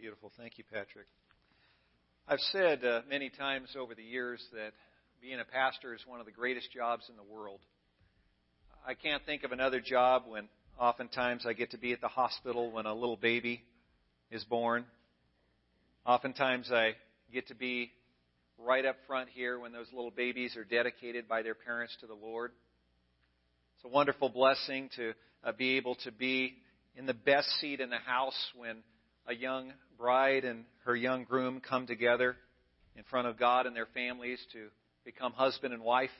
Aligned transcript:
Beautiful. 0.00 0.32
Thank 0.38 0.56
you, 0.56 0.64
Patrick. 0.72 1.04
I've 2.26 2.40
said 2.52 2.82
uh, 2.86 3.02
many 3.10 3.28
times 3.28 3.68
over 3.78 3.94
the 3.94 4.02
years 4.02 4.42
that 4.54 4.72
being 5.20 5.38
a 5.38 5.44
pastor 5.44 5.94
is 5.94 6.00
one 6.06 6.20
of 6.20 6.24
the 6.24 6.32
greatest 6.32 6.72
jobs 6.72 7.04
in 7.10 7.16
the 7.16 7.22
world. 7.22 7.60
I 8.86 8.94
can't 8.94 9.22
think 9.26 9.44
of 9.44 9.52
another 9.52 9.78
job 9.78 10.22
when 10.26 10.48
oftentimes 10.78 11.44
I 11.44 11.52
get 11.52 11.72
to 11.72 11.78
be 11.78 11.92
at 11.92 12.00
the 12.00 12.08
hospital 12.08 12.72
when 12.72 12.86
a 12.86 12.94
little 12.94 13.18
baby 13.18 13.60
is 14.30 14.42
born. 14.44 14.86
Oftentimes 16.06 16.72
I 16.72 16.92
get 17.30 17.48
to 17.48 17.54
be 17.54 17.90
right 18.58 18.86
up 18.86 18.96
front 19.06 19.28
here 19.28 19.58
when 19.58 19.72
those 19.72 19.88
little 19.92 20.10
babies 20.10 20.56
are 20.56 20.64
dedicated 20.64 21.28
by 21.28 21.42
their 21.42 21.54
parents 21.54 21.94
to 22.00 22.06
the 22.06 22.14
Lord. 22.14 22.52
It's 23.76 23.84
a 23.84 23.88
wonderful 23.88 24.30
blessing 24.30 24.88
to 24.96 25.12
uh, 25.44 25.52
be 25.52 25.76
able 25.76 25.96
to 26.04 26.10
be 26.10 26.54
in 26.96 27.04
the 27.04 27.12
best 27.12 27.50
seat 27.60 27.80
in 27.80 27.90
the 27.90 27.98
house 27.98 28.50
when 28.56 28.78
a 29.30 29.34
young 29.34 29.72
bride 29.96 30.44
and 30.44 30.64
her 30.84 30.96
young 30.96 31.22
groom 31.22 31.60
come 31.60 31.86
together 31.86 32.36
in 32.96 33.04
front 33.04 33.28
of 33.28 33.38
God 33.38 33.66
and 33.66 33.76
their 33.76 33.86
families 33.94 34.44
to 34.52 34.66
become 35.04 35.32
husband 35.32 35.72
and 35.72 35.84
wife. 35.84 36.10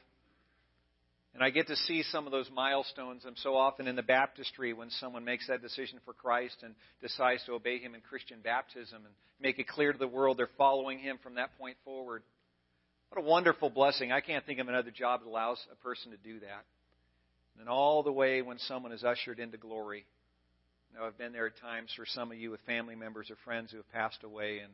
And 1.35 1.43
I 1.43 1.51
get 1.51 1.67
to 1.69 1.77
see 1.77 2.05
some 2.05 2.27
of 2.27 2.33
those 2.33 2.49
milestones. 2.55 3.25
I'm 3.27 3.37
so 3.37 3.57
often 3.57 3.89
in 3.89 3.97
the 3.97 4.03
baptistry 4.03 4.73
when 4.73 4.91
someone 4.91 5.25
makes 5.25 5.49
that 5.49 5.61
decision 5.61 5.99
for 6.05 6.13
Christ 6.13 6.57
and 6.63 6.75
decides 7.03 7.45
to 7.45 7.53
obey 7.53 7.79
Him 7.79 7.95
in 7.95 8.01
Christian 8.01 8.39
baptism 8.43 8.99
and 9.05 9.15
make 9.41 9.59
it 9.59 9.67
clear 9.67 9.93
to 9.93 9.99
the 9.99 10.09
world 10.09 10.39
they're 10.39 10.49
following 10.57 10.99
Him 11.01 11.19
from 11.23 11.35
that 11.35 11.57
point 11.59 11.77
forward. 11.85 12.23
What 13.11 13.25
a 13.25 13.29
wonderful 13.29 13.71
blessing. 13.71 14.13
I 14.13 14.21
can't 14.21 14.47
think 14.47 14.61
of 14.61 14.69
another 14.69 14.93
job 14.93 15.21
that 15.21 15.29
allows 15.29 15.59
a 15.73 15.77
person 15.83 16.13
to 16.13 16.17
do 16.17 16.41
that. 16.41 16.65
And 17.59 17.69
all 17.69 18.05
the 18.05 18.13
way 18.13 18.41
when 18.41 18.59
someone 18.61 18.93
is 18.93 19.03
ushered 19.03 19.41
into 19.41 19.57
glory. 19.57 20.05
Know, 20.99 21.07
I've 21.07 21.19
been 21.19 21.33
there 21.33 21.47
at 21.47 21.57
times 21.59 21.91
for 21.97 22.05
some 22.05 22.33
of 22.33 22.39
you 22.39 22.51
with 22.51 22.61
family 22.63 22.97
members 22.97 23.31
or 23.31 23.37
friends 23.45 23.71
who 23.71 23.77
have 23.77 23.91
passed 23.93 24.25
away, 24.25 24.59
and 24.59 24.73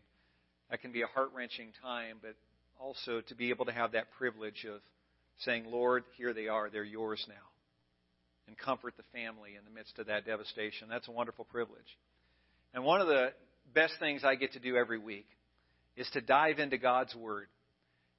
that 0.71 0.81
can 0.81 0.91
be 0.93 1.03
a 1.03 1.07
heart 1.07 1.31
wrenching 1.35 1.69
time, 1.83 2.17
but 2.23 2.35
also 2.81 3.21
to 3.29 3.35
be 3.35 3.51
able 3.51 3.67
to 3.67 3.73
have 3.73 3.93
that 3.93 4.07
privilege 4.19 4.67
of 4.69 4.81
saying, 5.41 5.67
Lord, 5.67 6.05
here 6.17 6.33
they 6.33 6.49
are, 6.49 6.71
they're 6.71 6.85
yours 6.85 7.25
now. 7.29 7.35
And 8.49 8.57
comfort 8.57 8.95
the 8.97 9.03
family 9.13 9.51
in 9.59 9.65
the 9.65 9.71
midst 9.77 9.99
of 9.99 10.07
that 10.07 10.25
devastation. 10.25 10.89
That's 10.89 11.09
a 11.09 11.13
wonderful 11.13 11.45
privilege. 11.45 11.99
And 12.73 12.85
one 12.85 13.01
of 13.01 13.09
the 13.09 13.33
best 13.75 13.95
things 13.99 14.23
I 14.25 14.37
get 14.37 14.53
to 14.53 14.61
do 14.61 14.77
every 14.77 14.99
week 14.99 15.27
is 15.97 16.09
to 16.13 16.21
dive 16.21 16.59
into 16.59 16.79
God's 16.79 17.15
Word. 17.15 17.49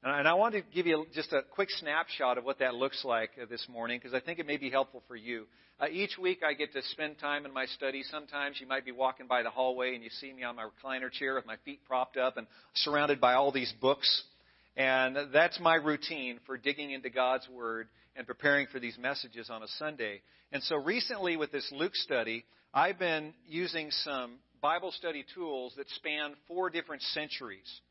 And 0.04 0.28
I 0.28 0.36
want 0.36 0.54
to 0.54 0.62
give 0.62 0.86
you 0.86 1.06
just 1.14 1.34
a 1.34 1.42
quick 1.42 1.70
snapshot 1.72 2.38
of 2.38 2.44
what 2.44 2.60
that 2.60 2.76
looks 2.76 3.04
like 3.04 3.32
this 3.50 3.66
morning 3.68 4.00
because 4.00 4.14
I 4.14 4.20
think 4.20 4.38
it 4.38 4.46
may 4.46 4.58
be 4.58 4.70
helpful 4.70 5.02
for 5.08 5.16
you. 5.16 5.46
Uh, 5.80 5.88
each 5.92 6.18
week 6.20 6.42
I 6.48 6.54
get 6.54 6.72
to 6.74 6.82
spend 6.92 7.18
time 7.18 7.46
in 7.46 7.54
my 7.54 7.66
study. 7.66 8.04
Sometimes 8.04 8.62
you 8.62 8.68
might 8.68 8.86
be 8.86 8.92
walking 8.92 9.26
by 9.28 9.42
the 9.42 9.50
hallway 9.50 9.96
and 9.96 10.04
you 10.04 10.10
see 10.22 10.32
me 10.32 10.44
on 10.44 10.56
my 10.56 10.64
recliner 10.66 11.12
chair 11.12 11.34
with 11.34 11.48
my 11.48 11.56
feet 11.66 11.80
propped 11.88 12.16
up 12.16 12.38
and 12.38 12.46
surrounded 12.76 13.20
by 13.20 13.34
all 13.34 13.52
these 13.52 13.74
books. 13.82 14.24
And 14.76 15.18
that's 15.34 15.60
my 15.60 15.76
routine 15.76 16.40
for 16.46 16.58
digging 16.58 16.92
into 16.92 17.10
God's 17.10 17.48
Word 17.50 17.88
and 18.16 18.28
preparing 18.28 18.68
for 18.68 18.80
these 18.80 18.98
messages 19.00 19.50
on 19.50 19.64
a 19.64 19.68
Sunday. 19.80 20.22
And 20.52 20.62
so 20.64 20.76
recently 20.76 21.38
with 21.38 21.52
this 21.52 21.68
Luke 21.72 21.96
study, 21.96 22.46
I've 22.72 23.00
been 23.00 23.34
using 23.48 23.90
some 23.90 24.36
Bible 24.62 24.92
study 24.92 25.26
tools 25.34 25.74
that 25.78 25.90
span 25.90 26.34
four 26.48 26.70
different 26.70 27.02
centuries. 27.02 27.82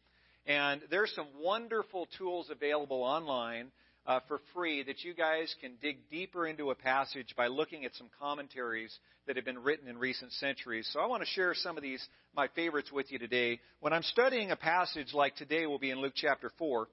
And 0.47 0.81
there's 0.91 1.13
some 1.15 1.27
wonderful 1.43 2.09
tools 2.19 2.49
available 2.51 3.03
online 3.03 3.73
uh, 4.07 4.21
for 4.29 4.41
free 4.55 4.85
that 4.85 5.03
you 5.03 5.15
guys 5.15 5.53
can 5.61 5.73
dig 5.83 5.99
deeper 6.11 6.47
into 6.47 6.71
a 6.71 6.75
passage 6.75 7.35
by 7.37 7.49
looking 7.49 7.85
at 7.85 7.95
some 7.97 8.09
commentaries 8.21 8.97
that 9.27 9.35
have 9.35 9.45
been 9.45 9.59
written 9.59 9.89
in 9.89 9.99
recent 9.99 10.33
centuries. 10.35 10.89
So 10.93 11.01
I 11.01 11.07
want 11.07 11.23
to 11.23 11.29
share 11.31 11.53
some 11.55 11.77
of 11.77 11.83
these, 11.83 12.07
my 12.35 12.47
favorites, 12.55 12.93
with 12.93 13.11
you 13.11 13.19
today. 13.19 13.59
When 13.81 13.93
I'm 13.93 14.05
studying 14.05 14.53
a 14.53 14.57
passage 14.57 15.13
like 15.13 15.35
today 15.35 15.67
will 15.67 15.81
be 15.81 15.91
in 15.91 16.01
Luke 16.01 16.15
chapter 16.15 16.53
4, 16.59 16.87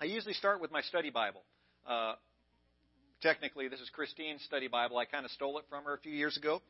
I 0.00 0.04
usually 0.04 0.34
start 0.34 0.60
with 0.60 0.70
my 0.70 0.82
study 0.82 1.10
Bible. 1.10 1.42
Uh, 1.84 2.14
technically, 3.20 3.66
this 3.66 3.80
is 3.80 3.90
Christine's 3.90 4.42
study 4.44 4.68
Bible. 4.68 4.98
I 4.98 5.06
kind 5.06 5.24
of 5.24 5.32
stole 5.32 5.58
it 5.58 5.64
from 5.68 5.84
her 5.84 5.94
a 5.94 5.98
few 5.98 6.12
years 6.12 6.36
ago. 6.36 6.62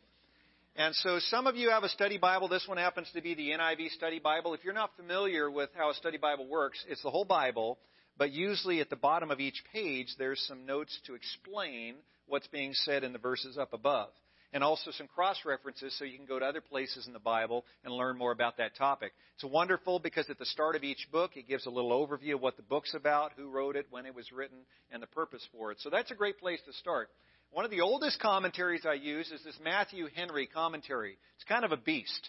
And 0.76 0.94
so 0.96 1.18
some 1.30 1.46
of 1.46 1.56
you 1.56 1.70
have 1.70 1.84
a 1.84 1.88
study 1.88 2.18
Bible. 2.18 2.48
This 2.48 2.68
one 2.68 2.76
happens 2.76 3.10
to 3.14 3.22
be 3.22 3.34
the 3.34 3.50
NIV 3.50 3.90
study 3.92 4.18
Bible. 4.18 4.52
If 4.54 4.62
you're 4.62 4.74
not 4.74 4.90
familiar 4.96 5.50
with 5.50 5.70
how 5.74 5.90
a 5.90 5.94
study 5.94 6.18
Bible 6.18 6.46
works, 6.46 6.84
it's 6.88 7.02
the 7.02 7.10
whole 7.10 7.24
Bible 7.24 7.78
but 8.18 8.32
usually 8.32 8.80
at 8.80 8.90
the 8.90 8.96
bottom 8.96 9.30
of 9.30 9.40
each 9.40 9.62
page, 9.72 10.14
there's 10.18 10.40
some 10.48 10.64
notes 10.64 10.98
to 11.06 11.14
explain 11.14 11.96
what's 12.26 12.46
being 12.48 12.72
said 12.72 13.04
in 13.04 13.12
the 13.12 13.18
verses 13.18 13.58
up 13.58 13.72
above. 13.72 14.08
And 14.52 14.64
also 14.64 14.90
some 14.90 15.08
cross 15.08 15.38
references 15.44 15.94
so 15.98 16.04
you 16.04 16.16
can 16.16 16.24
go 16.24 16.38
to 16.38 16.46
other 16.46 16.62
places 16.62 17.06
in 17.06 17.12
the 17.12 17.18
Bible 17.18 17.64
and 17.84 17.92
learn 17.92 18.16
more 18.16 18.32
about 18.32 18.56
that 18.56 18.76
topic. 18.76 19.12
It's 19.34 19.44
wonderful 19.44 19.98
because 19.98 20.30
at 20.30 20.38
the 20.38 20.46
start 20.46 20.76
of 20.76 20.84
each 20.84 21.08
book, 21.12 21.32
it 21.36 21.48
gives 21.48 21.66
a 21.66 21.70
little 21.70 21.90
overview 21.90 22.34
of 22.34 22.40
what 22.40 22.56
the 22.56 22.62
book's 22.62 22.94
about, 22.94 23.32
who 23.36 23.50
wrote 23.50 23.76
it, 23.76 23.86
when 23.90 24.06
it 24.06 24.14
was 24.14 24.32
written, 24.32 24.58
and 24.90 25.02
the 25.02 25.08
purpose 25.08 25.46
for 25.52 25.72
it. 25.72 25.78
So 25.80 25.90
that's 25.90 26.10
a 26.10 26.14
great 26.14 26.38
place 26.38 26.60
to 26.64 26.72
start. 26.74 27.10
One 27.56 27.64
of 27.64 27.70
the 27.70 27.80
oldest 27.80 28.20
commentaries 28.20 28.84
I 28.84 28.92
use 28.92 29.30
is 29.30 29.42
this 29.42 29.58
Matthew 29.64 30.08
Henry 30.14 30.46
commentary. 30.46 31.16
It's 31.36 31.44
kind 31.48 31.64
of 31.64 31.72
a 31.72 31.78
beast. 31.78 32.28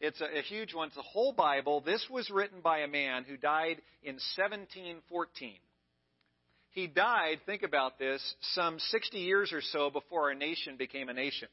It's 0.00 0.20
a, 0.20 0.24
a 0.24 0.42
huge 0.42 0.74
one. 0.74 0.88
It's 0.88 0.96
the 0.96 1.02
whole 1.02 1.32
Bible. 1.32 1.80
This 1.80 2.04
was 2.10 2.28
written 2.28 2.58
by 2.60 2.80
a 2.80 2.88
man 2.88 3.22
who 3.22 3.36
died 3.36 3.80
in 4.02 4.14
1714. 4.36 5.52
He 6.70 6.88
died, 6.88 7.38
think 7.46 7.62
about 7.62 8.00
this, 8.00 8.20
some 8.54 8.80
60 8.80 9.16
years 9.18 9.52
or 9.52 9.60
so 9.60 9.90
before 9.90 10.22
our 10.22 10.34
nation 10.34 10.76
became 10.76 11.08
a 11.08 11.14
nation. 11.14 11.46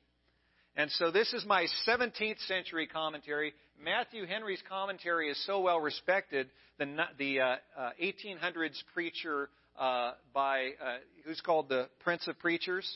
And 0.75 0.89
so 0.89 1.11
this 1.11 1.31
is 1.31 1.45
my 1.45 1.67
17th 1.87 2.39
century 2.47 2.87
commentary. 2.87 3.53
Matthew 3.79 4.25
Henry's 4.25 4.63
commentary 4.67 5.29
is 5.29 5.45
so 5.45 5.59
well 5.59 5.79
respected. 5.79 6.49
The, 6.79 6.87
the 7.19 7.39
uh, 7.39 7.55
uh, 7.77 7.89
1800s 8.01 8.81
preacher 8.95 9.49
uh, 9.79 10.13
by, 10.33 10.69
uh, 10.83 10.97
who's 11.23 11.41
called 11.41 11.69
the 11.69 11.87
Prince 11.99 12.27
of 12.27 12.39
Preachers? 12.39 12.91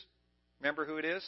Remember 0.60 0.84
who 0.84 0.96
it 0.96 1.04
is? 1.04 1.24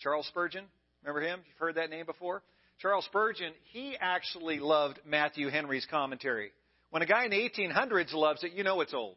Charles 0.00 0.26
Spurgeon? 0.26 0.64
Remember 1.02 1.20
him? 1.26 1.40
You've 1.46 1.58
heard 1.58 1.74
that 1.76 1.90
name 1.90 2.06
before? 2.06 2.42
Charles 2.80 3.04
Spurgeon, 3.04 3.52
he 3.72 3.96
actually 4.00 4.58
loved 4.58 5.00
Matthew 5.06 5.48
Henry's 5.48 5.86
commentary. 5.90 6.50
When 6.90 7.02
a 7.02 7.06
guy 7.06 7.24
in 7.24 7.30
the 7.30 7.50
1800s 7.50 8.12
loves 8.12 8.42
it, 8.44 8.52
you 8.52 8.64
know 8.64 8.80
it's 8.80 8.94
old. 8.94 9.16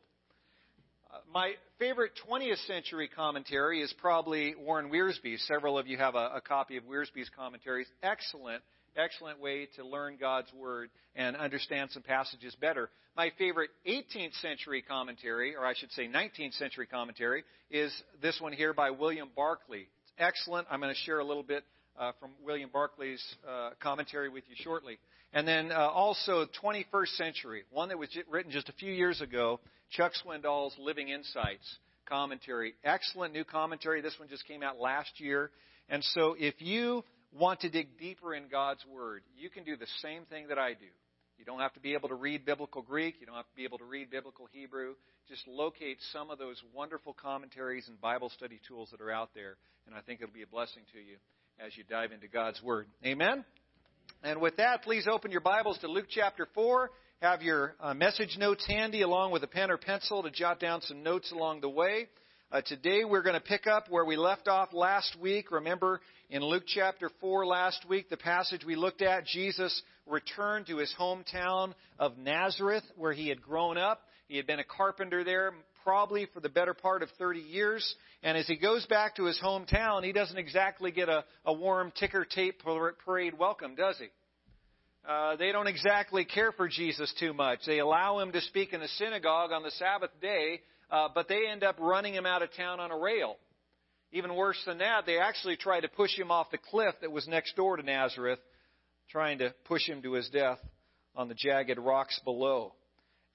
Uh, 1.12 1.18
my 1.34 1.53
favorite 1.80 2.12
20th 2.30 2.66
century 2.68 3.08
commentary 3.08 3.81
is 3.81 3.94
probably 4.00 4.56
Warren 4.56 4.90
Wiersbe's. 4.90 5.46
Several 5.48 5.78
of 5.78 5.88
you 5.88 5.98
have 5.98 6.16
a, 6.16 6.31
a 6.36 6.42
copy 6.42 6.78
of 6.78 6.84
Wiersbe's 6.84 7.30
commentaries. 7.36 7.88
Excellent, 8.04 8.62
excellent 8.97 9.40
way 9.40 9.68
to 9.75 9.85
learn 9.85 10.18
God's 10.19 10.52
Word 10.53 10.90
and 11.16 11.35
understand 11.35 11.91
some 11.91 12.03
passages 12.03 12.56
better. 12.59 12.90
My 13.16 13.31
favorite 13.38 13.69
18th 13.88 14.40
century 14.41 14.84
commentary, 14.88 15.56
or 15.56 15.66
I 15.66 15.74
should 15.74 15.91
say 15.91 16.08
19th 16.08 16.53
century 16.53 16.88
commentary, 16.88 17.44
is 17.72 17.91
this 18.22 18.40
one 18.40 18.53
here 18.53 18.74
by 18.74 18.91
William 18.91 19.30
Barclay. 19.36 19.88
It's 20.03 20.13
excellent. 20.18 20.68
I'm 20.69 20.80
going 20.80 20.94
to 20.94 21.00
share 21.02 21.19
a 21.19 21.25
little 21.25 21.44
bit 21.44 21.63
uh, 21.97 22.12
from 22.19 22.31
William 22.44 22.69
Barclay's 22.69 23.24
uh, 23.47 23.72
commentary 23.81 24.30
with 24.30 24.44
you 24.50 24.56
shortly. 24.63 25.00
And 25.34 25.47
then 25.47 25.72
uh, 25.72 25.75
also 25.75 26.46
21st 26.63 27.18
century, 27.18 27.63
one 27.72 27.90
that 27.90 27.97
was 27.97 28.09
written 28.30 28.52
just 28.52 28.69
a 28.69 28.74
few 28.74 28.94
years 28.94 29.22
ago, 29.22 29.59
Chuck 29.91 30.13
Swindoll's 30.25 30.75
Living 30.80 31.09
Insights 31.09 31.78
commentary. 32.07 32.75
Excellent 32.84 33.34
new 33.34 33.44
commentary. 33.44 34.02
This 34.02 34.16
one 34.19 34.30
just 34.30 34.47
came 34.47 34.63
out 34.63 34.80
last 34.80 35.19
year. 35.19 35.52
And 35.90 36.03
so 36.03 36.36
if 36.38 36.56
you 36.59 37.03
want 37.34 37.62
to 37.62 37.70
dig 37.70 37.98
deeper 38.00 38.34
in 38.34 38.48
God's 38.50 38.86
Word, 38.86 39.24
you 39.38 39.50
can 39.50 39.64
do 39.64 39.76
the 39.76 39.88
same 40.02 40.26
thing 40.26 40.48
that 40.50 40.58
I 40.58 40.74
do. 40.74 40.86
You 41.38 41.46
don't 41.46 41.60
have 41.60 41.74
to 41.74 41.80
be 41.80 41.94
able 41.94 42.10
to 42.10 42.16
read 42.16 42.46
biblical 42.46 42.82
Greek. 42.82 43.16
You 43.20 43.28
don't 43.28 43.36
have 43.36 43.48
to 43.48 43.56
be 43.56 43.64
able 43.64 43.78
to 43.78 43.86
read 43.86 44.10
biblical 44.10 44.48
Hebrew. 44.52 44.96
Just 45.30 45.48
locate 45.48 46.00
some 46.12 46.32
of 46.32 46.40
those 46.40 46.62
wonderful 46.74 47.14
commentaries 47.14 47.88
and 47.88 48.00
Bible 48.02 48.30
study 48.30 48.60
tools 48.68 48.90
that 48.92 49.02
are 49.02 49.12
out 49.12 49.30
there, 49.36 49.58
and 49.86 49.96
I 49.96 50.02
think 50.02 50.22
it'll 50.22 50.34
be 50.34 50.42
a 50.42 50.48
blessing 50.48 50.84
to 50.94 51.00
you 51.00 51.18
as 51.63 51.78
you 51.78 51.84
dive 51.84 52.12
into 52.12 52.28
God's 52.28 52.62
Word. 52.63 52.88
Amen? 53.06 53.46
And 54.24 54.42
with 54.42 54.57
that, 54.57 54.84
please 54.84 55.07
open 55.12 55.31
your 55.31 55.42
Bibles 55.42 55.78
to 55.80 55.88
Luke 55.88 56.07
chapter 56.10 56.48
4. 56.56 56.90
Have 57.22 57.42
your 57.42 57.75
uh, 57.80 57.94
message 57.94 58.36
notes 58.40 58.66
handy 58.68 59.01
along 59.01 59.31
with 59.31 59.44
a 59.44 59.48
pen 59.48 59.69
or 59.69 59.78
pencil 59.78 60.24
to 60.24 60.31
jot 60.31 60.60
down 60.60 60.81
some 60.81 61.04
notes 61.04 61.31
along 61.31 61.62
the 61.62 61.69
way. 61.69 62.07
Uh, 62.51 62.62
today 62.66 63.04
we're 63.04 63.22
going 63.24 63.34
to 63.36 63.42
pick 63.42 63.68
up 63.68 63.88
where 63.90 64.06
we 64.06 64.16
left 64.16 64.48
off 64.48 64.69
last 64.72 65.18
week. 65.19 65.51
Remember 65.51 66.00
in 66.29 66.44
Luke 66.44 66.63
chapter 66.68 67.09
4 67.21 67.45
last 67.45 67.88
week, 67.88 68.09
the 68.09 68.18
passage 68.18 68.65
we 68.65 68.75
looked 68.75 69.01
at, 69.01 69.25
Jesus 69.25 69.81
returned 70.06 70.68
to 70.68 70.77
his 70.77 70.94
hometown 71.00 71.74
of 71.97 72.18
Nazareth 72.18 72.83
where 72.97 73.13
he 73.13 73.29
had 73.29 73.41
grown 73.41 73.77
up. 73.77 74.01
He 74.27 74.35
had 74.35 74.45
been 74.45 74.59
a 74.59 74.65
carpenter 74.65 75.24
there 75.24 75.53
probably 75.85 76.27
for 76.33 76.41
the 76.41 76.50
better 76.50 76.74
part 76.74 77.01
of 77.01 77.09
30 77.18 77.39
years. 77.39 77.95
And 78.24 78.38
as 78.38 78.45
he 78.45 78.57
goes 78.57 78.85
back 78.88 79.15
to 79.15 79.24
his 79.24 79.39
hometown, 79.41 80.03
he 80.03 80.12
doesn't 80.12 80.38
exactly 80.38 80.91
get 80.91 81.07
a, 81.07 81.24
a 81.45 81.53
warm 81.53 81.94
ticker 81.97 82.25
tape 82.25 82.62
parade 83.06 83.38
welcome, 83.39 83.75
does 83.75 83.97
he? 83.97 84.07
Uh, 85.07 85.38
they 85.38 85.53
don't 85.53 85.68
exactly 85.68 86.25
care 86.25 86.51
for 86.51 86.68
Jesus 86.68 87.13
too 87.18 87.33
much. 87.33 87.59
They 87.65 87.79
allow 87.79 88.19
him 88.19 88.33
to 88.33 88.41
speak 88.41 88.74
in 88.74 88.81
the 88.81 88.89
synagogue 88.89 89.53
on 89.53 89.63
the 89.63 89.71
Sabbath 89.71 90.12
day, 90.21 90.59
uh, 90.91 91.07
but 91.15 91.29
they 91.29 91.47
end 91.50 91.63
up 91.63 91.77
running 91.79 92.13
him 92.13 92.25
out 92.25 92.41
of 92.41 92.53
town 92.53 92.81
on 92.81 92.91
a 92.91 92.97
rail. 92.97 93.38
Even 94.12 94.36
worse 94.36 94.62
than 94.65 94.77
that, 94.77 95.06
they 95.06 95.19
actually 95.19 95.57
tried 95.57 95.81
to 95.81 95.89
push 95.89 96.18
him 96.18 96.31
off 96.31 96.51
the 96.51 96.57
cliff 96.57 96.95
that 97.01 97.12
was 97.12 97.27
next 97.27 97.56
door 97.56 97.77
to 97.77 97.83
Nazareth 97.83 98.39
trying 99.09 99.39
to 99.39 99.54
push 99.65 99.88
him 99.88 100.01
to 100.01 100.13
his 100.13 100.30
death 100.30 100.59
on 101.15 101.27
the 101.27 101.36
jagged 101.36 101.80
rocks 101.80 102.19
below. 102.24 102.74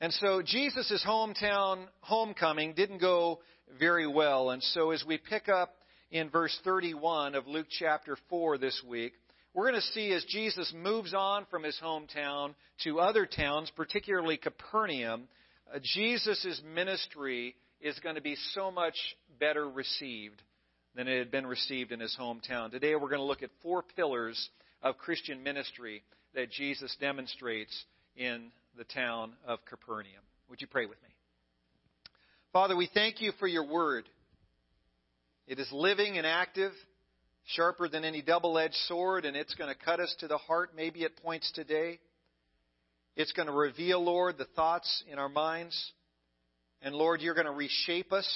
And 0.00 0.12
so 0.14 0.42
Jesus' 0.42 1.04
hometown 1.06 1.86
homecoming 2.00 2.74
didn't 2.74 2.98
go 2.98 3.40
very 3.78 4.06
well. 4.06 4.50
And 4.50 4.62
so 4.62 4.90
as 4.90 5.04
we 5.06 5.19
pick 5.19 5.48
up 5.48 5.74
in 6.10 6.28
verse 6.28 6.56
31 6.64 7.34
of 7.34 7.46
Luke 7.46 7.68
chapter 7.70 8.16
4 8.28 8.58
this 8.58 8.82
week, 8.86 9.12
we're 9.54 9.70
going 9.70 9.80
to 9.80 9.86
see 9.88 10.12
as 10.12 10.25
Jesus 10.25 10.72
moves 10.75 11.12
on 11.14 11.46
from 11.50 11.62
his 11.62 11.78
hometown 11.82 12.54
to 12.84 13.00
other 13.00 13.26
towns, 13.26 13.70
particularly 13.76 14.38
Capernaum, 14.38 15.28
uh, 15.72 15.78
Jesus' 15.82 16.60
ministry 16.75 17.54
is 17.80 17.98
going 18.00 18.14
to 18.14 18.22
be 18.22 18.36
so 18.54 18.70
much 18.70 18.94
better 19.38 19.68
received 19.68 20.42
than 20.94 21.08
it 21.08 21.18
had 21.18 21.30
been 21.30 21.46
received 21.46 21.92
in 21.92 22.00
his 22.00 22.16
hometown. 22.18 22.70
Today 22.70 22.94
we're 22.94 23.08
going 23.08 23.20
to 23.20 23.24
look 23.24 23.42
at 23.42 23.50
four 23.62 23.82
pillars 23.96 24.50
of 24.82 24.98
Christian 24.98 25.42
ministry 25.42 26.02
that 26.34 26.50
Jesus 26.50 26.94
demonstrates 27.00 27.84
in 28.16 28.50
the 28.76 28.84
town 28.84 29.32
of 29.46 29.58
Capernaum. 29.64 30.22
Would 30.50 30.60
you 30.60 30.66
pray 30.66 30.86
with 30.86 31.00
me? 31.02 31.08
Father, 32.52 32.76
we 32.76 32.88
thank 32.92 33.22
you 33.22 33.32
for 33.38 33.46
your 33.46 33.66
word. 33.66 34.04
It 35.46 35.58
is 35.58 35.68
living 35.72 36.18
and 36.18 36.26
active, 36.26 36.72
sharper 37.46 37.88
than 37.88 38.04
any 38.04 38.20
double 38.20 38.58
edged 38.58 38.74
sword, 38.86 39.24
and 39.24 39.36
it's 39.36 39.54
going 39.54 39.74
to 39.74 39.84
cut 39.84 40.00
us 40.00 40.14
to 40.20 40.28
the 40.28 40.38
heart, 40.38 40.70
maybe 40.76 41.04
at 41.04 41.16
points 41.16 41.50
today. 41.52 41.98
It's 43.16 43.32
going 43.32 43.48
to 43.48 43.52
reveal, 43.52 44.02
Lord, 44.02 44.38
the 44.38 44.46
thoughts 44.56 45.04
in 45.10 45.18
our 45.18 45.28
minds. 45.28 45.92
And 46.82 46.94
Lord, 46.94 47.20
you're 47.20 47.34
going 47.34 47.46
to 47.46 47.52
reshape 47.52 48.12
us. 48.12 48.28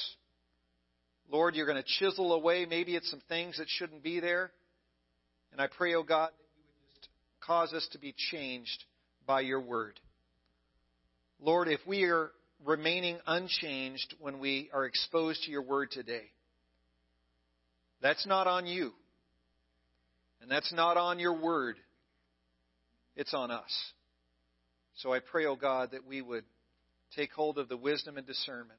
Lord, 1.31 1.55
you're 1.55 1.67
going 1.67 1.82
to 1.82 1.88
chisel 1.99 2.32
away 2.32 2.67
maybe 2.67 2.94
it's 2.94 3.11
some 3.11 3.23
things 3.28 3.58
that 3.58 3.69
shouldn't 3.69 4.02
be 4.02 4.20
there. 4.20 4.50
And 5.52 5.61
I 5.61 5.67
pray, 5.67 5.94
oh 5.94 6.02
God, 6.02 6.31
that 6.31 6.44
you 6.56 6.62
would 6.69 6.94
just 6.94 7.08
cause 7.40 7.73
us 7.73 7.87
to 7.93 7.99
be 7.99 8.14
changed 8.31 8.84
by 9.26 9.40
your 9.40 9.61
word. 9.61 9.99
Lord, 11.40 11.69
if 11.69 11.81
we 11.87 12.05
are 12.05 12.31
remaining 12.64 13.19
unchanged 13.26 14.14
when 14.20 14.38
we 14.38 14.70
are 14.73 14.84
exposed 14.84 15.43
to 15.44 15.50
your 15.50 15.62
word 15.62 15.90
today, 15.90 16.31
that's 18.00 18.26
not 18.26 18.46
on 18.46 18.67
you. 18.67 18.93
And 20.40 20.50
that's 20.50 20.73
not 20.73 20.96
on 20.96 21.19
your 21.19 21.40
word. 21.40 21.76
It's 23.17 23.34
on 23.34 23.50
us. 23.50 23.93
So 24.96 25.12
I 25.12 25.20
pray, 25.20 25.46
O 25.46 25.52
oh 25.52 25.56
God, 25.56 25.90
that 25.93 26.06
we 26.06 26.23
would 26.23 26.44
take 27.17 27.32
hold 27.32 27.58
of 27.58 27.69
the 27.69 27.76
wisdom 27.76 28.17
and 28.17 28.26
discernment 28.26 28.78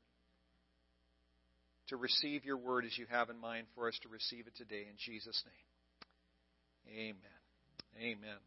to 1.90 1.98
receive 1.98 2.46
your 2.46 2.58
word 2.58 2.86
as 2.86 2.98
you 2.98 3.06
have 3.10 3.30
in 3.30 3.40
mind 3.40 3.68
for 3.76 3.88
us 3.88 3.98
to 4.04 4.10
receive 4.10 4.48
it 4.48 4.56
today 4.56 4.86
in 4.90 4.96
Jesus' 4.98 5.44
name. 5.46 6.98
Amen. 6.98 8.18
Amen. 8.20 8.38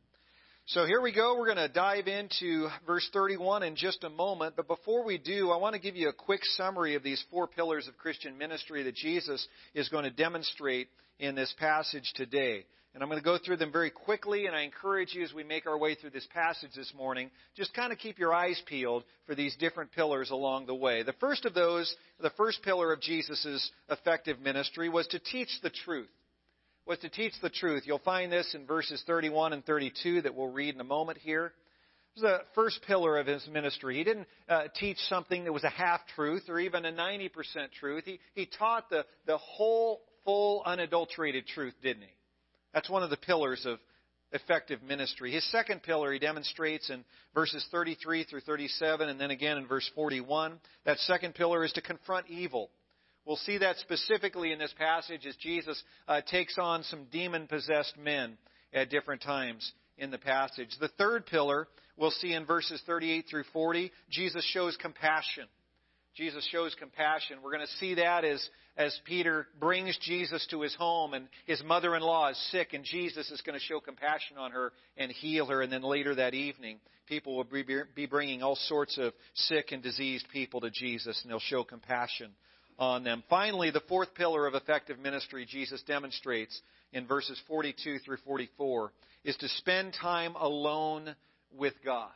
So 0.66 0.86
here 0.86 1.00
we 1.00 1.12
go. 1.12 1.36
We're 1.36 1.52
going 1.52 1.56
to 1.56 1.68
dive 1.68 2.06
into 2.06 2.68
verse 2.86 3.08
31 3.12 3.64
in 3.64 3.74
just 3.74 4.04
a 4.04 4.08
moment. 4.08 4.54
But 4.56 4.68
before 4.68 5.04
we 5.04 5.18
do, 5.18 5.50
I 5.50 5.56
want 5.56 5.74
to 5.74 5.80
give 5.80 5.96
you 5.96 6.08
a 6.08 6.12
quick 6.12 6.44
summary 6.44 6.94
of 6.94 7.02
these 7.02 7.22
four 7.28 7.48
pillars 7.48 7.88
of 7.88 7.98
Christian 7.98 8.38
ministry 8.38 8.84
that 8.84 8.94
Jesus 8.94 9.44
is 9.74 9.88
going 9.88 10.04
to 10.04 10.10
demonstrate 10.10 10.88
in 11.18 11.34
this 11.34 11.52
passage 11.58 12.12
today. 12.14 12.66
And 12.92 13.02
I'm 13.02 13.08
going 13.08 13.20
to 13.20 13.24
go 13.24 13.38
through 13.38 13.58
them 13.58 13.70
very 13.70 13.90
quickly, 13.90 14.46
and 14.46 14.56
I 14.56 14.62
encourage 14.62 15.14
you 15.14 15.22
as 15.22 15.32
we 15.32 15.44
make 15.44 15.66
our 15.66 15.78
way 15.78 15.94
through 15.94 16.10
this 16.10 16.26
passage 16.34 16.70
this 16.74 16.92
morning, 16.96 17.30
just 17.54 17.72
kind 17.72 17.92
of 17.92 17.98
keep 17.98 18.18
your 18.18 18.34
eyes 18.34 18.60
peeled 18.66 19.04
for 19.26 19.36
these 19.36 19.54
different 19.56 19.92
pillars 19.92 20.30
along 20.30 20.66
the 20.66 20.74
way. 20.74 21.04
The 21.04 21.12
first 21.14 21.44
of 21.44 21.54
those, 21.54 21.94
the 22.20 22.30
first 22.30 22.62
pillar 22.62 22.92
of 22.92 23.00
Jesus' 23.00 23.70
effective 23.88 24.40
ministry, 24.40 24.88
was 24.88 25.06
to 25.08 25.20
teach 25.20 25.50
the 25.62 25.70
truth. 25.70 26.10
Was 26.84 26.98
to 27.00 27.08
teach 27.08 27.34
the 27.40 27.50
truth. 27.50 27.84
You'll 27.86 28.00
find 28.00 28.32
this 28.32 28.54
in 28.54 28.66
verses 28.66 29.00
31 29.06 29.52
and 29.52 29.64
32 29.64 30.22
that 30.22 30.34
we'll 30.34 30.50
read 30.50 30.74
in 30.74 30.80
a 30.80 30.84
moment 30.84 31.18
here. 31.18 31.52
This 32.16 32.24
was 32.24 32.32
the 32.32 32.44
first 32.56 32.80
pillar 32.88 33.18
of 33.18 33.28
his 33.28 33.46
ministry. 33.46 33.98
He 33.98 34.02
didn't 34.02 34.26
uh, 34.48 34.64
teach 34.74 34.96
something 35.08 35.44
that 35.44 35.52
was 35.52 35.62
a 35.62 35.70
half 35.70 36.00
truth 36.16 36.48
or 36.48 36.58
even 36.58 36.84
a 36.84 36.92
90% 36.92 37.30
truth. 37.78 38.02
He, 38.04 38.18
he 38.34 38.46
taught 38.46 38.90
the, 38.90 39.06
the 39.26 39.38
whole, 39.38 40.00
full, 40.24 40.64
unadulterated 40.66 41.46
truth, 41.46 41.74
didn't 41.80 42.02
he? 42.02 42.08
That's 42.72 42.90
one 42.90 43.02
of 43.02 43.10
the 43.10 43.16
pillars 43.16 43.64
of 43.66 43.78
effective 44.32 44.82
ministry. 44.82 45.32
His 45.32 45.48
second 45.50 45.82
pillar 45.82 46.12
he 46.12 46.18
demonstrates 46.18 46.88
in 46.90 47.04
verses 47.34 47.66
33 47.70 48.24
through 48.24 48.40
37 48.42 49.08
and 49.08 49.20
then 49.20 49.30
again 49.30 49.58
in 49.58 49.66
verse 49.66 49.88
41. 49.94 50.60
That 50.84 50.98
second 50.98 51.34
pillar 51.34 51.64
is 51.64 51.72
to 51.72 51.80
confront 51.80 52.28
evil. 52.28 52.70
We'll 53.24 53.36
see 53.36 53.58
that 53.58 53.76
specifically 53.78 54.52
in 54.52 54.58
this 54.58 54.74
passage 54.78 55.26
as 55.26 55.36
Jesus 55.36 55.82
uh, 56.08 56.20
takes 56.22 56.58
on 56.58 56.82
some 56.84 57.06
demon 57.12 57.46
possessed 57.46 57.96
men 57.98 58.38
at 58.72 58.90
different 58.90 59.22
times 59.22 59.72
in 59.98 60.10
the 60.10 60.18
passage. 60.18 60.70
The 60.80 60.88
third 60.88 61.26
pillar 61.26 61.68
we'll 61.96 62.10
see 62.10 62.32
in 62.32 62.46
verses 62.46 62.82
38 62.86 63.26
through 63.28 63.44
40. 63.52 63.92
Jesus 64.10 64.44
shows 64.52 64.76
compassion. 64.80 65.44
Jesus 66.16 66.46
shows 66.50 66.74
compassion. 66.78 67.38
We're 67.42 67.52
going 67.52 67.66
to 67.66 67.76
see 67.78 67.94
that 67.94 68.24
as, 68.24 68.46
as 68.80 68.98
Peter 69.04 69.46
brings 69.60 69.98
Jesus 69.98 70.46
to 70.50 70.62
his 70.62 70.74
home 70.74 71.12
and 71.12 71.28
his 71.44 71.62
mother 71.62 71.94
in 71.94 72.02
law 72.02 72.30
is 72.30 72.50
sick, 72.50 72.72
and 72.72 72.82
Jesus 72.82 73.30
is 73.30 73.42
going 73.42 73.58
to 73.58 73.64
show 73.64 73.78
compassion 73.78 74.38
on 74.38 74.52
her 74.52 74.72
and 74.96 75.12
heal 75.12 75.44
her. 75.46 75.60
And 75.60 75.70
then 75.70 75.82
later 75.82 76.14
that 76.14 76.32
evening, 76.32 76.78
people 77.06 77.36
will 77.36 77.46
be 77.94 78.06
bringing 78.06 78.42
all 78.42 78.56
sorts 78.56 78.96
of 78.96 79.12
sick 79.34 79.72
and 79.72 79.82
diseased 79.82 80.26
people 80.32 80.62
to 80.62 80.70
Jesus, 80.70 81.20
and 81.20 81.30
they'll 81.30 81.40
show 81.40 81.62
compassion 81.62 82.30
on 82.78 83.04
them. 83.04 83.22
Finally, 83.28 83.70
the 83.70 83.82
fourth 83.86 84.14
pillar 84.14 84.46
of 84.46 84.54
effective 84.54 84.98
ministry 84.98 85.46
Jesus 85.46 85.82
demonstrates 85.82 86.58
in 86.94 87.06
verses 87.06 87.38
42 87.48 87.98
through 87.98 88.16
44 88.24 88.92
is 89.24 89.36
to 89.36 89.48
spend 89.48 89.94
time 90.00 90.34
alone 90.36 91.14
with 91.54 91.74
God. 91.84 92.08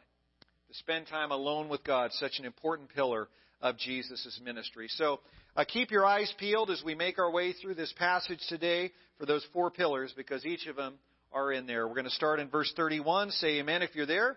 To 0.68 0.74
spend 0.78 1.08
time 1.08 1.30
alone 1.30 1.68
with 1.68 1.84
God, 1.84 2.10
such 2.12 2.38
an 2.38 2.46
important 2.46 2.88
pillar 2.94 3.28
of 3.60 3.76
Jesus' 3.76 4.40
ministry. 4.42 4.88
So 4.88 5.20
uh, 5.56 5.64
keep 5.64 5.90
your 5.90 6.04
eyes 6.04 6.32
peeled 6.38 6.70
as 6.70 6.82
we 6.84 6.94
make 6.94 7.18
our 7.18 7.30
way 7.30 7.52
through 7.52 7.74
this 7.74 7.92
passage 7.98 8.40
today 8.48 8.92
for 9.18 9.26
those 9.26 9.46
four 9.52 9.70
pillars 9.70 10.12
because 10.16 10.44
each 10.44 10.66
of 10.66 10.76
them 10.76 10.94
are 11.32 11.52
in 11.52 11.66
there. 11.66 11.86
We're 11.86 11.94
going 11.94 12.04
to 12.04 12.10
start 12.10 12.40
in 12.40 12.48
verse 12.48 12.72
31. 12.76 13.30
Say 13.30 13.58
amen 13.58 13.82
if 13.82 13.94
you're 13.94 14.06
there. 14.06 14.36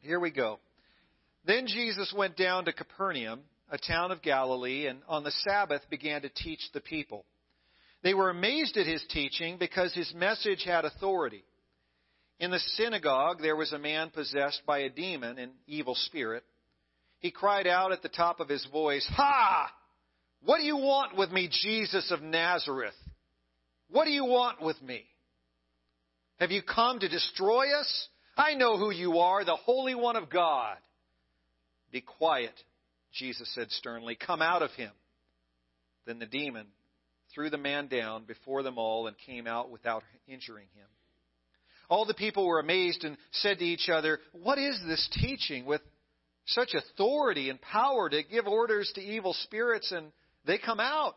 Here 0.00 0.20
we 0.20 0.30
go. 0.30 0.58
Then 1.46 1.66
Jesus 1.66 2.14
went 2.16 2.36
down 2.36 2.64
to 2.64 2.72
Capernaum, 2.72 3.40
a 3.70 3.78
town 3.78 4.10
of 4.10 4.22
Galilee, 4.22 4.86
and 4.86 5.00
on 5.08 5.24
the 5.24 5.32
Sabbath 5.44 5.82
began 5.90 6.22
to 6.22 6.28
teach 6.28 6.60
the 6.72 6.80
people. 6.80 7.24
They 8.02 8.14
were 8.14 8.30
amazed 8.30 8.76
at 8.76 8.86
his 8.86 9.04
teaching 9.10 9.58
because 9.58 9.94
his 9.94 10.12
message 10.14 10.64
had 10.64 10.84
authority. 10.84 11.44
In 12.40 12.50
the 12.50 12.58
synagogue, 12.76 13.40
there 13.40 13.56
was 13.56 13.72
a 13.72 13.78
man 13.78 14.10
possessed 14.10 14.62
by 14.66 14.80
a 14.80 14.88
demon, 14.88 15.38
an 15.38 15.52
evil 15.66 15.94
spirit 15.94 16.42
he 17.22 17.30
cried 17.30 17.68
out 17.68 17.92
at 17.92 18.02
the 18.02 18.08
top 18.08 18.40
of 18.40 18.48
his 18.48 18.66
voice, 18.72 19.08
Ha! 19.14 19.72
What 20.44 20.58
do 20.58 20.64
you 20.64 20.76
want 20.76 21.16
with 21.16 21.30
me, 21.30 21.48
Jesus 21.50 22.10
of 22.10 22.20
Nazareth? 22.22 22.94
What 23.90 24.06
do 24.06 24.10
you 24.10 24.24
want 24.24 24.60
with 24.60 24.80
me? 24.82 25.04
Have 26.40 26.50
you 26.50 26.62
come 26.62 26.98
to 26.98 27.08
destroy 27.08 27.78
us? 27.78 28.08
I 28.36 28.54
know 28.54 28.76
who 28.76 28.90
you 28.90 29.18
are, 29.18 29.44
the 29.44 29.56
Holy 29.56 29.94
One 29.94 30.16
of 30.16 30.30
God. 30.30 30.76
Be 31.92 32.00
quiet, 32.00 32.54
Jesus 33.12 33.52
said 33.54 33.70
sternly. 33.70 34.16
Come 34.16 34.42
out 34.42 34.62
of 34.62 34.70
him. 34.72 34.90
Then 36.06 36.18
the 36.18 36.26
demon 36.26 36.66
threw 37.34 37.50
the 37.50 37.58
man 37.58 37.86
down 37.86 38.24
before 38.24 38.62
them 38.62 38.78
all 38.78 39.06
and 39.06 39.16
came 39.26 39.46
out 39.46 39.70
without 39.70 40.02
injuring 40.26 40.66
him. 40.74 40.86
All 41.88 42.06
the 42.06 42.14
people 42.14 42.46
were 42.46 42.58
amazed 42.58 43.04
and 43.04 43.16
said 43.32 43.58
to 43.58 43.64
each 43.64 43.88
other, 43.88 44.18
What 44.32 44.58
is 44.58 44.80
this 44.86 45.08
teaching 45.20 45.66
with 45.66 45.82
such 46.46 46.74
authority 46.74 47.50
and 47.50 47.60
power 47.60 48.08
to 48.08 48.22
give 48.22 48.46
orders 48.46 48.90
to 48.94 49.00
evil 49.00 49.34
spirits, 49.34 49.92
and 49.92 50.10
they 50.44 50.58
come 50.58 50.80
out. 50.80 51.16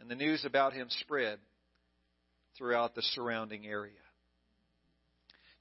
And 0.00 0.10
the 0.10 0.14
news 0.14 0.44
about 0.44 0.72
him 0.72 0.88
spread 1.00 1.38
throughout 2.58 2.94
the 2.94 3.02
surrounding 3.14 3.66
area. 3.66 3.92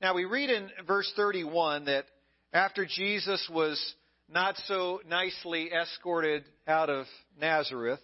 Now, 0.02 0.16
we 0.16 0.26
read 0.26 0.50
in 0.50 0.70
verse 0.88 1.12
31 1.16 1.86
that 1.86 2.06
after 2.52 2.86
Jesus 2.86 3.48
was 3.54 3.80
not 4.28 4.56
so 4.66 5.00
nicely 5.08 5.70
escorted 5.72 6.44
out 6.68 6.90
of 6.90 7.06
Nazareth, 7.40 8.00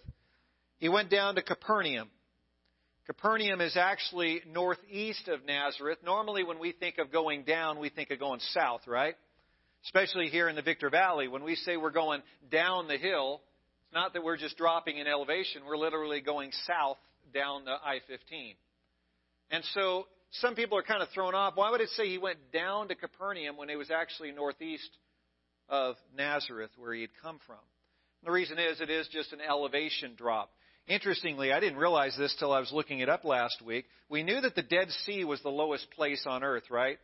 he 0.78 0.88
went 0.88 1.10
down 1.10 1.34
to 1.34 1.42
Capernaum. 1.42 2.08
Capernaum 3.06 3.60
is 3.60 3.76
actually 3.76 4.42
northeast 4.46 5.26
of 5.26 5.44
Nazareth. 5.44 5.98
Normally, 6.04 6.44
when 6.44 6.60
we 6.60 6.70
think 6.70 6.98
of 6.98 7.10
going 7.10 7.42
down, 7.42 7.80
we 7.80 7.88
think 7.88 8.10
of 8.10 8.20
going 8.20 8.40
south, 8.52 8.82
right? 8.86 9.16
especially 9.84 10.28
here 10.28 10.48
in 10.48 10.56
the 10.56 10.62
Victor 10.62 10.90
Valley. 10.90 11.28
When 11.28 11.44
we 11.44 11.54
say 11.54 11.76
we're 11.76 11.90
going 11.90 12.22
down 12.50 12.88
the 12.88 12.98
hill, 12.98 13.40
it's 13.88 13.94
not 13.94 14.12
that 14.12 14.22
we're 14.22 14.36
just 14.36 14.58
dropping 14.58 14.98
in 14.98 15.06
elevation, 15.06 15.62
we're 15.66 15.78
literally 15.78 16.20
going 16.20 16.50
south 16.66 16.98
down 17.32 17.64
the 17.64 17.72
I 17.72 18.00
15. 18.06 18.54
And 19.50 19.64
so 19.72 20.04
some 20.32 20.54
people 20.54 20.76
are 20.76 20.82
kind 20.82 21.02
of 21.02 21.08
thrown 21.08 21.34
off. 21.34 21.54
Why 21.56 21.70
would 21.70 21.80
it 21.80 21.88
say 21.90 22.06
he 22.06 22.18
went 22.18 22.52
down 22.52 22.88
to 22.88 22.94
Capernaum 22.94 23.56
when 23.56 23.70
it 23.70 23.76
was 23.76 23.90
actually 23.90 24.32
northeast 24.32 24.90
of 25.70 25.96
Nazareth 26.14 26.70
where 26.76 26.92
he 26.92 27.00
had 27.00 27.10
come 27.22 27.38
from? 27.46 27.56
And 28.20 28.28
the 28.28 28.32
reason 28.32 28.58
is 28.58 28.82
it 28.82 28.90
is 28.90 29.08
just 29.08 29.32
an 29.32 29.40
elevation 29.40 30.12
drop. 30.18 30.50
Interestingly, 30.86 31.50
I 31.50 31.60
didn't 31.60 31.78
realize 31.78 32.14
this 32.18 32.34
till 32.38 32.52
I 32.52 32.60
was 32.60 32.72
looking 32.72 33.00
it 33.00 33.08
up 33.08 33.24
last 33.24 33.62
week. 33.64 33.86
We 34.10 34.22
knew 34.22 34.40
that 34.40 34.54
the 34.54 34.62
Dead 34.62 34.88
Sea 35.06 35.24
was 35.24 35.40
the 35.42 35.48
lowest 35.48 35.90
place 35.92 36.24
on 36.26 36.42
earth, 36.42 36.70
right? 36.70 36.98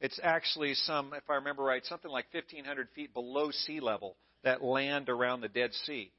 It's 0.00 0.18
actually 0.20 0.74
some, 0.74 1.12
if 1.16 1.28
I 1.30 1.34
remember 1.36 1.62
right, 1.62 1.84
something 1.86 2.10
like 2.10 2.26
1,500 2.32 2.88
feet 2.94 3.14
below 3.14 3.50
sea 3.52 3.78
level, 3.78 4.16
that 4.44 4.62
land 4.62 5.08
around 5.08 5.40
the 5.40 5.48
Dead 5.48 5.72
Sea. 5.86 6.10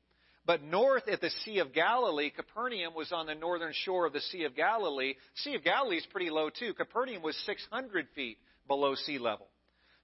But 0.45 0.63
north 0.63 1.07
at 1.07 1.21
the 1.21 1.29
Sea 1.45 1.59
of 1.59 1.73
Galilee, 1.73 2.31
Capernaum 2.31 2.95
was 2.95 3.11
on 3.11 3.27
the 3.27 3.35
northern 3.35 3.73
shore 3.73 4.07
of 4.07 4.13
the 4.13 4.21
Sea 4.21 4.45
of 4.45 4.55
Galilee. 4.55 5.13
Sea 5.35 5.55
of 5.55 5.63
Galilee 5.63 5.97
is 5.97 6.07
pretty 6.11 6.29
low 6.29 6.49
too. 6.49 6.73
Capernaum 6.73 7.21
was 7.21 7.38
600 7.45 8.07
feet 8.15 8.39
below 8.67 8.95
sea 8.95 9.19
level. 9.19 9.47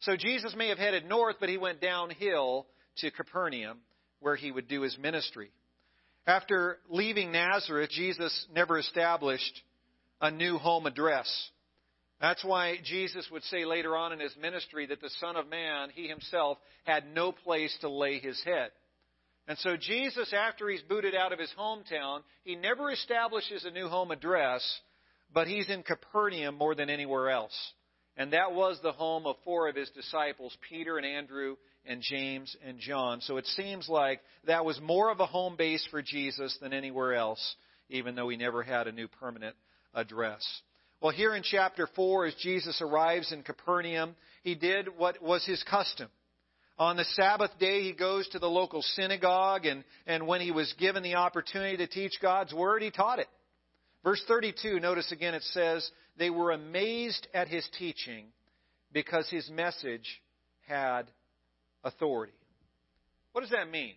So 0.01 0.15
Jesus 0.15 0.53
may 0.55 0.69
have 0.69 0.77
headed 0.77 1.05
north, 1.05 1.37
but 1.39 1.49
he 1.49 1.57
went 1.57 1.81
downhill 1.81 2.67
to 2.97 3.11
Capernaum 3.11 3.79
where 4.19 4.35
he 4.35 4.51
would 4.51 4.67
do 4.67 4.81
his 4.81 4.97
ministry. 4.97 5.51
After 6.27 6.77
leaving 6.89 7.31
Nazareth, 7.31 7.89
Jesus 7.91 8.47
never 8.53 8.77
established 8.77 9.61
a 10.21 10.31
new 10.31 10.57
home 10.57 10.85
address. 10.85 11.27
That's 12.21 12.43
why 12.43 12.77
Jesus 12.83 13.27
would 13.31 13.43
say 13.43 13.65
later 13.65 13.97
on 13.97 14.13
in 14.13 14.19
his 14.19 14.35
ministry 14.41 14.85
that 14.87 15.01
the 15.01 15.09
Son 15.19 15.35
of 15.35 15.49
Man, 15.49 15.89
he 15.93 16.07
himself, 16.07 16.57
had 16.85 17.13
no 17.13 17.31
place 17.31 17.75
to 17.81 17.89
lay 17.89 18.19
his 18.19 18.41
head. 18.43 18.71
And 19.47 19.57
so 19.59 19.77
Jesus, 19.77 20.33
after 20.33 20.69
he's 20.69 20.81
booted 20.81 21.13
out 21.13 21.33
of 21.33 21.39
his 21.39 21.51
hometown, 21.59 22.21
he 22.43 22.55
never 22.55 22.89
establishes 22.91 23.63
a 23.63 23.71
new 23.71 23.87
home 23.87 24.11
address, 24.11 24.63
but 25.33 25.47
he's 25.47 25.69
in 25.69 25.83
Capernaum 25.83 26.55
more 26.55 26.73
than 26.73 26.89
anywhere 26.89 27.29
else. 27.29 27.55
And 28.17 28.33
that 28.33 28.53
was 28.53 28.79
the 28.81 28.93
home 28.93 29.27
of 29.27 29.35
four 29.43 29.67
of 29.67 29.75
his 29.75 29.89
disciples, 29.89 30.57
Peter 30.69 30.97
and 30.97 31.05
Andrew 31.05 31.57
and 31.85 32.01
James 32.01 32.55
and 32.65 32.79
John. 32.79 33.21
So 33.21 33.37
it 33.37 33.45
seems 33.47 33.87
like 33.89 34.21
that 34.47 34.65
was 34.65 34.79
more 34.81 35.11
of 35.11 35.19
a 35.19 35.25
home 35.25 35.57
base 35.57 35.85
for 35.91 36.01
Jesus 36.01 36.57
than 36.61 36.73
anywhere 36.73 37.13
else, 37.13 37.55
even 37.89 38.15
though 38.15 38.29
he 38.29 38.37
never 38.37 38.63
had 38.63 38.87
a 38.87 38.91
new 38.91 39.07
permanent 39.07 39.55
address. 39.93 40.43
Well, 41.01 41.11
here 41.11 41.35
in 41.35 41.43
chapter 41.43 41.87
4, 41.95 42.27
as 42.27 42.35
Jesus 42.35 42.81
arrives 42.81 43.31
in 43.31 43.43
Capernaum, 43.43 44.15
he 44.43 44.55
did 44.55 44.87
what 44.97 45.21
was 45.21 45.45
his 45.45 45.61
custom. 45.63 46.09
On 46.77 46.97
the 46.97 47.05
Sabbath 47.05 47.51
day, 47.59 47.83
he 47.83 47.93
goes 47.93 48.27
to 48.29 48.39
the 48.39 48.49
local 48.49 48.81
synagogue, 48.81 49.65
and, 49.65 49.83
and 50.07 50.27
when 50.27 50.41
he 50.41 50.51
was 50.51 50.73
given 50.77 51.03
the 51.03 51.15
opportunity 51.15 51.77
to 51.77 51.87
teach 51.87 52.13
God's 52.21 52.53
Word, 52.53 52.81
he 52.81 52.91
taught 52.91 53.19
it. 53.19 53.27
Verse 54.03 54.21
32, 54.27 54.79
notice 54.79 55.11
again 55.11 55.33
it 55.33 55.43
says, 55.43 55.89
They 56.17 56.29
were 56.29 56.51
amazed 56.51 57.27
at 57.33 57.47
his 57.47 57.67
teaching 57.77 58.25
because 58.91 59.29
his 59.29 59.49
message 59.49 60.21
had 60.67 61.03
authority. 61.83 62.33
What 63.31 63.41
does 63.41 63.51
that 63.51 63.69
mean? 63.69 63.93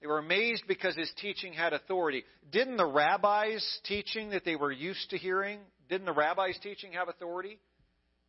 They 0.00 0.06
were 0.06 0.18
amazed 0.18 0.64
because 0.68 0.94
his 0.96 1.10
teaching 1.20 1.52
had 1.52 1.72
authority. 1.72 2.24
Didn't 2.52 2.76
the 2.76 2.86
rabbis' 2.86 3.80
teaching 3.84 4.30
that 4.30 4.44
they 4.44 4.56
were 4.56 4.72
used 4.72 5.10
to 5.10 5.18
hearing, 5.18 5.60
didn't 5.88 6.06
the 6.06 6.12
rabbis' 6.12 6.58
teaching 6.62 6.92
have 6.92 7.08
authority? 7.08 7.58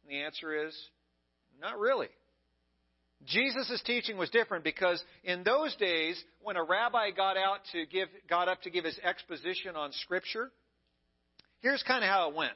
And 0.04 0.12
the 0.12 0.24
answer 0.24 0.68
is, 0.68 0.76
not 1.62 1.80
really. 1.80 2.10
Jesus' 3.26 3.82
teaching 3.86 4.18
was 4.18 4.30
different 4.30 4.64
because 4.64 5.04
in 5.24 5.44
those 5.44 5.76
days, 5.76 6.22
when 6.44 6.58
a 6.58 6.64
rabbi 6.64 7.12
got 7.12 7.38
out 7.38 7.60
to 7.72 7.86
give, 7.86 8.08
got 8.30 8.50
up 8.50 8.62
to 8.64 8.70
give 8.70 8.86
his 8.86 9.00
exposition 9.04 9.76
on 9.76 9.92
Scripture, 9.94 10.52
here's 11.62 11.82
kind 11.84 12.04
of 12.04 12.10
how 12.10 12.30
it 12.30 12.36
went. 12.36 12.54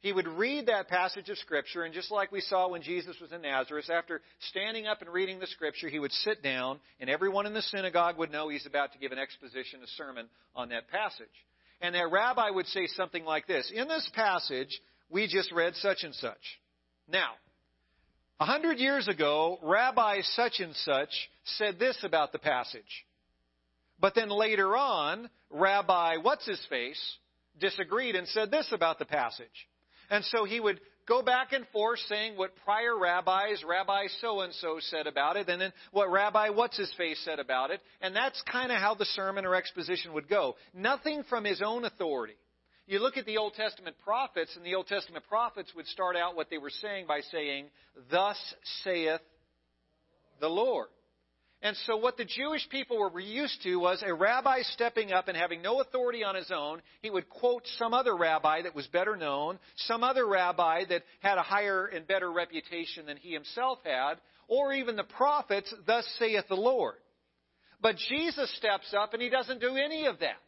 He 0.00 0.12
would 0.12 0.26
read 0.26 0.66
that 0.66 0.88
passage 0.88 1.28
of 1.28 1.36
Scripture, 1.38 1.82
and 1.82 1.92
just 1.92 2.10
like 2.10 2.32
we 2.32 2.40
saw 2.40 2.68
when 2.68 2.80
Jesus 2.80 3.16
was 3.20 3.32
in 3.32 3.42
Nazareth, 3.42 3.90
after 3.90 4.22
standing 4.48 4.86
up 4.86 5.02
and 5.02 5.10
reading 5.10 5.38
the 5.38 5.46
Scripture, 5.46 5.90
he 5.90 5.98
would 5.98 6.12
sit 6.12 6.42
down, 6.42 6.80
and 7.00 7.10
everyone 7.10 7.44
in 7.44 7.52
the 7.52 7.62
synagogue 7.62 8.16
would 8.16 8.32
know 8.32 8.48
he's 8.48 8.64
about 8.64 8.92
to 8.92 8.98
give 8.98 9.12
an 9.12 9.18
exposition, 9.18 9.80
a 9.82 9.86
sermon 9.98 10.26
on 10.54 10.70
that 10.70 10.88
passage. 10.88 11.28
And 11.80 11.94
that 11.94 12.10
rabbi 12.10 12.50
would 12.50 12.66
say 12.66 12.86
something 12.88 13.24
like 13.24 13.46
this 13.46 13.70
In 13.74 13.88
this 13.88 14.08
passage, 14.14 14.80
we 15.08 15.26
just 15.26 15.52
read 15.52 15.74
such 15.76 16.04
and 16.04 16.14
such. 16.14 16.60
Now, 17.08 17.30
a 18.38 18.44
hundred 18.44 18.78
years 18.78 19.08
ago, 19.08 19.58
Rabbi 19.62 20.20
such 20.22 20.60
and 20.60 20.74
such 20.76 21.10
said 21.44 21.78
this 21.78 21.98
about 22.04 22.32
the 22.32 22.38
passage. 22.38 23.06
But 23.98 24.14
then 24.14 24.30
later 24.30 24.76
on, 24.76 25.28
Rabbi 25.50 26.16
what's 26.22 26.46
his 26.46 26.64
face 26.70 27.00
disagreed 27.58 28.14
and 28.14 28.26
said 28.28 28.50
this 28.50 28.72
about 28.72 28.98
the 28.98 29.04
passage. 29.04 29.68
And 30.08 30.24
so 30.24 30.44
he 30.44 30.58
would 30.58 30.80
go 31.10 31.22
back 31.22 31.52
and 31.52 31.66
forth 31.72 31.98
saying 32.08 32.36
what 32.36 32.52
prior 32.64 32.96
rabbis, 32.96 33.64
Rabbi 33.66 34.06
so 34.20 34.42
and 34.42 34.54
so 34.54 34.78
said 34.78 35.08
about 35.08 35.36
it, 35.36 35.48
and 35.48 35.60
then 35.60 35.72
what 35.90 36.08
Rabbi 36.08 36.50
what's 36.50 36.78
his 36.78 36.92
face 36.96 37.20
said 37.24 37.40
about 37.40 37.72
it. 37.72 37.80
And 38.00 38.14
that's 38.14 38.40
kind 38.50 38.70
of 38.70 38.78
how 38.78 38.94
the 38.94 39.04
sermon 39.04 39.44
or 39.44 39.56
exposition 39.56 40.12
would 40.12 40.28
go. 40.28 40.54
Nothing 40.72 41.24
from 41.28 41.44
his 41.44 41.60
own 41.60 41.84
authority. 41.84 42.36
You 42.86 43.00
look 43.00 43.16
at 43.16 43.26
the 43.26 43.38
Old 43.38 43.54
Testament 43.54 43.96
prophets, 44.04 44.54
and 44.56 44.64
the 44.64 44.76
Old 44.76 44.86
Testament 44.86 45.24
prophets 45.28 45.72
would 45.74 45.86
start 45.88 46.16
out 46.16 46.36
what 46.36 46.48
they 46.48 46.58
were 46.58 46.70
saying 46.70 47.06
by 47.08 47.20
saying, 47.32 47.66
Thus 48.10 48.38
saith 48.84 49.20
the 50.40 50.48
Lord. 50.48 50.88
And 51.62 51.76
so 51.86 51.96
what 51.96 52.16
the 52.16 52.24
Jewish 52.24 52.66
people 52.70 52.98
were 52.98 53.20
used 53.20 53.62
to 53.64 53.76
was 53.76 54.02
a 54.04 54.14
rabbi 54.14 54.62
stepping 54.62 55.12
up 55.12 55.28
and 55.28 55.36
having 55.36 55.60
no 55.60 55.80
authority 55.80 56.24
on 56.24 56.34
his 56.34 56.50
own. 56.50 56.80
He 57.02 57.10
would 57.10 57.28
quote 57.28 57.66
some 57.78 57.92
other 57.92 58.16
rabbi 58.16 58.62
that 58.62 58.74
was 58.74 58.86
better 58.86 59.14
known, 59.14 59.58
some 59.76 60.02
other 60.02 60.26
rabbi 60.26 60.84
that 60.88 61.02
had 61.20 61.36
a 61.36 61.42
higher 61.42 61.86
and 61.86 62.06
better 62.06 62.32
reputation 62.32 63.04
than 63.04 63.18
he 63.18 63.32
himself 63.32 63.78
had, 63.84 64.14
or 64.48 64.72
even 64.72 64.96
the 64.96 65.04
prophets, 65.04 65.72
thus 65.86 66.06
saith 66.18 66.48
the 66.48 66.54
Lord. 66.54 66.96
But 67.82 67.96
Jesus 68.08 68.54
steps 68.56 68.94
up 68.98 69.12
and 69.12 69.22
he 69.22 69.28
doesn't 69.28 69.60
do 69.60 69.76
any 69.76 70.06
of 70.06 70.18
that. 70.20 70.40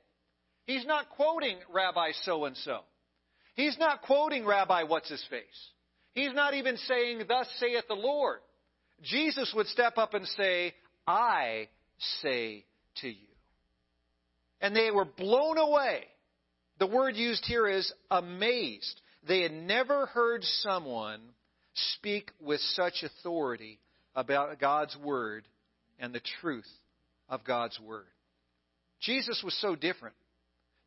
He's 0.65 0.87
not 0.87 1.11
quoting 1.11 1.59
Rabbi 1.71 2.13
so 2.23 2.47
and 2.47 2.57
so. 2.57 2.81
He's 3.55 3.77
not 3.79 4.03
quoting 4.03 4.47
Rabbi 4.47 4.85
what's 4.85 5.11
his 5.11 5.25
face. 5.29 5.43
He's 6.15 6.33
not 6.33 6.55
even 6.55 6.77
saying, 6.77 7.23
Thus 7.29 7.49
saith 7.59 7.85
the 7.89 7.95
Lord. 7.95 8.39
Jesus 9.03 9.53
would 9.55 9.67
step 9.67 9.99
up 9.99 10.15
and 10.15 10.27
say, 10.27 10.75
I 11.07 11.69
say 12.21 12.65
to 13.01 13.09
you. 13.09 13.29
And 14.61 14.77
they 14.77 14.91
were 14.91 15.05
blown 15.05 15.59
away. 15.59 16.05
The 16.79 16.87
word 16.87 17.17
used 17.17 17.45
here 17.47 17.69
is 17.69 17.93
amazed. 18.11 19.01
They 19.27 19.43
had 19.43 19.53
never 19.53 20.07
heard 20.07 20.43
someone 20.45 21.21
speak 21.75 22.31
with 22.41 22.61
such 22.61 23.03
authority 23.03 23.79
about 24.15 24.59
God's 24.61 24.97
Word 24.97 25.47
and 25.99 26.15
the 26.15 26.23
truth 26.41 26.69
of 27.29 27.45
God's 27.45 27.79
Word. 27.81 28.07
Jesus 29.01 29.43
was 29.45 29.55
so 29.61 29.75
different. 29.75 30.15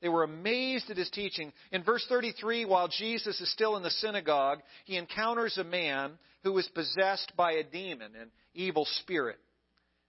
They 0.02 0.10
were 0.10 0.24
amazed 0.24 0.90
at 0.90 0.98
his 0.98 1.10
teaching. 1.10 1.52
In 1.72 1.84
verse 1.84 2.06
33, 2.08 2.66
while 2.66 2.88
Jesus 2.88 3.40
is 3.42 3.52
still 3.52 3.76
in 3.78 3.84
the 3.84 3.90
synagogue, 3.90 4.60
he 4.86 4.98
encounters 4.98 5.58
a 5.58 5.64
man 5.64 6.12
who 6.44 6.58
is 6.58 6.68
possessed 6.76 7.32
by 7.36 7.54
a 7.54 7.64
demon, 7.64 8.12
an 8.20 8.30
evil 8.54 8.86
spirit. 9.02 9.40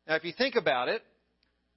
Now, 0.07 0.15
if 0.15 0.25
you 0.25 0.33
think 0.37 0.55
about 0.55 0.89
it, 0.89 1.03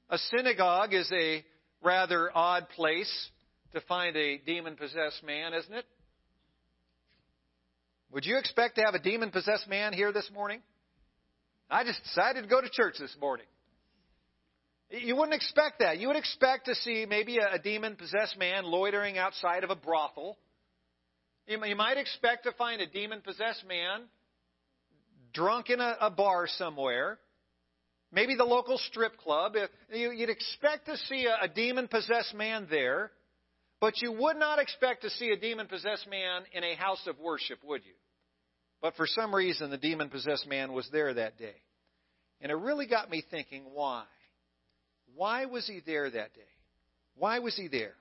a 0.09 0.17
synagogue 0.17 0.93
is 0.93 1.11
a 1.11 1.43
rather 1.81 2.29
odd 2.35 2.69
place 2.75 3.29
to 3.73 3.81
find 3.81 4.15
a 4.15 4.37
demon 4.37 4.75
possessed 4.75 5.23
man, 5.23 5.53
isn't 5.53 5.73
it? 5.73 5.85
Would 8.11 8.25
you 8.25 8.37
expect 8.37 8.75
to 8.75 8.81
have 8.83 8.95
a 8.95 8.99
demon 8.99 9.31
possessed 9.31 9.67
man 9.67 9.93
here 9.93 10.11
this 10.11 10.29
morning? 10.33 10.61
I 11.69 11.83
just 11.83 12.03
decided 12.03 12.43
to 12.43 12.47
go 12.47 12.61
to 12.61 12.69
church 12.69 12.95
this 12.99 13.15
morning. 13.21 13.45
You 14.89 15.15
wouldn't 15.15 15.35
expect 15.35 15.79
that. 15.79 15.99
You 15.99 16.07
would 16.07 16.17
expect 16.17 16.65
to 16.65 16.73
see 16.73 17.05
maybe 17.07 17.37
a, 17.37 17.55
a 17.55 17.59
demon 17.59 17.95
possessed 17.95 18.37
man 18.39 18.65
loitering 18.65 19.19
outside 19.19 19.63
of 19.63 19.69
a 19.69 19.75
brothel. 19.75 20.37
You, 21.45 21.63
you 21.63 21.75
might 21.75 21.97
expect 21.97 22.45
to 22.45 22.51
find 22.53 22.81
a 22.81 22.87
demon 22.87 23.21
possessed 23.21 23.63
man 23.67 24.05
drunk 25.31 25.69
in 25.69 25.79
a, 25.79 25.95
a 26.01 26.09
bar 26.09 26.47
somewhere. 26.47 27.19
Maybe 28.11 28.35
the 28.35 28.43
local 28.43 28.77
strip 28.77 29.17
club. 29.17 29.53
You, 29.93 30.11
you'd 30.11 30.29
expect 30.29 30.87
to 30.87 30.97
see 30.97 31.25
a, 31.25 31.45
a 31.45 31.47
demon 31.47 31.87
possessed 31.87 32.33
man 32.33 32.67
there, 32.69 33.11
but 33.79 34.01
you 34.01 34.11
would 34.11 34.37
not 34.37 34.59
expect 34.59 35.03
to 35.03 35.09
see 35.11 35.29
a 35.29 35.37
demon 35.37 35.67
possessed 35.67 36.07
man 36.09 36.43
in 36.53 36.63
a 36.63 36.75
house 36.75 37.05
of 37.07 37.19
worship, 37.19 37.59
would 37.63 37.85
you? 37.85 37.93
But 38.81 38.95
for 38.95 39.05
some 39.07 39.33
reason, 39.35 39.69
the 39.69 39.77
demon 39.77 40.09
possessed 40.09 40.47
man 40.47 40.73
was 40.73 40.87
there 40.91 41.13
that 41.13 41.37
day. 41.37 41.55
And 42.41 42.51
it 42.51 42.55
really 42.55 42.87
got 42.87 43.09
me 43.09 43.23
thinking 43.29 43.63
why? 43.73 44.05
Why 45.15 45.45
was 45.45 45.67
he 45.67 45.81
there 45.85 46.09
that 46.09 46.33
day? 46.33 46.41
Why 47.15 47.39
was 47.39 47.55
he 47.55 47.67
there? 47.67 47.93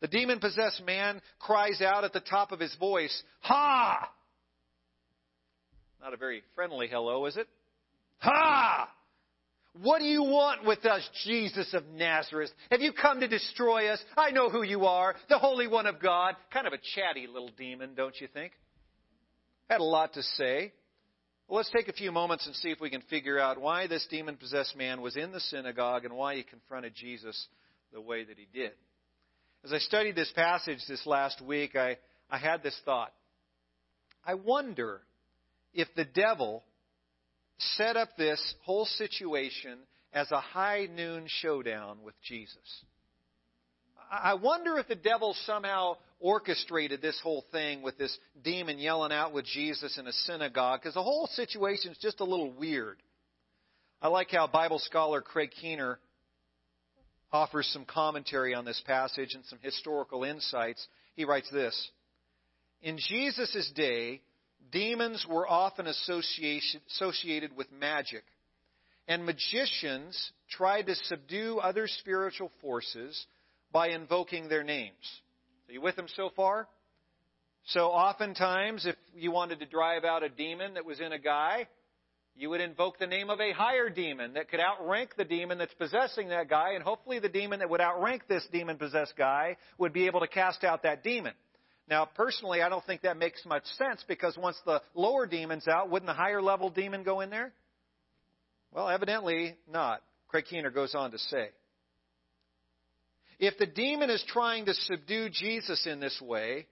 The 0.00 0.08
demon 0.08 0.40
possessed 0.40 0.82
man 0.84 1.22
cries 1.38 1.80
out 1.80 2.04
at 2.04 2.12
the 2.12 2.20
top 2.20 2.52
of 2.52 2.60
his 2.60 2.74
voice, 2.76 3.22
Ha! 3.42 4.10
Not 6.02 6.12
a 6.12 6.16
very 6.16 6.42
friendly 6.54 6.88
hello, 6.88 7.24
is 7.26 7.36
it? 7.36 7.48
Ha! 8.18 8.90
What 9.82 9.98
do 9.98 10.04
you 10.04 10.22
want 10.22 10.64
with 10.64 10.84
us, 10.84 11.02
Jesus 11.24 11.74
of 11.74 11.84
Nazareth? 11.88 12.50
Have 12.70 12.80
you 12.80 12.92
come 12.92 13.20
to 13.20 13.28
destroy 13.28 13.88
us? 13.88 14.00
I 14.16 14.30
know 14.30 14.48
who 14.48 14.62
you 14.62 14.86
are, 14.86 15.16
the 15.28 15.38
Holy 15.38 15.66
One 15.66 15.86
of 15.86 16.00
God. 16.00 16.36
Kind 16.52 16.68
of 16.68 16.72
a 16.72 16.78
chatty 16.94 17.26
little 17.26 17.50
demon, 17.58 17.94
don't 17.96 18.14
you 18.20 18.28
think? 18.32 18.52
Had 19.68 19.80
a 19.80 19.84
lot 19.84 20.14
to 20.14 20.22
say. 20.22 20.72
Well, 21.48 21.56
let's 21.56 21.70
take 21.70 21.88
a 21.88 21.92
few 21.92 22.12
moments 22.12 22.46
and 22.46 22.54
see 22.54 22.70
if 22.70 22.80
we 22.80 22.88
can 22.88 23.02
figure 23.02 23.40
out 23.40 23.60
why 23.60 23.88
this 23.88 24.06
demon 24.08 24.36
possessed 24.36 24.76
man 24.76 25.00
was 25.00 25.16
in 25.16 25.32
the 25.32 25.40
synagogue 25.40 26.04
and 26.04 26.14
why 26.14 26.36
he 26.36 26.44
confronted 26.44 26.94
Jesus 26.94 27.48
the 27.92 28.00
way 28.00 28.24
that 28.24 28.38
he 28.38 28.46
did. 28.56 28.72
As 29.64 29.72
I 29.72 29.78
studied 29.78 30.14
this 30.14 30.32
passage 30.36 30.78
this 30.88 31.04
last 31.04 31.42
week, 31.42 31.74
I, 31.74 31.96
I 32.30 32.38
had 32.38 32.62
this 32.62 32.78
thought. 32.84 33.12
I 34.24 34.34
wonder 34.34 35.00
if 35.72 35.88
the 35.96 36.04
devil 36.04 36.62
set 37.58 37.96
up 37.96 38.10
this 38.16 38.54
whole 38.62 38.86
situation 38.86 39.78
as 40.12 40.30
a 40.30 40.40
high 40.40 40.86
noon 40.94 41.24
showdown 41.26 41.98
with 42.04 42.14
Jesus. 42.22 42.84
I 44.10 44.34
wonder 44.34 44.78
if 44.78 44.86
the 44.86 44.94
devil 44.94 45.34
somehow 45.44 45.96
orchestrated 46.20 47.02
this 47.02 47.18
whole 47.22 47.44
thing 47.50 47.82
with 47.82 47.98
this 47.98 48.16
demon 48.42 48.78
yelling 48.78 49.12
out 49.12 49.32
with 49.32 49.44
Jesus 49.44 49.98
in 49.98 50.06
a 50.06 50.12
synagogue, 50.12 50.80
because 50.80 50.94
the 50.94 51.02
whole 51.02 51.26
situation 51.28 51.92
is 51.92 51.98
just 51.98 52.20
a 52.20 52.24
little 52.24 52.52
weird. 52.52 52.98
I 54.00 54.08
like 54.08 54.30
how 54.30 54.46
Bible 54.46 54.78
scholar 54.78 55.20
Craig 55.20 55.50
Keener 55.60 55.98
offers 57.32 57.66
some 57.72 57.84
commentary 57.84 58.54
on 58.54 58.64
this 58.64 58.80
passage 58.86 59.34
and 59.34 59.44
some 59.46 59.58
historical 59.62 60.22
insights. 60.22 60.86
He 61.16 61.24
writes 61.24 61.50
this 61.50 61.90
In 62.82 62.98
Jesus' 62.98 63.72
day, 63.74 64.20
demons 64.74 65.24
were 65.26 65.48
often 65.48 65.86
associated 65.86 67.56
with 67.56 67.72
magic, 67.72 68.24
and 69.08 69.24
magicians 69.24 70.32
tried 70.50 70.86
to 70.86 70.94
subdue 70.96 71.58
other 71.58 71.86
spiritual 71.86 72.50
forces 72.60 73.26
by 73.72 73.88
invoking 73.88 74.48
their 74.48 74.64
names. 74.64 75.22
Are 75.68 75.72
you 75.72 75.80
with 75.80 75.96
them 75.96 76.08
so 76.16 76.28
far? 76.36 76.68
So 77.68 77.86
oftentimes, 77.86 78.84
if 78.84 78.96
you 79.16 79.30
wanted 79.30 79.60
to 79.60 79.66
drive 79.66 80.04
out 80.04 80.22
a 80.22 80.28
demon 80.28 80.74
that 80.74 80.84
was 80.84 81.00
in 81.00 81.12
a 81.12 81.18
guy, 81.18 81.66
you 82.36 82.50
would 82.50 82.60
invoke 82.60 82.98
the 82.98 83.06
name 83.06 83.30
of 83.30 83.40
a 83.40 83.52
higher 83.52 83.88
demon 83.88 84.34
that 84.34 84.50
could 84.50 84.60
outrank 84.60 85.14
the 85.16 85.24
demon 85.24 85.56
that's 85.56 85.72
possessing 85.74 86.30
that 86.30 86.50
guy, 86.50 86.72
and 86.72 86.82
hopefully 86.82 87.20
the 87.20 87.28
demon 87.28 87.60
that 87.60 87.70
would 87.70 87.80
outrank 87.80 88.26
this 88.28 88.46
demon 88.52 88.76
possessed 88.76 89.14
guy 89.16 89.56
would 89.78 89.92
be 89.92 90.06
able 90.06 90.20
to 90.20 90.26
cast 90.26 90.64
out 90.64 90.82
that 90.82 91.04
demon. 91.04 91.32
Now, 91.88 92.06
personally, 92.06 92.62
I 92.62 92.68
don't 92.68 92.84
think 92.86 93.02
that 93.02 93.18
makes 93.18 93.44
much 93.44 93.64
sense 93.76 94.02
because 94.08 94.36
once 94.36 94.56
the 94.64 94.80
lower 94.94 95.26
demon's 95.26 95.68
out, 95.68 95.90
wouldn't 95.90 96.06
the 96.06 96.14
higher 96.14 96.40
level 96.40 96.70
demon 96.70 97.02
go 97.02 97.20
in 97.20 97.30
there? 97.30 97.52
Well, 98.72 98.88
evidently 98.88 99.54
not. 99.70 100.02
Craig 100.28 100.46
Keener 100.48 100.70
goes 100.70 100.94
on 100.94 101.10
to 101.10 101.18
say. 101.18 101.50
If 103.38 103.58
the 103.58 103.66
demon 103.66 104.10
is 104.10 104.24
trying 104.26 104.66
to 104.66 104.74
subdue 104.74 105.28
Jesus 105.28 105.86
in 105.86 106.00
this 106.00 106.18
way, 106.22 106.66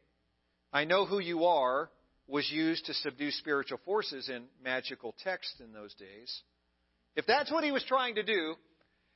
I 0.73 0.85
know 0.85 1.05
who 1.05 1.19
you 1.19 1.45
are 1.45 1.91
was 2.27 2.51
used 2.51 2.87
to 2.87 2.95
subdue 2.95 3.31
spiritual 3.31 3.79
forces 3.85 4.29
in 4.29 4.45
magical 4.65 5.15
texts 5.23 5.61
in 5.61 5.73
those 5.73 5.93
days. 5.95 6.43
If 7.15 7.27
that's 7.27 7.53
what 7.53 7.65
he 7.65 7.73
was 7.73 7.85
trying 7.85 8.15
to 8.15 8.23
do, 8.23 8.55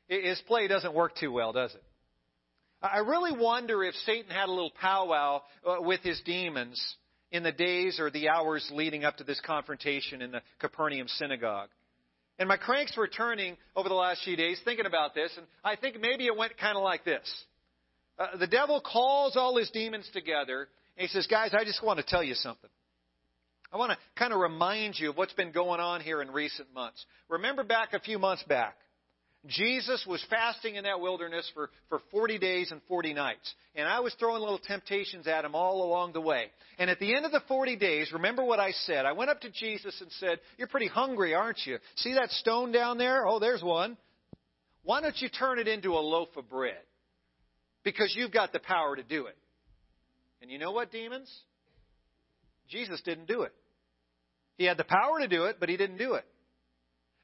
his 0.08 0.40
play 0.46 0.68
doesn't 0.68 0.92
work 0.94 1.16
too 1.16 1.32
well, 1.32 1.52
does 1.52 1.74
it? 1.74 1.82
I 2.82 2.98
really 2.98 3.32
wonder 3.32 3.82
if 3.82 3.94
Satan 4.06 4.30
had 4.30 4.48
a 4.48 4.52
little 4.52 4.72
powwow 4.80 5.42
uh, 5.66 5.76
with 5.80 6.00
his 6.00 6.20
demons 6.24 6.80
in 7.32 7.42
the 7.42 7.52
days 7.52 7.98
or 7.98 8.10
the 8.10 8.28
hours 8.28 8.68
leading 8.72 9.04
up 9.04 9.16
to 9.16 9.24
this 9.24 9.40
confrontation 9.40 10.22
in 10.22 10.30
the 10.30 10.42
Capernaum 10.60 11.08
synagogue. 11.08 11.70
And 12.38 12.48
my 12.48 12.56
cranks 12.56 12.96
were 12.96 13.08
turning 13.08 13.56
over 13.74 13.88
the 13.88 13.94
last 13.94 14.22
few 14.24 14.36
days 14.36 14.60
thinking 14.64 14.86
about 14.86 15.14
this, 15.14 15.32
and 15.36 15.46
I 15.64 15.76
think 15.76 15.98
maybe 16.00 16.26
it 16.26 16.36
went 16.36 16.56
kind 16.58 16.76
of 16.76 16.82
like 16.82 17.04
this. 17.04 17.44
Uh, 18.18 18.36
the 18.36 18.46
devil 18.46 18.80
calls 18.80 19.36
all 19.36 19.56
his 19.56 19.70
demons 19.70 20.08
together, 20.12 20.68
and 20.96 21.02
he 21.02 21.08
says, 21.08 21.26
Guys, 21.26 21.52
I 21.58 21.64
just 21.64 21.82
want 21.82 21.98
to 21.98 22.04
tell 22.04 22.22
you 22.22 22.34
something. 22.34 22.70
I 23.72 23.78
want 23.78 23.92
to 23.92 23.98
kind 24.18 24.32
of 24.32 24.40
remind 24.40 24.98
you 24.98 25.10
of 25.10 25.16
what's 25.16 25.32
been 25.32 25.50
going 25.50 25.80
on 25.80 26.00
here 26.00 26.22
in 26.22 26.30
recent 26.30 26.72
months. 26.72 27.04
Remember 27.28 27.64
back 27.64 27.94
a 27.94 28.00
few 28.00 28.18
months 28.18 28.42
back, 28.44 28.76
Jesus 29.46 30.04
was 30.06 30.24
fasting 30.28 30.76
in 30.76 30.84
that 30.84 31.00
wilderness 31.00 31.50
for, 31.54 31.70
for 31.88 32.00
40 32.10 32.38
days 32.38 32.72
and 32.72 32.80
40 32.88 33.14
nights. 33.14 33.54
And 33.74 33.86
I 33.86 34.00
was 34.00 34.14
throwing 34.18 34.40
little 34.40 34.58
temptations 34.58 35.26
at 35.26 35.44
him 35.44 35.54
all 35.54 35.82
along 35.84 36.12
the 36.12 36.20
way. 36.20 36.46
And 36.78 36.90
at 36.90 36.98
the 36.98 37.14
end 37.14 37.24
of 37.24 37.32
the 37.32 37.42
40 37.46 37.76
days, 37.76 38.10
remember 38.12 38.44
what 38.44 38.60
I 38.60 38.72
said. 38.72 39.06
I 39.06 39.12
went 39.12 39.30
up 39.30 39.40
to 39.42 39.50
Jesus 39.50 40.00
and 40.00 40.10
said, 40.12 40.40
You're 40.58 40.68
pretty 40.68 40.88
hungry, 40.88 41.34
aren't 41.34 41.58
you? 41.64 41.78
See 41.96 42.14
that 42.14 42.30
stone 42.30 42.72
down 42.72 42.98
there? 42.98 43.26
Oh, 43.26 43.38
there's 43.38 43.62
one. 43.62 43.96
Why 44.82 45.00
don't 45.00 45.20
you 45.20 45.28
turn 45.28 45.58
it 45.58 45.68
into 45.68 45.92
a 45.92 46.00
loaf 46.00 46.28
of 46.36 46.48
bread? 46.48 46.78
Because 47.82 48.14
you've 48.16 48.32
got 48.32 48.52
the 48.52 48.60
power 48.60 48.96
to 48.96 49.02
do 49.02 49.26
it. 49.26 49.36
And 50.40 50.50
you 50.50 50.58
know 50.58 50.72
what, 50.72 50.90
demons? 50.90 51.32
Jesus 52.68 53.00
didn't 53.04 53.26
do 53.26 53.42
it. 53.42 53.52
He 54.58 54.64
had 54.64 54.76
the 54.76 54.84
power 54.84 55.20
to 55.20 55.28
do 55.28 55.44
it, 55.44 55.56
but 55.60 55.68
he 55.68 55.76
didn't 55.76 55.98
do 55.98 56.14
it. 56.14 56.24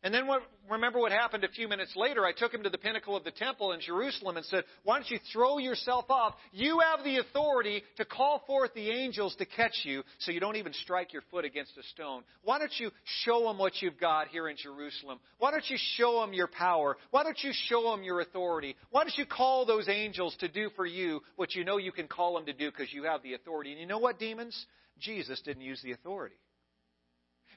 And 0.04 0.12
then 0.12 0.26
what, 0.26 0.42
remember 0.68 0.98
what 0.98 1.12
happened 1.12 1.44
a 1.44 1.48
few 1.48 1.68
minutes 1.68 1.92
later? 1.94 2.26
I 2.26 2.32
took 2.32 2.52
him 2.52 2.64
to 2.64 2.70
the 2.70 2.78
pinnacle 2.78 3.16
of 3.16 3.22
the 3.22 3.30
temple 3.30 3.70
in 3.70 3.80
Jerusalem 3.80 4.36
and 4.36 4.44
said, 4.46 4.64
Why 4.82 4.96
don't 4.96 5.08
you 5.08 5.20
throw 5.32 5.58
yourself 5.58 6.06
off? 6.10 6.34
You 6.50 6.80
have 6.80 7.04
the 7.04 7.18
authority 7.18 7.84
to 7.98 8.04
call 8.04 8.42
forth 8.44 8.74
the 8.74 8.90
angels 8.90 9.36
to 9.36 9.46
catch 9.46 9.84
you 9.84 10.02
so 10.18 10.32
you 10.32 10.40
don't 10.40 10.56
even 10.56 10.72
strike 10.72 11.12
your 11.12 11.22
foot 11.30 11.44
against 11.44 11.78
a 11.78 11.84
stone. 11.94 12.24
Why 12.42 12.58
don't 12.58 12.72
you 12.78 12.90
show 13.24 13.44
them 13.44 13.58
what 13.58 13.80
you've 13.80 14.00
got 14.00 14.26
here 14.26 14.48
in 14.48 14.56
Jerusalem? 14.56 15.20
Why 15.38 15.52
don't 15.52 15.68
you 15.70 15.78
show 15.96 16.20
them 16.20 16.32
your 16.32 16.48
power? 16.48 16.96
Why 17.12 17.22
don't 17.22 17.38
you 17.40 17.52
show 17.68 17.92
them 17.92 18.02
your 18.02 18.20
authority? 18.20 18.74
Why 18.90 19.04
don't 19.04 19.16
you 19.16 19.26
call 19.26 19.66
those 19.66 19.88
angels 19.88 20.36
to 20.40 20.48
do 20.48 20.70
for 20.74 20.84
you 20.84 21.20
what 21.36 21.54
you 21.54 21.64
know 21.64 21.76
you 21.76 21.92
can 21.92 22.08
call 22.08 22.34
them 22.34 22.46
to 22.46 22.52
do 22.52 22.72
because 22.72 22.92
you 22.92 23.04
have 23.04 23.22
the 23.22 23.34
authority? 23.34 23.70
And 23.70 23.80
you 23.80 23.86
know 23.86 23.98
what, 23.98 24.18
demons? 24.18 24.66
Jesus 24.98 25.40
didn't 25.44 25.62
use 25.62 25.80
the 25.84 25.92
authority. 25.92 26.36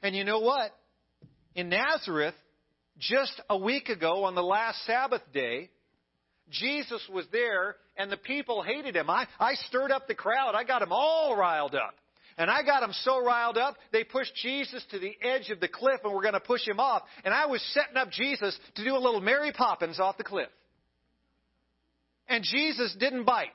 And 0.03 0.15
you 0.15 0.23
know 0.23 0.41
what? 0.41 0.71
In 1.55 1.69
Nazareth, 1.69 2.35
just 2.97 3.41
a 3.49 3.57
week 3.57 3.89
ago 3.89 4.25
on 4.25 4.35
the 4.35 4.43
last 4.43 4.85
Sabbath 4.85 5.21
day, 5.33 5.69
Jesus 6.49 7.01
was 7.11 7.25
there 7.31 7.77
and 7.97 8.11
the 8.11 8.17
people 8.17 8.61
hated 8.61 8.95
him. 8.95 9.09
I, 9.09 9.25
I 9.39 9.55
stirred 9.55 9.91
up 9.91 10.07
the 10.07 10.15
crowd. 10.15 10.53
I 10.55 10.63
got 10.63 10.79
them 10.79 10.91
all 10.91 11.35
riled 11.35 11.75
up. 11.75 11.95
And 12.37 12.51
I 12.51 12.63
got 12.63 12.81
them 12.81 12.91
so 12.91 13.23
riled 13.23 13.57
up, 13.57 13.77
they 13.93 14.03
pushed 14.03 14.35
Jesus 14.35 14.83
to 14.91 14.99
the 14.99 15.15
edge 15.21 15.49
of 15.51 15.61
the 15.61 15.69
cliff 15.69 16.01
and 16.03 16.13
were 16.13 16.21
going 16.21 16.33
to 16.33 16.41
push 16.41 16.67
him 16.67 16.81
off. 16.81 17.03
And 17.23 17.33
I 17.33 17.45
was 17.45 17.61
setting 17.73 17.95
up 17.95 18.11
Jesus 18.11 18.59
to 18.75 18.83
do 18.83 18.93
a 18.93 18.99
little 18.99 19.21
Mary 19.21 19.53
Poppins 19.53 20.01
off 20.01 20.17
the 20.17 20.25
cliff. 20.25 20.49
And 22.27 22.43
Jesus 22.43 22.93
didn't 22.99 23.23
bite. 23.23 23.53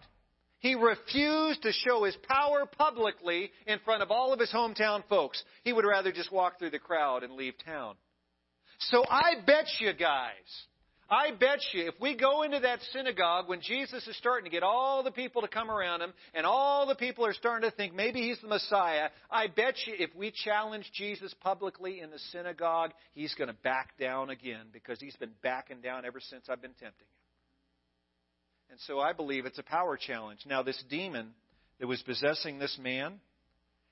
He 0.61 0.75
refused 0.75 1.63
to 1.63 1.73
show 1.73 2.05
his 2.05 2.17
power 2.29 2.67
publicly 2.67 3.51
in 3.67 3.79
front 3.85 4.03
of 4.03 4.11
all 4.11 4.33
of 4.33 4.41
his 4.41 4.53
hometown 4.53 5.03
folks. 5.09 5.43
He 5.65 5.73
would 5.73 5.87
rather 5.87 6.13
just 6.13 6.31
walk 6.31 6.59
through 6.59 6.71
the 6.71 6.79
crowd 6.79 7.23
and 7.23 7.33
leave 7.35 7.55
town. 7.65 7.97
So 8.79 9.05
I 9.09 9.35
bet 9.47 9.67
you 9.79 9.93
guys, 9.93 10.33
I 11.11 11.33
bet 11.33 11.59
you 11.73 11.89
if 11.89 11.95
we 12.01 12.15
go 12.15 12.43
into 12.43 12.61
that 12.61 12.81
synagogue 12.93 13.49
when 13.49 13.61
Jesus 13.63 14.07
is 14.07 14.17
starting 14.19 14.45
to 14.45 14.51
get 14.51 14.63
all 14.63 15.03
the 15.03 15.11
people 15.11 15.43
to 15.43 15.49
come 15.49 15.71
around 15.71 16.03
him 16.03 16.13
and 16.35 16.47
all 16.47 16.87
the 16.87 16.95
people 16.95 17.27
are 17.27 17.33
starting 17.33 17.69
to 17.69 17.75
think 17.75 17.95
maybe 17.95 18.21
he's 18.21 18.41
the 18.41 18.49
Messiah, 18.49 19.09
I 19.31 19.49
bet 19.49 19.75
you 19.87 19.95
if 19.99 20.15
we 20.15 20.31
challenge 20.31 20.91
Jesus 20.95 21.35
publicly 21.41 22.01
in 22.01 22.11
the 22.11 22.19
synagogue, 22.31 22.93
he's 23.13 23.35
going 23.35 23.49
to 23.49 23.57
back 23.65 23.99
down 23.99 24.31
again 24.31 24.67
because 24.73 25.01
he's 25.01 25.17
been 25.17 25.33
backing 25.43 25.81
down 25.81 26.05
ever 26.05 26.21
since 26.21 26.45
I've 26.49 26.63
been 26.63 26.75
tempting 26.79 27.07
him. 27.07 27.20
And 28.71 28.79
so 28.87 29.01
I 29.01 29.13
believe 29.13 29.47
it's 29.47 29.59
a 29.59 29.65
power 29.65 29.97
challenge. 29.97 30.41
Now, 30.47 30.63
this 30.63 30.83
demon 30.89 31.35
that 31.79 31.87
was 31.87 32.03
possessing 32.03 32.59
this 32.59 32.79
man, 32.81 33.21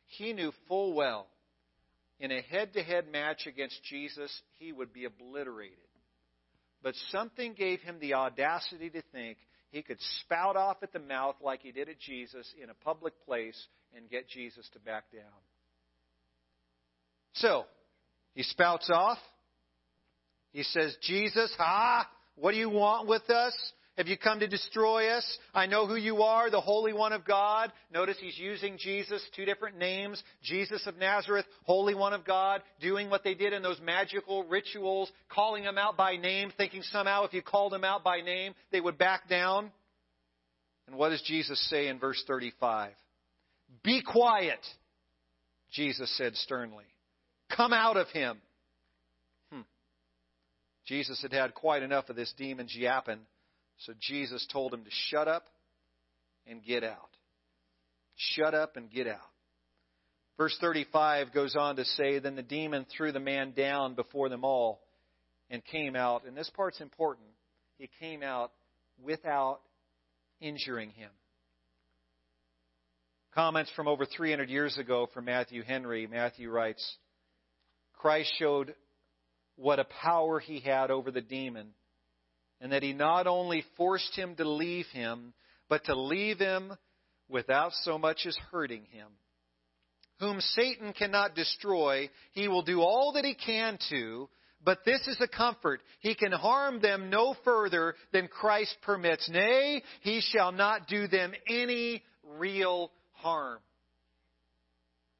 he 0.06 0.32
knew 0.32 0.52
full 0.68 0.94
well 0.94 1.26
in 2.20 2.30
a 2.30 2.40
head 2.40 2.72
to 2.74 2.82
head 2.82 3.10
match 3.10 3.46
against 3.46 3.82
Jesus, 3.84 4.30
he 4.58 4.72
would 4.72 4.92
be 4.92 5.04
obliterated. 5.04 5.78
But 6.82 6.94
something 7.10 7.54
gave 7.54 7.80
him 7.80 7.96
the 8.00 8.14
audacity 8.14 8.90
to 8.90 9.02
think 9.12 9.38
he 9.70 9.82
could 9.82 9.98
spout 10.20 10.56
off 10.56 10.78
at 10.82 10.92
the 10.92 10.98
mouth 10.98 11.36
like 11.42 11.60
he 11.62 11.72
did 11.72 11.88
at 11.88 11.98
Jesus 11.98 12.46
in 12.62 12.70
a 12.70 12.74
public 12.74 13.14
place 13.26 13.66
and 13.96 14.08
get 14.08 14.28
Jesus 14.28 14.68
to 14.72 14.78
back 14.80 15.04
down. 15.12 15.22
So, 17.34 17.64
he 18.34 18.42
spouts 18.42 18.90
off. 18.92 19.18
He 20.52 20.62
says, 20.62 20.96
Jesus, 21.02 21.52
ha, 21.58 22.08
what 22.36 22.52
do 22.52 22.58
you 22.58 22.70
want 22.70 23.06
with 23.06 23.28
us? 23.28 23.54
Have 23.98 24.06
you 24.06 24.16
come 24.16 24.38
to 24.38 24.46
destroy 24.46 25.08
us? 25.08 25.38
I 25.52 25.66
know 25.66 25.88
who 25.88 25.96
you 25.96 26.22
are, 26.22 26.50
the 26.50 26.60
Holy 26.60 26.92
One 26.92 27.12
of 27.12 27.24
God. 27.24 27.72
Notice 27.92 28.16
he's 28.20 28.38
using 28.38 28.78
Jesus, 28.78 29.20
two 29.34 29.44
different 29.44 29.76
names. 29.76 30.22
Jesus 30.40 30.86
of 30.86 30.96
Nazareth, 30.98 31.46
Holy 31.64 31.96
One 31.96 32.12
of 32.12 32.24
God, 32.24 32.62
doing 32.80 33.10
what 33.10 33.24
they 33.24 33.34
did 33.34 33.52
in 33.52 33.60
those 33.60 33.80
magical 33.80 34.44
rituals, 34.44 35.10
calling 35.28 35.64
them 35.64 35.78
out 35.78 35.96
by 35.96 36.16
name, 36.16 36.52
thinking 36.56 36.82
somehow 36.82 37.24
if 37.24 37.34
you 37.34 37.42
called 37.42 37.72
them 37.72 37.82
out 37.82 38.04
by 38.04 38.20
name, 38.20 38.54
they 38.70 38.80
would 38.80 38.98
back 38.98 39.28
down. 39.28 39.72
And 40.86 40.94
what 40.94 41.08
does 41.08 41.22
Jesus 41.22 41.60
say 41.68 41.88
in 41.88 41.98
verse 41.98 42.22
35? 42.24 42.92
Be 43.82 44.00
quiet, 44.00 44.64
Jesus 45.72 46.16
said 46.16 46.36
sternly. 46.36 46.84
Come 47.56 47.72
out 47.72 47.96
of 47.96 48.06
him. 48.10 48.38
Hmm. 49.50 49.62
Jesus 50.86 51.20
had 51.20 51.32
had 51.32 51.52
quite 51.52 51.82
enough 51.82 52.08
of 52.08 52.14
this 52.14 52.32
demon's 52.38 52.76
yapping. 52.76 53.18
So 53.78 53.92
Jesus 54.00 54.46
told 54.52 54.74
him 54.74 54.84
to 54.84 54.90
shut 55.10 55.28
up 55.28 55.44
and 56.46 56.62
get 56.62 56.84
out. 56.84 57.10
Shut 58.16 58.54
up 58.54 58.76
and 58.76 58.90
get 58.90 59.06
out. 59.06 59.20
Verse 60.36 60.56
35 60.60 61.32
goes 61.32 61.56
on 61.56 61.76
to 61.76 61.84
say, 61.84 62.18
Then 62.18 62.36
the 62.36 62.42
demon 62.42 62.86
threw 62.96 63.12
the 63.12 63.20
man 63.20 63.52
down 63.52 63.94
before 63.94 64.28
them 64.28 64.44
all 64.44 64.80
and 65.50 65.64
came 65.64 65.96
out. 65.96 66.24
And 66.26 66.36
this 66.36 66.50
part's 66.56 66.80
important. 66.80 67.26
He 67.78 67.88
came 68.00 68.22
out 68.22 68.52
without 69.02 69.60
injuring 70.40 70.90
him. 70.90 71.10
Comments 73.34 73.70
from 73.76 73.88
over 73.88 74.04
300 74.04 74.48
years 74.48 74.78
ago 74.78 75.08
from 75.12 75.26
Matthew 75.26 75.62
Henry. 75.62 76.06
Matthew 76.06 76.50
writes 76.50 76.96
Christ 77.94 78.32
showed 78.38 78.74
what 79.56 79.80
a 79.80 79.84
power 79.84 80.38
he 80.38 80.60
had 80.60 80.90
over 80.90 81.10
the 81.10 81.20
demon, 81.20 81.68
and 82.60 82.72
that 82.72 82.82
he 82.82 82.92
not 82.92 83.26
only 83.26 83.64
forced 83.76 84.14
him 84.16 84.34
to 84.36 84.48
leave 84.48 84.86
him, 84.86 85.32
but 85.68 85.84
to 85.84 85.94
leave 85.98 86.38
him 86.38 86.72
without 87.28 87.72
so 87.82 87.98
much 87.98 88.24
as 88.26 88.36
hurting 88.50 88.84
him. 88.86 89.08
Whom 90.20 90.40
Satan 90.40 90.92
cannot 90.92 91.34
destroy, 91.36 92.10
he 92.32 92.48
will 92.48 92.62
do 92.62 92.80
all 92.80 93.12
that 93.12 93.24
he 93.24 93.34
can 93.34 93.78
to, 93.90 94.28
but 94.64 94.84
this 94.84 95.06
is 95.06 95.20
a 95.20 95.28
comfort. 95.28 95.80
He 96.00 96.14
can 96.16 96.32
harm 96.32 96.80
them 96.80 97.10
no 97.10 97.36
further 97.44 97.94
than 98.12 98.26
Christ 98.26 98.76
permits. 98.82 99.28
Nay, 99.28 99.82
he 100.00 100.20
shall 100.20 100.50
not 100.50 100.88
do 100.88 101.06
them 101.06 101.32
any 101.48 102.02
real 102.24 102.90
harm. 103.12 103.60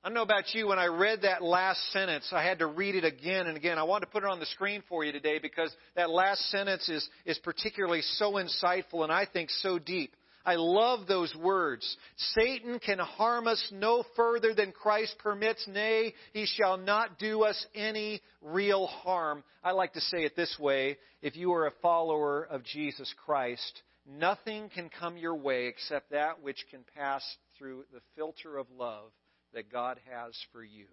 I 0.05 0.09
don't 0.09 0.15
know 0.15 0.23
about 0.23 0.55
you, 0.55 0.69
when 0.69 0.79
I 0.79 0.87
read 0.87 1.23
that 1.23 1.43
last 1.43 1.81
sentence, 1.93 2.29
I 2.31 2.45
had 2.45 2.61
to 2.61 2.67
read 2.67 2.95
it 2.95 3.05
again 3.05 3.49
and 3.49 3.57
again. 3.57 3.79
I 3.79 3.83
wanted 3.83 4.07
to 4.07 4.13
put 4.13 4.23
it 4.23 4.29
on 4.29 4.39
the 4.39 4.47
screen 4.47 4.85
for 4.89 5.05
you 5.05 5.11
today 5.11 5.41
because 5.41 5.75
that 5.97 6.09
last 6.09 6.41
sentence 6.51 6.89
is, 6.89 7.09
is 7.27 7.37
particularly 7.39 8.03
so 8.03 8.35
insightful 8.35 9.03
and 9.03 9.11
I 9.11 9.27
think 9.27 9.51
so 9.51 9.81
deep. 9.81 10.15
I 10.47 10.55
love 10.55 11.09
those 11.09 11.35
words. 11.35 11.97
Satan 12.37 12.79
can 12.79 13.01
harm 13.01 13.49
us 13.49 13.63
no 13.73 14.05
further 14.15 14.55
than 14.55 14.71
Christ 14.71 15.17
permits. 15.19 15.67
Nay, 15.67 16.15
he 16.33 16.47
shall 16.47 16.77
not 16.77 17.19
do 17.19 17.43
us 17.43 17.67
any 17.75 18.21
real 18.41 18.87
harm. 18.87 19.43
I 19.65 19.73
like 19.73 19.95
to 19.95 20.01
say 20.01 20.19
it 20.19 20.37
this 20.37 20.57
way. 20.61 20.97
If 21.23 21.37
you 21.37 21.53
are 21.55 21.67
a 21.67 21.73
follower 21.83 22.45
of 22.45 22.63
Jesus 22.63 23.13
Christ, 23.27 23.83
nothing 24.09 24.71
can 24.73 24.91
come 25.01 25.17
your 25.19 25.35
way 25.35 25.67
except 25.67 26.13
that 26.13 26.41
which 26.41 26.65
can 26.71 26.85
pass 26.97 27.25
through 27.59 27.85
the 27.93 28.01
filter 28.15 28.59
of 28.59 28.69
love 28.79 29.11
that 29.55 29.73
God 29.73 29.99
has 30.11 30.35
for 30.53 30.63
you. 30.63 30.87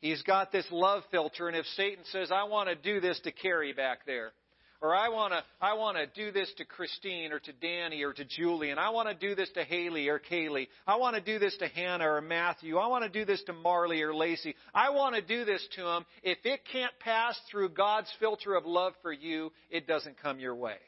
He's 0.00 0.22
got 0.22 0.50
this 0.50 0.66
love 0.70 1.02
filter, 1.10 1.48
and 1.48 1.56
if 1.56 1.66
Satan 1.76 2.04
says, 2.10 2.30
I 2.32 2.44
want 2.44 2.68
to 2.68 2.74
do 2.74 3.00
this 3.00 3.20
to 3.20 3.32
Carrie 3.32 3.74
back 3.74 4.06
there, 4.06 4.32
or 4.80 4.94
I 4.94 5.10
want 5.10 5.34
to 5.34 5.42
I 5.60 5.74
want 5.74 5.98
to 5.98 6.06
do 6.06 6.32
this 6.32 6.50
to 6.56 6.64
Christine 6.64 7.32
or 7.32 7.40
to 7.40 7.52
Danny 7.52 8.02
or 8.02 8.14
to 8.14 8.24
Julie, 8.24 8.70
and 8.70 8.80
I 8.80 8.90
want 8.90 9.08
to 9.08 9.14
do 9.14 9.34
this 9.34 9.50
to 9.50 9.64
Haley 9.64 10.08
or 10.08 10.18
Kaylee. 10.18 10.68
I 10.86 10.96
want 10.96 11.16
to 11.16 11.22
do 11.22 11.38
this 11.38 11.54
to 11.58 11.68
Hannah 11.68 12.08
or 12.08 12.22
Matthew. 12.22 12.78
I 12.78 12.86
want 12.86 13.04
to 13.04 13.10
do 13.10 13.26
this 13.26 13.42
to 13.44 13.52
Marley 13.52 14.00
or 14.00 14.14
Lacey. 14.14 14.54
I 14.74 14.90
want 14.90 15.16
to 15.16 15.22
do 15.22 15.44
this 15.44 15.66
to 15.76 15.82
them. 15.82 16.06
If 16.22 16.38
it 16.44 16.60
can't 16.72 16.92
pass 17.00 17.38
through 17.50 17.70
God's 17.70 18.10
filter 18.18 18.54
of 18.54 18.64
love 18.64 18.94
for 19.02 19.12
you, 19.12 19.52
it 19.70 19.86
doesn't 19.86 20.20
come 20.20 20.40
your 20.40 20.54
way. 20.54 20.78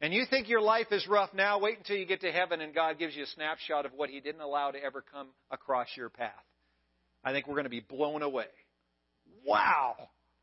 And 0.00 0.14
you 0.14 0.24
think 0.30 0.48
your 0.48 0.60
life 0.60 0.86
is 0.92 1.06
rough 1.08 1.30
now, 1.34 1.58
wait 1.58 1.78
until 1.78 1.96
you 1.96 2.06
get 2.06 2.20
to 2.20 2.30
heaven 2.30 2.60
and 2.60 2.74
God 2.74 2.98
gives 2.98 3.16
you 3.16 3.24
a 3.24 3.26
snapshot 3.26 3.84
of 3.84 3.92
what 3.94 4.10
He 4.10 4.20
didn't 4.20 4.40
allow 4.40 4.70
to 4.70 4.82
ever 4.82 5.02
come 5.12 5.28
across 5.50 5.88
your 5.96 6.08
path. 6.08 6.32
I 7.24 7.32
think 7.32 7.48
we're 7.48 7.54
going 7.54 7.64
to 7.64 7.70
be 7.70 7.80
blown 7.80 8.22
away. 8.22 8.46
Wow! 9.44 9.96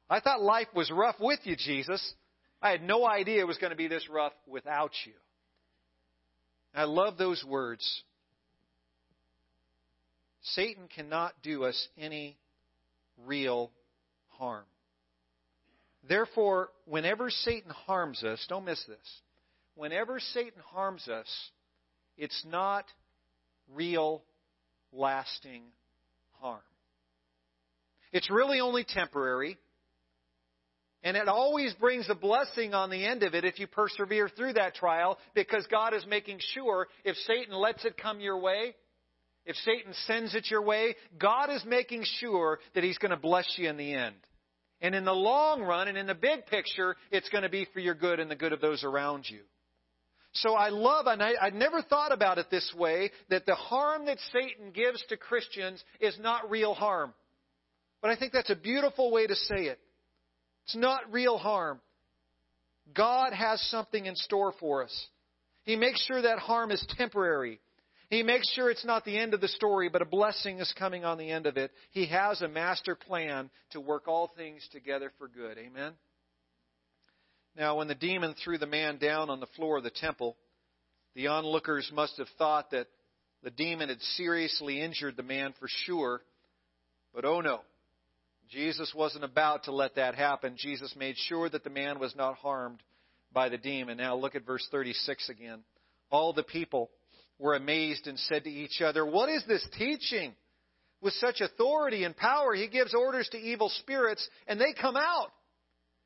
I 0.10 0.20
thought 0.20 0.42
life 0.42 0.68
was 0.76 0.92
rough 0.92 1.16
with 1.20 1.40
you, 1.44 1.56
Jesus. 1.56 2.14
I 2.62 2.72
had 2.72 2.84
no 2.84 3.08
idea 3.08 3.40
it 3.40 3.48
was 3.48 3.58
going 3.58 3.72
to 3.72 3.78
be 3.78 3.88
this 3.88 4.10
rough 4.10 4.34
without 4.48 4.92
you. 5.06 5.14
I 6.74 6.84
love 6.84 7.18
those 7.18 7.44
words. 7.44 8.04
Satan 10.42 10.90
cannot 10.94 11.34
do 11.42 11.64
us 11.64 11.88
any 11.98 12.38
real 13.26 13.72
harm. 14.28 14.66
Therefore, 16.08 16.70
whenever 16.86 17.30
Satan 17.30 17.72
harms 17.72 18.24
us, 18.24 18.46
don't 18.48 18.66
miss 18.66 18.84
this. 18.88 19.22
Whenever 19.76 20.20
Satan 20.20 20.62
harms 20.72 21.08
us, 21.08 21.28
it's 22.18 22.46
not 22.50 22.86
real, 23.74 24.24
lasting 24.92 25.64
harm. 26.40 26.62
It's 28.12 28.30
really 28.30 28.62
only 28.62 28.86
temporary. 28.88 29.58
And 31.04 31.16
it 31.16 31.28
always 31.28 31.74
brings 31.76 32.10
a 32.10 32.16
blessing 32.16 32.74
on 32.74 32.90
the 32.90 33.06
end 33.06 33.22
of 33.24 33.36
it 33.36 33.46
if 33.46 33.60
you 33.60 33.68
persevere 33.68 34.30
through 34.30 34.54
that 34.54 34.74
trial 34.74 35.20
because 35.36 35.68
God 35.70 35.94
is 35.94 36.06
making 36.08 36.40
sure 36.54 36.88
if 37.04 37.16
Satan 37.28 37.54
lets 37.54 37.86
it 37.86 37.96
come 37.98 38.20
your 38.20 38.40
way, 38.40 38.74
if 39.46 39.56
Satan 39.58 39.94
sends 40.08 40.34
it 40.34 40.50
your 40.50 40.64
way, 40.64 40.96
God 41.20 41.52
is 41.52 41.64
making 41.66 42.06
sure 42.20 42.60
that 42.74 42.84
he's 42.84 42.98
going 42.98 43.12
to 43.12 43.18
bless 43.18 43.46
you 43.58 43.70
in 43.70 43.78
the 43.78 43.94
end. 43.94 44.16
And 44.82 44.96
in 44.96 45.06
the 45.06 45.14
long 45.14 45.62
run 45.62 45.88
and 45.88 45.98
in 45.98 46.08
the 46.08 46.16
big 46.16 46.48
picture, 46.48 46.96
it's 47.12 47.30
going 47.30 47.44
to 47.44 47.50
be 47.50 47.68
for 47.72 47.80
your 47.80 47.94
good 47.94 48.20
and 48.20 48.30
the 48.30 48.36
good 48.36 48.54
of 48.54 48.62
those 48.62 48.84
around 48.84 49.26
you. 49.30 49.42
So 50.36 50.54
I 50.54 50.70
love, 50.70 51.08
and 51.08 51.24
I, 51.24 51.34
I 51.42 51.50
never 51.50 51.82
thought 51.82 52.12
about 52.12 52.38
it 52.38 52.48
this 52.52 52.74
way, 52.78 53.12
that 53.30 53.46
the 53.46 53.56
harm 53.56 54.06
that 54.08 54.18
Satan 54.34 54.72
gives 54.74 55.04
to 55.08 55.18
Christians 55.18 55.84
is 56.02 56.18
not 56.20 56.50
real 56.50 56.74
harm. 56.74 57.14
But 58.02 58.12
I 58.12 58.18
think 58.18 58.34
that's 58.34 58.50
a 58.50 58.56
beautiful 58.56 59.12
way 59.12 59.28
to 59.28 59.36
say 59.36 59.64
it. 59.64 59.80
It's 60.66 60.76
not 60.76 61.12
real 61.12 61.38
harm. 61.38 61.80
God 62.94 63.32
has 63.34 63.62
something 63.70 64.06
in 64.06 64.16
store 64.16 64.54
for 64.60 64.84
us. 64.84 65.08
He 65.64 65.78
makes 65.78 66.06
sure 66.06 66.22
that 66.22 66.38
harm 66.40 66.70
is 66.70 66.86
temporary. 66.98 67.60
He 68.10 68.22
makes 68.22 68.52
sure 68.52 68.70
it's 68.70 68.86
not 68.86 69.06
the 69.06 69.18
end 69.18 69.34
of 69.34 69.42
the 69.42 69.48
story, 69.48 69.90
but 69.90 70.02
a 70.02 70.06
blessing 70.06 70.60
is 70.60 70.72
coming 70.78 71.06
on 71.06 71.18
the 71.18 71.32
end 71.32 71.48
of 71.48 71.58
it. 71.58 71.72
He 71.92 72.08
has 72.08 72.42
a 72.42 72.48
master 72.48 72.94
plan 72.96 73.50
to 73.72 73.80
work 73.80 74.08
all 74.08 74.32
things 74.36 74.68
together 74.72 75.12
for 75.18 75.28
good. 75.28 75.58
Amen? 75.58 75.94
Now, 77.58 77.78
when 77.78 77.88
the 77.88 77.96
demon 77.96 78.36
threw 78.44 78.58
the 78.58 78.66
man 78.66 78.98
down 78.98 79.30
on 79.30 79.40
the 79.40 79.48
floor 79.56 79.78
of 79.78 79.84
the 79.84 79.90
temple, 79.90 80.36
the 81.16 81.28
onlookers 81.28 81.90
must 81.94 82.18
have 82.18 82.28
thought 82.38 82.72
that 82.72 82.88
the 83.44 83.52
demon 83.52 83.90
had 83.90 84.02
seriously 84.18 84.82
injured 84.82 85.16
the 85.16 85.24
man 85.24 85.54
for 85.60 85.68
sure. 85.86 86.22
But 87.14 87.26
oh 87.26 87.42
no. 87.42 87.62
Jesus 88.50 88.94
wasn't 88.96 89.24
about 89.24 89.64
to 89.64 89.72
let 89.72 89.96
that 89.96 90.16
happen. 90.16 90.56
Jesus 90.58 90.94
made 90.96 91.16
sure 91.18 91.50
that 91.50 91.64
the 91.64 91.70
man 91.70 92.00
was 92.00 92.16
not 92.16 92.36
harmed 92.36 92.84
by 93.34 93.50
the 93.50 93.58
demon. 93.58 93.98
Now 93.98 94.16
look 94.16 94.36
at 94.36 94.46
verse 94.46 94.68
36 94.72 95.30
again. 95.30 95.64
All 96.12 96.34
the 96.34 96.44
people 96.44 96.92
were 97.40 97.56
amazed 97.56 98.08
and 98.08 98.20
said 98.20 98.44
to 98.44 98.50
each 98.50 98.82
other, 98.82 99.06
What 99.06 99.30
is 99.30 99.44
this 99.48 99.66
teaching? 99.78 100.34
With 101.02 101.14
such 101.14 101.42
authority 101.42 102.04
and 102.04 102.16
power, 102.16 102.54
he 102.54 102.68
gives 102.68 102.94
orders 102.94 103.28
to 103.32 103.38
evil 103.38 103.70
spirits 103.70 104.28
and 104.48 104.60
they 104.60 104.74
come 104.80 104.96
out. 104.96 105.32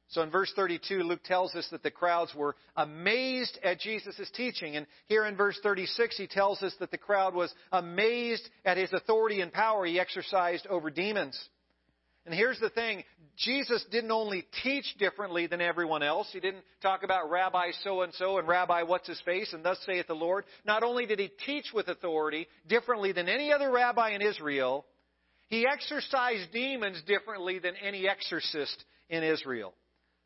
So 0.10 0.24
in 0.24 0.32
verse 0.32 0.52
32, 0.56 1.04
Luke 1.04 1.24
tells 1.24 1.54
us 1.54 1.68
that 1.72 1.84
the 1.84 1.92
crowds 1.92 2.34
were 2.34 2.56
amazed 2.76 3.60
at 3.64 3.80
Jesus' 3.80 4.30
teaching. 4.34 4.76
And 4.76 4.88
here 5.08 5.26
in 5.26 5.36
verse 5.36 5.60
36, 5.62 6.18
he 6.18 6.26
tells 6.26 6.64
us 6.64 6.74
that 6.80 6.90
the 6.90 6.98
crowd 6.98 7.36
was 7.36 7.54
amazed 7.72 8.48
at 8.66 8.78
his 8.78 8.92
authority 8.92 9.42
and 9.42 9.54
power 9.54 9.86
he 9.86 10.00
exercised 10.00 10.66
over 10.68 10.90
demons. 10.90 11.40
And 12.26 12.34
here's 12.34 12.60
the 12.60 12.72
thing 12.72 13.04
Jesus 13.38 13.86
didn't 13.92 14.12
only 14.12 14.46
teach 14.64 14.96
differently 14.98 15.46
than 15.46 15.62
everyone 15.62 16.02
else. 16.02 16.28
He 16.34 16.40
didn't 16.40 16.64
talk 16.82 17.04
about 17.04 17.30
Rabbi 17.30 17.72
so 17.84 18.02
and 18.02 18.14
so 18.16 18.40
and 18.40 18.48
Rabbi 18.48 18.84
what's 18.84 19.08
his 19.08 19.22
face 19.22 19.54
and 19.54 19.64
thus 19.64 19.80
saith 19.86 20.08
the 20.08 20.16
Lord. 20.16 20.46
Not 20.66 20.84
only 20.84 21.06
did 21.06 21.20
he 21.20 21.32
teach 21.46 21.66
with 21.74 21.88
authority 21.88 22.48
differently 22.68 23.12
than 23.12 23.30
any 23.30 23.54
other 23.54 23.72
rabbi 23.72 24.12
in 24.12 24.22
Israel, 24.24 24.86
he 25.48 25.68
exorcised 25.68 26.52
demons 26.52 27.02
differently 27.08 27.60
than 27.60 27.76
any 27.76 28.08
exorcist 28.08 28.84
in 29.10 29.24
Israel. 29.24 29.74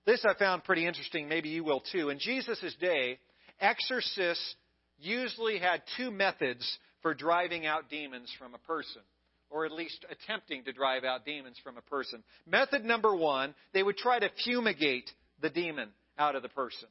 This 0.06 0.26
I 0.26 0.34
found 0.38 0.64
pretty 0.64 0.86
interesting. 0.86 1.30
Maybe 1.30 1.50
you 1.50 1.64
will 1.64 1.82
too. 1.92 2.10
In 2.10 2.20
Jesus' 2.20 2.76
day, 2.80 3.20
exorcists 3.60 4.56
usually 5.00 5.60
had 5.60 5.82
two 5.98 6.12
methods 6.12 6.78
for 7.02 7.14
driving 7.14 7.66
out 7.66 7.90
demons 7.90 8.30
from 8.38 8.54
a 8.54 8.60
person 8.60 9.02
or 9.54 9.66
at 9.66 9.72
least 9.72 10.04
attempting 10.10 10.64
to 10.64 10.74
drive 10.74 11.04
out 11.04 11.26
demons 11.26 11.58
from 11.64 11.78
a 11.78 11.82
person. 11.82 12.24
Method 12.48 12.84
number 12.84 13.16
one, 13.16 13.54
they 13.72 13.84
would 13.84 13.98
try 13.98 14.18
to 14.18 14.30
fumigate 14.44 15.10
the 15.42 15.50
demon 15.50 15.90
out 16.18 16.36
of 16.36 16.42
the 16.42 16.50
person. 16.50 16.88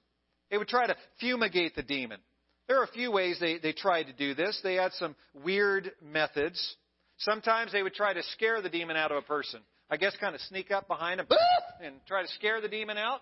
They 0.48 0.58
would 0.58 0.68
try 0.68 0.86
to 0.86 0.96
fumigate 1.18 1.74
the 1.74 1.82
demon. 1.82 2.20
There 2.68 2.78
are 2.80 2.84
a 2.84 2.92
few 2.92 3.10
ways 3.10 3.38
they, 3.40 3.58
they 3.58 3.72
tried 3.72 4.04
to 4.04 4.12
do 4.12 4.34
this. 4.34 4.60
They 4.62 4.74
had 4.74 4.92
some 4.92 5.16
weird 5.34 5.90
methods. 6.00 6.76
Sometimes 7.18 7.72
they 7.72 7.82
would 7.82 7.94
try 7.94 8.12
to 8.12 8.22
scare 8.34 8.62
the 8.62 8.68
demon 8.68 8.96
out 8.96 9.10
of 9.10 9.18
a 9.18 9.26
person. 9.26 9.60
I 9.92 9.98
guess 9.98 10.16
kind 10.18 10.34
of 10.34 10.40
sneak 10.42 10.70
up 10.70 10.88
behind 10.88 11.20
him 11.20 11.26
and 11.84 11.96
try 12.06 12.22
to 12.22 12.28
scare 12.28 12.62
the 12.62 12.68
demon 12.68 12.96
out. 12.96 13.20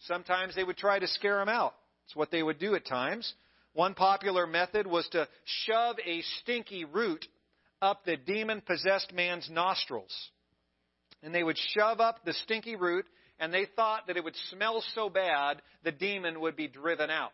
Sometimes 0.00 0.56
they 0.56 0.64
would 0.64 0.76
try 0.76 0.98
to 0.98 1.06
scare 1.06 1.40
him 1.40 1.48
out. 1.48 1.72
It's 2.06 2.16
what 2.16 2.32
they 2.32 2.42
would 2.42 2.58
do 2.58 2.74
at 2.74 2.84
times. 2.84 3.32
One 3.74 3.94
popular 3.94 4.44
method 4.44 4.88
was 4.88 5.08
to 5.12 5.28
shove 5.44 5.94
a 6.04 6.22
stinky 6.40 6.84
root 6.84 7.24
up 7.80 8.04
the 8.04 8.16
demon 8.16 8.60
possessed 8.60 9.12
man's 9.14 9.48
nostrils. 9.48 10.12
And 11.22 11.32
they 11.32 11.44
would 11.44 11.58
shove 11.76 12.00
up 12.00 12.24
the 12.24 12.32
stinky 12.32 12.74
root, 12.74 13.06
and 13.38 13.54
they 13.54 13.66
thought 13.76 14.08
that 14.08 14.16
it 14.16 14.24
would 14.24 14.36
smell 14.50 14.82
so 14.96 15.08
bad 15.08 15.62
the 15.84 15.92
demon 15.92 16.40
would 16.40 16.56
be 16.56 16.66
driven 16.66 17.08
out. 17.08 17.32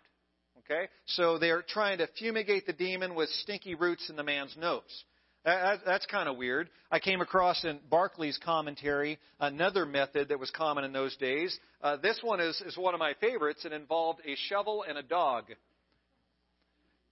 Okay? 0.59 0.91
So 1.07 1.39
they're 1.39 1.63
trying 1.67 1.99
to 1.99 2.09
fumigate 2.19 2.67
the 2.67 2.75
demon 2.75 3.15
with 3.15 3.31
stinky 3.31 3.75
roots 3.75 4.11
in 4.11 4.17
the 4.17 4.23
man's 4.23 4.55
nose. 4.59 5.05
That's 5.45 6.07
kind 6.07 6.29
of 6.29 6.37
weird. 6.37 6.69
I 6.91 6.99
came 6.99 7.21
across 7.21 7.65
in 7.65 7.81
Barclay's 7.91 8.39
commentary 8.45 9.19
another 9.39 9.87
method 9.87 10.29
that 10.29 10.39
was 10.39 10.51
common 10.51 10.85
in 10.85 10.93
those 10.93 11.17
days. 11.17 11.59
Uh, 11.83 11.97
this 11.97 12.21
one 12.23 12.41
is, 12.41 12.61
is 12.67 12.77
one 12.77 12.95
of 12.95 13.01
my 13.01 13.15
favorites. 13.21 13.65
It 13.65 13.73
involved 13.73 14.21
a 14.27 14.37
shovel 14.49 14.85
and 14.87 14.99
a 14.99 15.03
dog. 15.03 15.45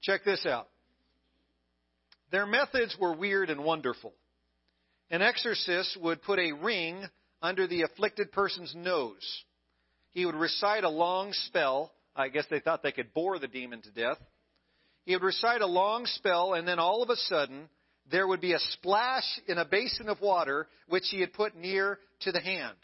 Check 0.03 0.25
this 0.25 0.45
out. 0.47 0.69
Their 2.31 2.45
methods 2.45 2.97
were 3.01 3.15
weird 3.15 3.49
and 3.49 3.65
wonderful. 3.65 4.13
An 5.11 5.23
exorcist 5.23 5.97
would 6.01 6.23
put 6.23 6.39
a 6.39 6.53
ring 6.53 7.03
under 7.41 7.67
the 7.67 7.83
afflicted 7.83 8.31
person's 8.31 8.75
nose. 8.77 9.45
He 10.11 10.27
would 10.27 10.35
recite 10.35 10.85
a 10.85 10.91
long 10.91 11.33
spell. 11.33 11.93
I 12.15 12.29
guess 12.29 12.45
they 12.51 12.61
thought 12.61 12.83
they 12.83 12.93
could 12.93 13.15
bore 13.15 13.39
the 13.39 13.49
demon 13.49 13.81
to 13.83 13.91
death. 13.91 14.19
He 15.07 15.15
would 15.15 15.23
recite 15.23 15.63
a 15.63 15.67
long 15.67 16.05
spell, 16.05 16.53
and 16.53 16.69
then 16.69 16.79
all 16.79 17.03
of 17.03 17.09
a 17.09 17.17
sudden, 17.17 17.71
there 18.11 18.27
would 18.27 18.41
be 18.41 18.53
a 18.53 18.59
splash 18.59 19.25
in 19.47 19.59
a 19.59 19.65
basin 19.65 20.09
of 20.09 20.21
water 20.21 20.67
which 20.89 21.05
he 21.11 21.21
had 21.21 21.33
put 21.33 21.57
near 21.57 21.99
to 22.21 22.33
the 22.33 22.41
hand. 22.41 22.77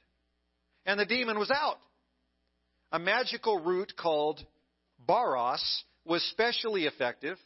And 0.86 1.00
the 1.00 1.06
demon 1.06 1.38
was 1.38 1.50
out. 1.50 1.78
A 2.92 2.98
magical 2.98 3.58
root 3.58 3.94
called 3.96 4.44
baaras 5.08 5.62
was 6.04 6.22
specially 6.30 6.84
effective. 6.84 7.38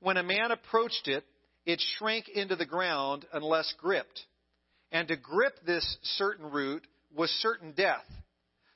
When 0.00 0.16
a 0.16 0.22
man 0.22 0.50
approached 0.50 1.06
it, 1.06 1.24
it 1.64 1.80
shrank 1.98 2.28
into 2.28 2.56
the 2.56 2.66
ground 2.66 3.26
unless 3.32 3.72
gripped. 3.78 4.20
And 4.90 5.08
to 5.08 5.16
grip 5.16 5.54
this 5.64 5.96
certain 6.16 6.50
root 6.50 6.86
was 7.14 7.30
certain 7.40 7.72
death. 7.72 8.04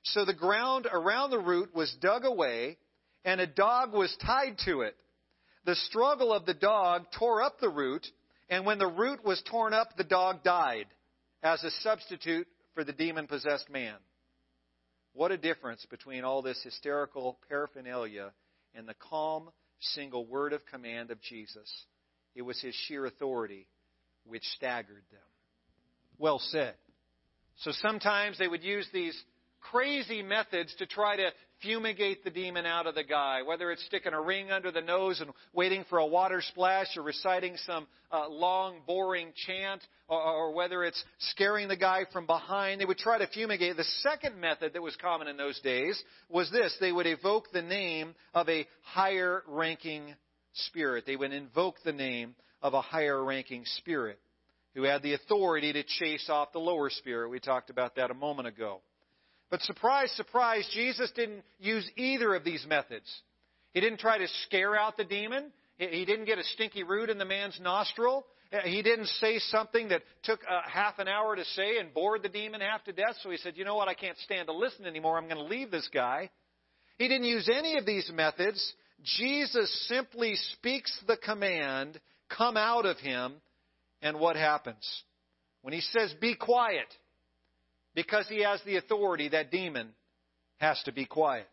So 0.02 0.24
the 0.24 0.34
ground 0.34 0.86
around 0.90 1.30
the 1.30 1.38
root 1.38 1.74
was 1.74 1.94
dug 2.00 2.24
away, 2.24 2.78
and 3.24 3.40
a 3.40 3.46
dog 3.46 3.92
was 3.92 4.16
tied 4.24 4.56
to 4.66 4.82
it. 4.82 4.94
The 5.64 5.74
struggle 5.74 6.32
of 6.32 6.46
the 6.46 6.54
dog 6.54 7.06
tore 7.18 7.42
up 7.42 7.58
the 7.58 7.68
root, 7.68 8.06
and 8.48 8.64
when 8.64 8.78
the 8.78 8.86
root 8.86 9.24
was 9.24 9.42
torn 9.50 9.72
up, 9.72 9.96
the 9.96 10.04
dog 10.04 10.42
died 10.42 10.86
as 11.42 11.62
a 11.64 11.70
substitute 11.82 12.46
for 12.74 12.84
the 12.84 12.92
demon 12.92 13.26
possessed 13.26 13.68
man. 13.70 13.96
What 15.14 15.32
a 15.32 15.38
difference 15.38 15.84
between 15.88 16.24
all 16.24 16.42
this 16.42 16.60
hysterical 16.62 17.38
paraphernalia 17.48 18.32
and 18.74 18.86
the 18.86 18.94
calm, 18.94 19.50
single 19.80 20.26
word 20.26 20.52
of 20.52 20.66
command 20.66 21.10
of 21.10 21.20
Jesus. 21.22 21.86
It 22.34 22.42
was 22.42 22.60
his 22.60 22.74
sheer 22.86 23.06
authority 23.06 23.66
which 24.24 24.44
staggered 24.56 25.04
them. 25.10 25.20
Well 26.18 26.38
said. 26.38 26.74
So 27.60 27.72
sometimes 27.72 28.38
they 28.38 28.48
would 28.48 28.62
use 28.62 28.86
these 28.92 29.18
crazy 29.60 30.22
methods 30.22 30.74
to 30.76 30.86
try 30.86 31.16
to 31.16 31.30
fumigate 31.62 32.24
the 32.24 32.30
demon 32.30 32.66
out 32.66 32.86
of 32.86 32.94
the 32.94 33.04
guy, 33.04 33.42
whether 33.42 33.70
it's 33.70 33.84
sticking 33.86 34.12
a 34.12 34.20
ring 34.20 34.50
under 34.50 34.70
the 34.70 34.80
nose 34.80 35.20
and 35.20 35.30
waiting 35.52 35.84
for 35.88 35.98
a 35.98 36.06
water 36.06 36.42
splash 36.42 36.96
or 36.96 37.02
reciting 37.02 37.56
some 37.66 37.86
uh, 38.12 38.28
long, 38.28 38.80
boring 38.86 39.32
chant, 39.46 39.82
or, 40.08 40.20
or 40.20 40.52
whether 40.52 40.84
it's 40.84 41.02
scaring 41.30 41.68
the 41.68 41.76
guy 41.76 42.04
from 42.12 42.26
behind. 42.26 42.80
They 42.80 42.84
would 42.84 42.98
try 42.98 43.18
to 43.18 43.26
fumigate. 43.26 43.76
The 43.76 43.84
second 44.00 44.40
method 44.40 44.72
that 44.74 44.82
was 44.82 44.96
common 44.96 45.28
in 45.28 45.36
those 45.36 45.58
days 45.60 46.02
was 46.28 46.50
this 46.50 46.76
they 46.80 46.92
would 46.92 47.06
evoke 47.06 47.50
the 47.52 47.62
name 47.62 48.14
of 48.34 48.48
a 48.48 48.66
higher 48.82 49.42
ranking 49.46 50.14
spirit. 50.52 51.04
They 51.06 51.16
would 51.16 51.32
invoke 51.32 51.76
the 51.84 51.92
name 51.92 52.34
of 52.62 52.74
a 52.74 52.80
higher 52.80 53.22
ranking 53.22 53.64
spirit 53.78 54.18
who 54.74 54.82
had 54.82 55.02
the 55.02 55.14
authority 55.14 55.72
to 55.72 55.82
chase 55.82 56.28
off 56.28 56.52
the 56.52 56.58
lower 56.58 56.90
spirit. 56.90 57.30
We 57.30 57.40
talked 57.40 57.70
about 57.70 57.96
that 57.96 58.10
a 58.10 58.14
moment 58.14 58.46
ago. 58.46 58.80
But 59.50 59.62
surprise, 59.62 60.10
surprise, 60.12 60.68
Jesus 60.72 61.10
didn't 61.14 61.44
use 61.58 61.88
either 61.96 62.34
of 62.34 62.44
these 62.44 62.64
methods. 62.68 63.06
He 63.72 63.80
didn't 63.80 64.00
try 64.00 64.18
to 64.18 64.26
scare 64.44 64.76
out 64.76 64.96
the 64.96 65.04
demon. 65.04 65.52
He 65.78 66.04
didn't 66.04 66.24
get 66.24 66.38
a 66.38 66.44
stinky 66.44 66.82
root 66.82 67.10
in 67.10 67.18
the 67.18 67.24
man's 67.24 67.58
nostril. 67.60 68.26
Uh, 68.52 68.60
he 68.64 68.80
didn't 68.82 69.06
say 69.06 69.38
something 69.38 69.88
that 69.88 70.02
took 70.22 70.40
a 70.44 70.68
half 70.68 70.98
an 70.98 71.08
hour 71.08 71.36
to 71.36 71.44
say 71.44 71.78
and 71.78 71.92
bored 71.92 72.22
the 72.22 72.28
demon 72.28 72.60
half 72.60 72.82
to 72.84 72.92
death. 72.92 73.16
So 73.22 73.30
he 73.30 73.36
said, 73.36 73.56
you 73.56 73.64
know 73.64 73.74
what, 73.74 73.88
I 73.88 73.94
can't 73.94 74.16
stand 74.18 74.46
to 74.46 74.54
listen 74.54 74.86
anymore. 74.86 75.18
I'm 75.18 75.24
going 75.24 75.36
to 75.36 75.42
leave 75.42 75.70
this 75.70 75.88
guy. 75.92 76.30
He 76.98 77.08
didn't 77.08 77.26
use 77.26 77.50
any 77.52 77.76
of 77.76 77.84
these 77.84 78.10
methods. 78.14 78.72
Jesus 79.02 79.86
simply 79.88 80.36
speaks 80.54 80.96
the 81.06 81.16
command, 81.16 82.00
come 82.34 82.56
out 82.56 82.86
of 82.86 82.98
him, 82.98 83.34
and 84.00 84.18
what 84.18 84.36
happens? 84.36 85.04
When 85.62 85.74
he 85.74 85.80
says, 85.80 86.14
be 86.20 86.34
quiet, 86.34 86.86
because 87.96 88.28
he 88.28 88.42
has 88.42 88.60
the 88.64 88.76
authority, 88.76 89.30
that 89.30 89.50
demon 89.50 89.88
has 90.58 90.80
to 90.84 90.92
be 90.92 91.06
quiet. 91.06 91.48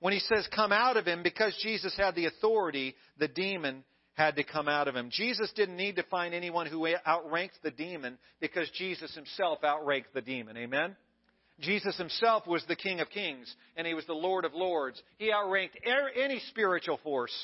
When 0.00 0.12
he 0.12 0.18
says, 0.18 0.46
come 0.54 0.72
out 0.72 0.96
of 0.96 1.06
him, 1.06 1.22
because 1.22 1.58
Jesus 1.62 1.96
had 1.96 2.14
the 2.14 2.26
authority, 2.26 2.94
the 3.18 3.28
demon 3.28 3.84
had 4.12 4.36
to 4.36 4.44
come 4.44 4.68
out 4.68 4.88
of 4.88 4.96
him. 4.96 5.08
Jesus 5.10 5.50
didn't 5.54 5.76
need 5.76 5.96
to 5.96 6.02
find 6.04 6.34
anyone 6.34 6.66
who 6.66 6.86
outranked 7.06 7.62
the 7.62 7.70
demon 7.70 8.18
because 8.40 8.68
Jesus 8.74 9.14
himself 9.14 9.60
outranked 9.64 10.12
the 10.12 10.20
demon. 10.20 10.56
Amen? 10.56 10.96
Jesus 11.60 11.96
himself 11.96 12.46
was 12.46 12.64
the 12.66 12.76
King 12.76 13.00
of 13.00 13.10
Kings 13.10 13.52
and 13.76 13.86
he 13.86 13.94
was 13.94 14.06
the 14.06 14.12
Lord 14.12 14.44
of 14.44 14.54
Lords. 14.54 15.00
He 15.18 15.32
outranked 15.32 15.78
er-, 15.86 16.10
any 16.20 16.40
spiritual 16.48 16.98
force. 17.04 17.34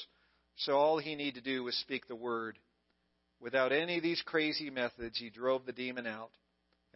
So 0.56 0.74
all 0.74 0.98
he 0.98 1.14
needed 1.14 1.44
to 1.44 1.50
do 1.50 1.64
was 1.64 1.76
speak 1.76 2.08
the 2.08 2.16
word. 2.16 2.58
Without 3.40 3.72
any 3.72 3.96
of 3.96 4.02
these 4.02 4.22
crazy 4.24 4.70
methods, 4.70 5.18
he 5.18 5.30
drove 5.30 5.66
the 5.66 5.72
demon 5.72 6.06
out. 6.06 6.30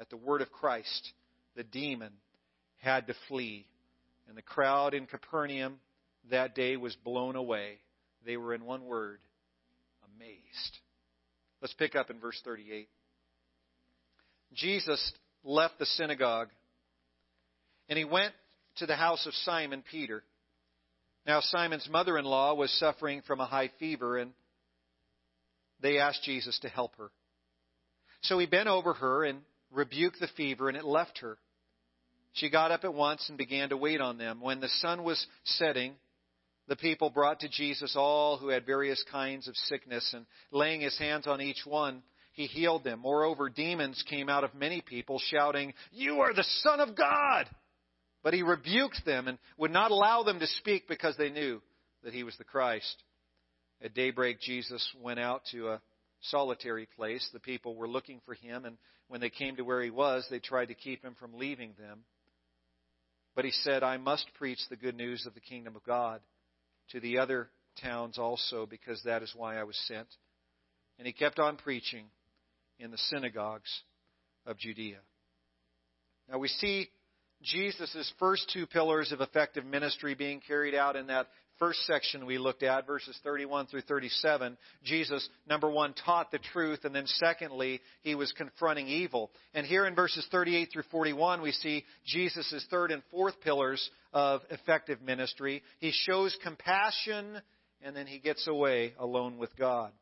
At 0.00 0.10
the 0.10 0.16
word 0.16 0.42
of 0.42 0.52
Christ, 0.52 1.12
the 1.58 1.64
demon 1.64 2.12
had 2.78 3.08
to 3.08 3.14
flee. 3.26 3.66
And 4.28 4.38
the 4.38 4.42
crowd 4.42 4.94
in 4.94 5.06
Capernaum 5.06 5.80
that 6.30 6.54
day 6.54 6.76
was 6.76 6.94
blown 7.04 7.34
away. 7.36 7.78
They 8.24 8.36
were, 8.36 8.54
in 8.54 8.64
one 8.64 8.84
word, 8.86 9.18
amazed. 10.16 10.78
Let's 11.60 11.74
pick 11.74 11.96
up 11.96 12.10
in 12.10 12.20
verse 12.20 12.40
38. 12.44 12.88
Jesus 14.54 15.12
left 15.44 15.78
the 15.78 15.86
synagogue 15.86 16.48
and 17.88 17.98
he 17.98 18.04
went 18.04 18.32
to 18.76 18.86
the 18.86 18.96
house 18.96 19.26
of 19.26 19.34
Simon 19.34 19.82
Peter. 19.90 20.22
Now, 21.26 21.40
Simon's 21.40 21.88
mother 21.90 22.16
in 22.18 22.24
law 22.24 22.54
was 22.54 22.70
suffering 22.78 23.22
from 23.26 23.40
a 23.40 23.46
high 23.46 23.70
fever, 23.78 24.18
and 24.18 24.32
they 25.80 25.98
asked 25.98 26.22
Jesus 26.22 26.58
to 26.60 26.68
help 26.68 26.96
her. 26.96 27.10
So 28.22 28.38
he 28.38 28.46
bent 28.46 28.68
over 28.68 28.94
her 28.94 29.24
and 29.24 29.40
rebuked 29.70 30.20
the 30.20 30.28
fever, 30.36 30.68
and 30.68 30.76
it 30.76 30.84
left 30.84 31.18
her. 31.18 31.38
She 32.38 32.50
got 32.50 32.70
up 32.70 32.84
at 32.84 32.94
once 32.94 33.28
and 33.28 33.36
began 33.36 33.70
to 33.70 33.76
wait 33.76 34.00
on 34.00 34.16
them. 34.16 34.40
When 34.40 34.60
the 34.60 34.68
sun 34.80 35.02
was 35.02 35.24
setting, 35.44 35.94
the 36.68 36.76
people 36.76 37.10
brought 37.10 37.40
to 37.40 37.48
Jesus 37.48 37.94
all 37.96 38.36
who 38.36 38.48
had 38.48 38.64
various 38.64 39.02
kinds 39.10 39.48
of 39.48 39.56
sickness, 39.56 40.12
and 40.14 40.24
laying 40.52 40.80
his 40.80 40.96
hands 40.98 41.26
on 41.26 41.40
each 41.40 41.64
one, 41.64 42.02
he 42.32 42.46
healed 42.46 42.84
them. 42.84 43.00
Moreover, 43.00 43.48
demons 43.48 44.04
came 44.08 44.28
out 44.28 44.44
of 44.44 44.54
many 44.54 44.80
people, 44.80 45.18
shouting, 45.18 45.74
You 45.90 46.20
are 46.20 46.32
the 46.32 46.46
Son 46.62 46.78
of 46.78 46.96
God! 46.96 47.48
But 48.22 48.34
he 48.34 48.42
rebuked 48.42 49.04
them 49.04 49.26
and 49.26 49.38
would 49.56 49.70
not 49.72 49.90
allow 49.90 50.22
them 50.22 50.38
to 50.38 50.46
speak 50.46 50.86
because 50.86 51.16
they 51.16 51.30
knew 51.30 51.60
that 52.04 52.14
he 52.14 52.22
was 52.22 52.36
the 52.36 52.44
Christ. 52.44 53.02
At 53.82 53.94
daybreak, 53.94 54.40
Jesus 54.40 54.86
went 55.00 55.18
out 55.18 55.42
to 55.52 55.70
a 55.70 55.82
solitary 56.20 56.86
place. 56.96 57.28
The 57.32 57.40
people 57.40 57.74
were 57.74 57.88
looking 57.88 58.20
for 58.24 58.34
him, 58.34 58.64
and 58.64 58.76
when 59.08 59.20
they 59.20 59.30
came 59.30 59.56
to 59.56 59.62
where 59.62 59.82
he 59.82 59.90
was, 59.90 60.26
they 60.30 60.38
tried 60.38 60.66
to 60.66 60.74
keep 60.74 61.04
him 61.04 61.16
from 61.18 61.38
leaving 61.38 61.74
them. 61.78 62.04
But 63.38 63.44
he 63.44 63.52
said, 63.52 63.84
I 63.84 63.98
must 63.98 64.34
preach 64.34 64.58
the 64.68 64.74
good 64.74 64.96
news 64.96 65.24
of 65.24 65.32
the 65.32 65.38
kingdom 65.40 65.76
of 65.76 65.84
God 65.84 66.20
to 66.90 66.98
the 66.98 67.18
other 67.18 67.48
towns 67.80 68.18
also, 68.18 68.66
because 68.66 69.00
that 69.04 69.22
is 69.22 69.32
why 69.32 69.60
I 69.60 69.62
was 69.62 69.78
sent. 69.86 70.08
And 70.98 71.06
he 71.06 71.12
kept 71.12 71.38
on 71.38 71.56
preaching 71.56 72.06
in 72.80 72.90
the 72.90 72.98
synagogues 72.98 73.70
of 74.44 74.58
Judea. 74.58 74.98
Now 76.28 76.38
we 76.38 76.48
see 76.48 76.88
Jesus' 77.42 78.12
first 78.18 78.50
two 78.52 78.66
pillars 78.66 79.12
of 79.12 79.20
effective 79.20 79.64
ministry 79.64 80.14
being 80.14 80.40
carried 80.46 80.74
out 80.74 80.96
in 80.96 81.06
that 81.06 81.28
first 81.58 81.84
section 81.86 82.26
we 82.26 82.38
looked 82.38 82.62
at, 82.62 82.86
verses 82.86 83.18
31 83.24 83.66
through 83.66 83.80
37, 83.82 84.56
Jesus, 84.84 85.28
number 85.48 85.70
one, 85.70 85.94
taught 86.04 86.30
the 86.30 86.38
truth, 86.38 86.80
and 86.84 86.94
then 86.94 87.06
secondly, 87.06 87.80
he 88.02 88.14
was 88.14 88.32
confronting 88.32 88.88
evil. 88.88 89.30
And 89.54 89.66
here 89.66 89.86
in 89.86 89.94
verses 89.94 90.26
38 90.30 90.70
through 90.72 90.84
41, 90.90 91.42
we 91.42 91.52
see 91.52 91.84
Jesus' 92.06 92.66
third 92.70 92.90
and 92.90 93.02
fourth 93.10 93.40
pillars 93.40 93.90
of 94.12 94.40
effective 94.50 95.02
ministry. 95.02 95.62
He 95.80 95.92
shows 95.92 96.36
compassion, 96.42 97.40
and 97.82 97.94
then 97.94 98.06
he 98.06 98.18
gets 98.18 98.46
away 98.46 98.94
alone 98.98 99.38
with 99.38 99.54
God. 99.56 99.92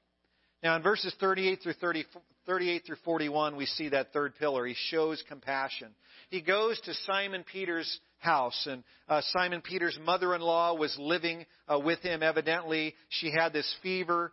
Now, 0.62 0.76
in 0.76 0.82
verses 0.82 1.14
38 1.20 1.60
through 1.62 1.74
30, 1.74 2.04
38 2.46 2.82
through 2.86 2.96
41, 3.04 3.56
we 3.56 3.66
see 3.66 3.88
that 3.90 4.12
third 4.12 4.34
pillar. 4.38 4.66
He 4.66 4.74
shows 4.88 5.22
compassion. 5.28 5.88
He 6.30 6.40
goes 6.40 6.80
to 6.82 6.94
Simon 7.06 7.44
Peter's 7.50 8.00
house. 8.18 8.66
And 8.70 8.84
uh, 9.08 9.20
Simon 9.36 9.60
Peter's 9.60 9.98
mother 10.02 10.34
in 10.34 10.40
law 10.40 10.74
was 10.74 10.94
living 10.98 11.44
uh, 11.68 11.78
with 11.78 12.00
him. 12.00 12.22
Evidently, 12.22 12.94
she 13.08 13.30
had 13.30 13.52
this 13.52 13.72
fever. 13.82 14.32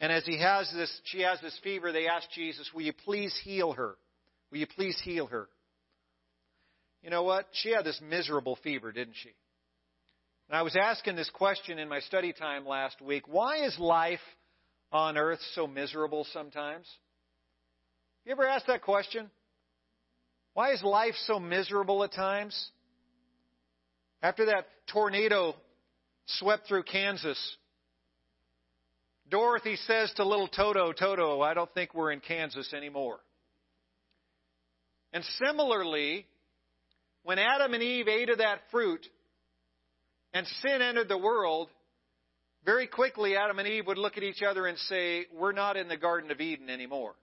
And 0.00 0.12
as 0.12 0.24
he 0.24 0.38
has 0.40 0.70
this, 0.74 1.00
she 1.04 1.20
has 1.20 1.40
this 1.40 1.58
fever, 1.62 1.92
they 1.92 2.08
ask 2.08 2.28
Jesus, 2.30 2.68
Will 2.74 2.82
you 2.82 2.92
please 3.04 3.34
heal 3.44 3.72
her? 3.72 3.96
Will 4.50 4.58
you 4.58 4.66
please 4.66 5.00
heal 5.04 5.26
her? 5.26 5.48
You 7.02 7.10
know 7.10 7.22
what? 7.22 7.46
She 7.52 7.70
had 7.70 7.84
this 7.84 8.00
miserable 8.00 8.58
fever, 8.62 8.92
didn't 8.92 9.16
she? 9.22 9.30
And 10.48 10.56
I 10.56 10.62
was 10.62 10.76
asking 10.76 11.16
this 11.16 11.30
question 11.30 11.78
in 11.78 11.88
my 11.88 12.00
study 12.00 12.32
time 12.32 12.66
last 12.66 13.00
week. 13.00 13.24
Why 13.26 13.64
is 13.64 13.76
life 13.78 14.20
on 14.92 15.16
earth 15.16 15.40
so 15.54 15.66
miserable 15.66 16.26
sometimes? 16.32 16.86
You 18.24 18.32
ever 18.32 18.46
asked 18.46 18.68
that 18.68 18.82
question? 18.82 19.30
Why 20.54 20.72
is 20.72 20.82
life 20.82 21.14
so 21.26 21.40
miserable 21.40 22.04
at 22.04 22.12
times? 22.12 22.70
After 24.22 24.46
that 24.46 24.66
tornado 24.92 25.54
swept 26.26 26.68
through 26.68 26.84
Kansas, 26.84 27.56
Dorothy 29.28 29.76
says 29.76 30.12
to 30.16 30.24
little 30.24 30.46
Toto, 30.46 30.92
Toto, 30.92 31.40
I 31.40 31.54
don't 31.54 31.72
think 31.74 31.94
we're 31.94 32.12
in 32.12 32.20
Kansas 32.20 32.72
anymore. 32.72 33.18
And 35.12 35.24
similarly, 35.44 36.26
when 37.24 37.38
Adam 37.38 37.74
and 37.74 37.82
Eve 37.82 38.08
ate 38.08 38.28
of 38.28 38.38
that 38.38 38.60
fruit 38.70 39.04
and 40.32 40.46
sin 40.62 40.80
entered 40.80 41.08
the 41.08 41.18
world, 41.18 41.68
very 42.64 42.86
quickly 42.86 43.36
Adam 43.36 43.58
and 43.58 43.66
Eve 43.66 43.86
would 43.88 43.98
look 43.98 44.16
at 44.16 44.22
each 44.22 44.42
other 44.42 44.66
and 44.66 44.78
say, 44.78 45.26
We're 45.34 45.52
not 45.52 45.76
in 45.76 45.88
the 45.88 45.96
Garden 45.96 46.30
of 46.30 46.40
Eden 46.40 46.70
anymore. 46.70 47.14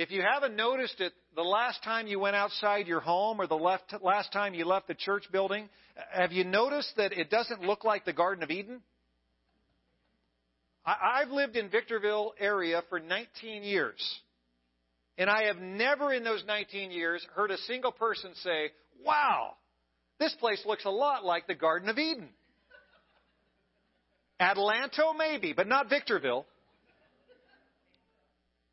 If 0.00 0.10
you 0.10 0.22
haven't 0.22 0.56
noticed 0.56 0.98
it, 1.02 1.12
the 1.36 1.42
last 1.42 1.84
time 1.84 2.06
you 2.06 2.18
went 2.18 2.34
outside 2.34 2.86
your 2.86 3.00
home 3.00 3.38
or 3.38 3.46
the 3.46 3.54
left, 3.54 3.92
last 4.00 4.32
time 4.32 4.54
you 4.54 4.64
left 4.64 4.88
the 4.88 4.94
church 4.94 5.24
building, 5.30 5.68
have 6.10 6.32
you 6.32 6.42
noticed 6.42 6.90
that 6.96 7.12
it 7.12 7.28
doesn't 7.28 7.60
look 7.60 7.84
like 7.84 8.06
the 8.06 8.14
Garden 8.14 8.42
of 8.42 8.50
Eden? 8.50 8.80
I, 10.86 11.20
I've 11.20 11.28
lived 11.28 11.54
in 11.54 11.68
Victorville 11.68 12.32
area 12.40 12.82
for 12.88 12.98
19 12.98 13.62
years. 13.62 14.00
And 15.18 15.28
I 15.28 15.48
have 15.48 15.58
never 15.58 16.14
in 16.14 16.24
those 16.24 16.42
19 16.46 16.92
years 16.92 17.22
heard 17.34 17.50
a 17.50 17.58
single 17.58 17.92
person 17.92 18.30
say, 18.36 18.70
wow, 19.04 19.56
this 20.18 20.34
place 20.40 20.62
looks 20.64 20.86
a 20.86 20.90
lot 20.90 21.26
like 21.26 21.46
the 21.46 21.54
Garden 21.54 21.90
of 21.90 21.98
Eden. 21.98 22.30
Adelanto, 24.40 25.14
maybe, 25.14 25.52
but 25.52 25.68
not 25.68 25.90
Victorville. 25.90 26.46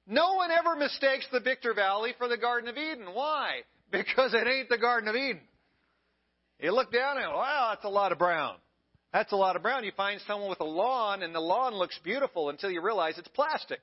No 0.07 0.33
one 0.33 0.51
ever 0.51 0.75
mistakes 0.75 1.27
the 1.31 1.41
Victor 1.41 1.73
Valley 1.73 2.13
for 2.17 2.29
the 2.29 2.37
Garden 2.37 2.69
of 2.69 2.77
Eden. 2.77 3.07
Why? 3.13 3.59
Because 3.91 4.33
it 4.33 4.47
ain't 4.47 4.69
the 4.69 4.77
Garden 4.77 5.09
of 5.09 5.15
Eden. 5.15 5.41
You 6.59 6.71
look 6.71 6.91
down 6.91 7.17
and, 7.17 7.33
wow, 7.33 7.71
that's 7.73 7.85
a 7.85 7.89
lot 7.89 8.11
of 8.11 8.17
brown. 8.17 8.55
That's 9.11 9.31
a 9.31 9.35
lot 9.35 9.55
of 9.55 9.61
brown. 9.61 9.83
You 9.83 9.91
find 9.95 10.21
someone 10.25 10.49
with 10.49 10.59
a 10.61 10.65
lawn 10.65 11.23
and 11.23 11.35
the 11.35 11.39
lawn 11.39 11.75
looks 11.75 11.99
beautiful 12.03 12.49
until 12.49 12.71
you 12.71 12.81
realize 12.81 13.17
it's 13.17 13.27
plastic. 13.29 13.79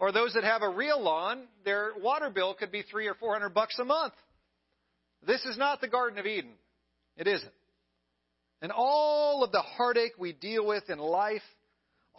Or 0.00 0.12
those 0.12 0.34
that 0.34 0.44
have 0.44 0.62
a 0.62 0.68
real 0.68 1.00
lawn, 1.00 1.44
their 1.64 1.92
water 2.00 2.30
bill 2.30 2.54
could 2.54 2.70
be 2.70 2.82
three 2.82 3.06
or 3.06 3.14
four 3.14 3.32
hundred 3.32 3.50
bucks 3.50 3.78
a 3.78 3.84
month. 3.84 4.14
This 5.26 5.44
is 5.44 5.58
not 5.58 5.80
the 5.80 5.88
Garden 5.88 6.18
of 6.18 6.26
Eden. 6.26 6.52
It 7.16 7.26
isn't. 7.26 7.52
And 8.62 8.72
all 8.72 9.42
of 9.42 9.52
the 9.52 9.62
heartache 9.62 10.12
we 10.18 10.32
deal 10.32 10.66
with 10.66 10.88
in 10.88 10.98
life, 10.98 11.42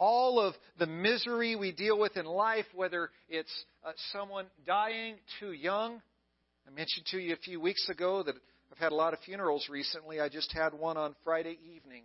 all 0.00 0.40
of 0.40 0.54
the 0.78 0.86
misery 0.86 1.54
we 1.54 1.72
deal 1.72 1.96
with 1.96 2.16
in 2.16 2.24
life, 2.24 2.64
whether 2.74 3.10
it's 3.28 3.52
uh, 3.84 3.92
someone 4.12 4.46
dying 4.66 5.16
too 5.38 5.52
young. 5.52 6.00
I 6.66 6.70
mentioned 6.74 7.06
to 7.10 7.18
you 7.18 7.34
a 7.34 7.36
few 7.36 7.60
weeks 7.60 7.86
ago 7.88 8.22
that 8.22 8.34
I've 8.72 8.78
had 8.78 8.92
a 8.92 8.94
lot 8.94 9.12
of 9.12 9.20
funerals 9.20 9.68
recently. 9.68 10.18
I 10.18 10.30
just 10.30 10.52
had 10.52 10.72
one 10.72 10.96
on 10.96 11.14
Friday 11.22 11.58
evening 11.76 12.04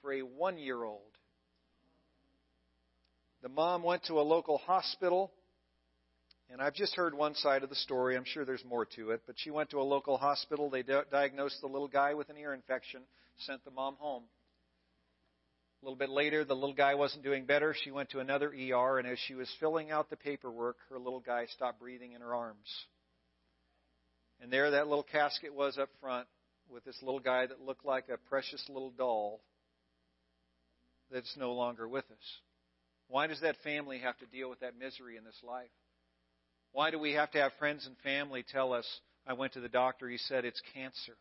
for 0.00 0.12
a 0.12 0.22
one 0.22 0.58
year 0.58 0.84
old. 0.84 1.00
The 3.42 3.48
mom 3.48 3.82
went 3.82 4.04
to 4.04 4.20
a 4.20 4.22
local 4.22 4.58
hospital, 4.58 5.32
and 6.50 6.62
I've 6.62 6.74
just 6.74 6.94
heard 6.94 7.14
one 7.14 7.34
side 7.34 7.64
of 7.64 7.68
the 7.68 7.74
story. 7.74 8.16
I'm 8.16 8.24
sure 8.24 8.44
there's 8.44 8.64
more 8.64 8.86
to 8.96 9.10
it, 9.10 9.22
but 9.26 9.34
she 9.38 9.50
went 9.50 9.70
to 9.70 9.80
a 9.80 9.82
local 9.82 10.18
hospital. 10.18 10.70
They 10.70 10.82
di- 10.82 11.02
diagnosed 11.10 11.56
the 11.60 11.66
little 11.66 11.88
guy 11.88 12.14
with 12.14 12.30
an 12.30 12.36
ear 12.38 12.54
infection, 12.54 13.00
sent 13.38 13.64
the 13.64 13.72
mom 13.72 13.96
home. 13.98 14.22
A 15.84 15.86
little 15.86 15.98
bit 15.98 16.08
later, 16.08 16.46
the 16.46 16.54
little 16.54 16.72
guy 16.72 16.94
wasn't 16.94 17.24
doing 17.24 17.44
better. 17.44 17.74
She 17.84 17.90
went 17.90 18.08
to 18.10 18.20
another 18.20 18.48
ER, 18.48 18.98
and 18.98 19.06
as 19.06 19.18
she 19.26 19.34
was 19.34 19.54
filling 19.60 19.90
out 19.90 20.08
the 20.08 20.16
paperwork, 20.16 20.78
her 20.88 20.98
little 20.98 21.20
guy 21.20 21.44
stopped 21.54 21.78
breathing 21.78 22.12
in 22.12 22.22
her 22.22 22.34
arms. 22.34 22.86
And 24.40 24.50
there 24.50 24.70
that 24.70 24.88
little 24.88 25.02
casket 25.02 25.52
was 25.52 25.76
up 25.76 25.90
front 26.00 26.26
with 26.70 26.86
this 26.86 26.96
little 27.02 27.20
guy 27.20 27.44
that 27.44 27.60
looked 27.60 27.84
like 27.84 28.08
a 28.08 28.16
precious 28.16 28.64
little 28.70 28.92
doll 28.92 29.42
that's 31.12 31.36
no 31.36 31.52
longer 31.52 31.86
with 31.86 32.06
us. 32.10 32.38
Why 33.08 33.26
does 33.26 33.42
that 33.42 33.56
family 33.62 33.98
have 33.98 34.16
to 34.20 34.26
deal 34.26 34.48
with 34.48 34.60
that 34.60 34.78
misery 34.78 35.18
in 35.18 35.24
this 35.24 35.42
life? 35.46 35.68
Why 36.72 36.92
do 36.92 36.98
we 36.98 37.12
have 37.12 37.30
to 37.32 37.38
have 37.40 37.52
friends 37.58 37.86
and 37.86 37.94
family 37.98 38.42
tell 38.50 38.72
us, 38.72 38.86
I 39.26 39.34
went 39.34 39.52
to 39.52 39.60
the 39.60 39.68
doctor, 39.68 40.08
he 40.08 40.16
said 40.16 40.46
it's 40.46 40.62
cancer? 40.72 41.18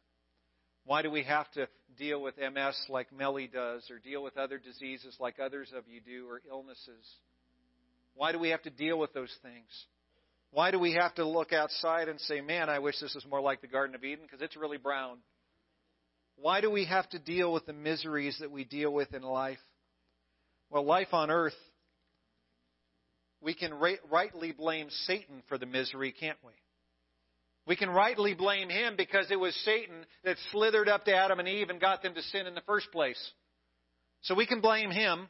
Why 0.85 1.01
do 1.01 1.09
we 1.09 1.23
have 1.23 1.49
to 1.51 1.67
deal 1.97 2.21
with 2.21 2.35
MS 2.37 2.75
like 2.89 3.13
Melly 3.13 3.47
does, 3.47 3.89
or 3.89 3.99
deal 3.99 4.21
with 4.23 4.37
other 4.37 4.57
diseases 4.57 5.15
like 5.19 5.39
others 5.39 5.71
of 5.75 5.83
you 5.87 6.01
do, 6.01 6.27
or 6.27 6.41
illnesses? 6.49 7.05
Why 8.15 8.31
do 8.31 8.39
we 8.39 8.49
have 8.49 8.61
to 8.63 8.69
deal 8.69 8.99
with 8.99 9.13
those 9.13 9.33
things? 9.41 9.85
Why 10.51 10.71
do 10.71 10.77
we 10.77 10.93
have 10.93 11.15
to 11.15 11.25
look 11.25 11.51
outside 11.51 12.09
and 12.09 12.19
say, 12.21 12.41
man, 12.41 12.69
I 12.69 12.79
wish 12.79 12.99
this 12.99 13.15
was 13.15 13.25
more 13.25 13.41
like 13.41 13.61
the 13.61 13.67
Garden 13.67 13.95
of 13.95 14.03
Eden 14.03 14.25
because 14.25 14.41
it's 14.41 14.55
really 14.55 14.77
brown? 14.77 15.17
Why 16.35 16.61
do 16.61 16.69
we 16.69 16.85
have 16.85 17.09
to 17.09 17.19
deal 17.19 17.51
with 17.51 17.65
the 17.65 17.73
miseries 17.73 18.37
that 18.39 18.51
we 18.51 18.63
deal 18.63 18.91
with 18.91 19.13
in 19.13 19.23
life? 19.23 19.59
Well, 20.69 20.85
life 20.85 21.09
on 21.11 21.31
earth, 21.31 21.53
we 23.41 23.53
can 23.53 23.73
rightly 24.11 24.51
blame 24.51 24.87
Satan 25.05 25.43
for 25.47 25.57
the 25.57 25.65
misery, 25.65 26.11
can't 26.11 26.37
we? 26.45 26.53
We 27.65 27.75
can 27.75 27.89
rightly 27.89 28.33
blame 28.33 28.69
him 28.69 28.95
because 28.97 29.31
it 29.31 29.39
was 29.39 29.55
Satan 29.63 30.05
that 30.23 30.37
slithered 30.51 30.89
up 30.89 31.05
to 31.05 31.15
Adam 31.15 31.39
and 31.39 31.47
Eve 31.47 31.69
and 31.69 31.79
got 31.79 32.03
them 32.03 32.13
to 32.13 32.21
sin 32.23 32.45
in 32.45 32.55
the 32.55 32.61
first 32.61 32.91
place. 32.91 33.19
So 34.21 34.35
we 34.35 34.45
can 34.45 34.61
blame 34.61 34.91
him. 34.91 35.29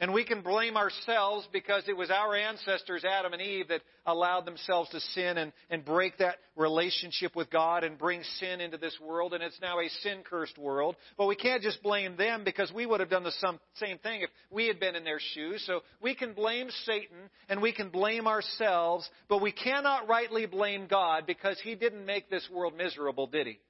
And 0.00 0.12
we 0.12 0.24
can 0.24 0.42
blame 0.42 0.76
ourselves 0.76 1.48
because 1.52 1.84
it 1.86 1.96
was 1.96 2.10
our 2.10 2.34
ancestors, 2.34 3.04
Adam 3.04 3.32
and 3.32 3.40
Eve, 3.40 3.68
that 3.68 3.82
allowed 4.04 4.44
themselves 4.44 4.90
to 4.90 4.98
sin 4.98 5.38
and, 5.38 5.52
and 5.70 5.84
break 5.84 6.18
that 6.18 6.36
relationship 6.56 7.36
with 7.36 7.48
God 7.48 7.84
and 7.84 7.96
bring 7.96 8.24
sin 8.40 8.60
into 8.60 8.76
this 8.76 8.98
world. 9.00 9.34
And 9.34 9.42
it's 9.42 9.60
now 9.62 9.78
a 9.78 9.88
sin 10.02 10.22
cursed 10.28 10.58
world. 10.58 10.96
But 11.16 11.26
we 11.26 11.36
can't 11.36 11.62
just 11.62 11.80
blame 11.80 12.16
them 12.16 12.42
because 12.42 12.72
we 12.72 12.86
would 12.86 12.98
have 12.98 13.08
done 13.08 13.22
the 13.22 13.32
some, 13.38 13.60
same 13.74 13.98
thing 13.98 14.22
if 14.22 14.30
we 14.50 14.66
had 14.66 14.80
been 14.80 14.96
in 14.96 15.04
their 15.04 15.20
shoes. 15.20 15.62
So 15.64 15.82
we 16.02 16.16
can 16.16 16.32
blame 16.32 16.70
Satan 16.84 17.30
and 17.48 17.62
we 17.62 17.72
can 17.72 17.90
blame 17.90 18.26
ourselves, 18.26 19.08
but 19.28 19.40
we 19.40 19.52
cannot 19.52 20.08
rightly 20.08 20.46
blame 20.46 20.88
God 20.88 21.24
because 21.24 21.58
He 21.62 21.76
didn't 21.76 22.04
make 22.04 22.28
this 22.28 22.46
world 22.52 22.76
miserable, 22.76 23.28
did 23.28 23.46
He? 23.46 23.60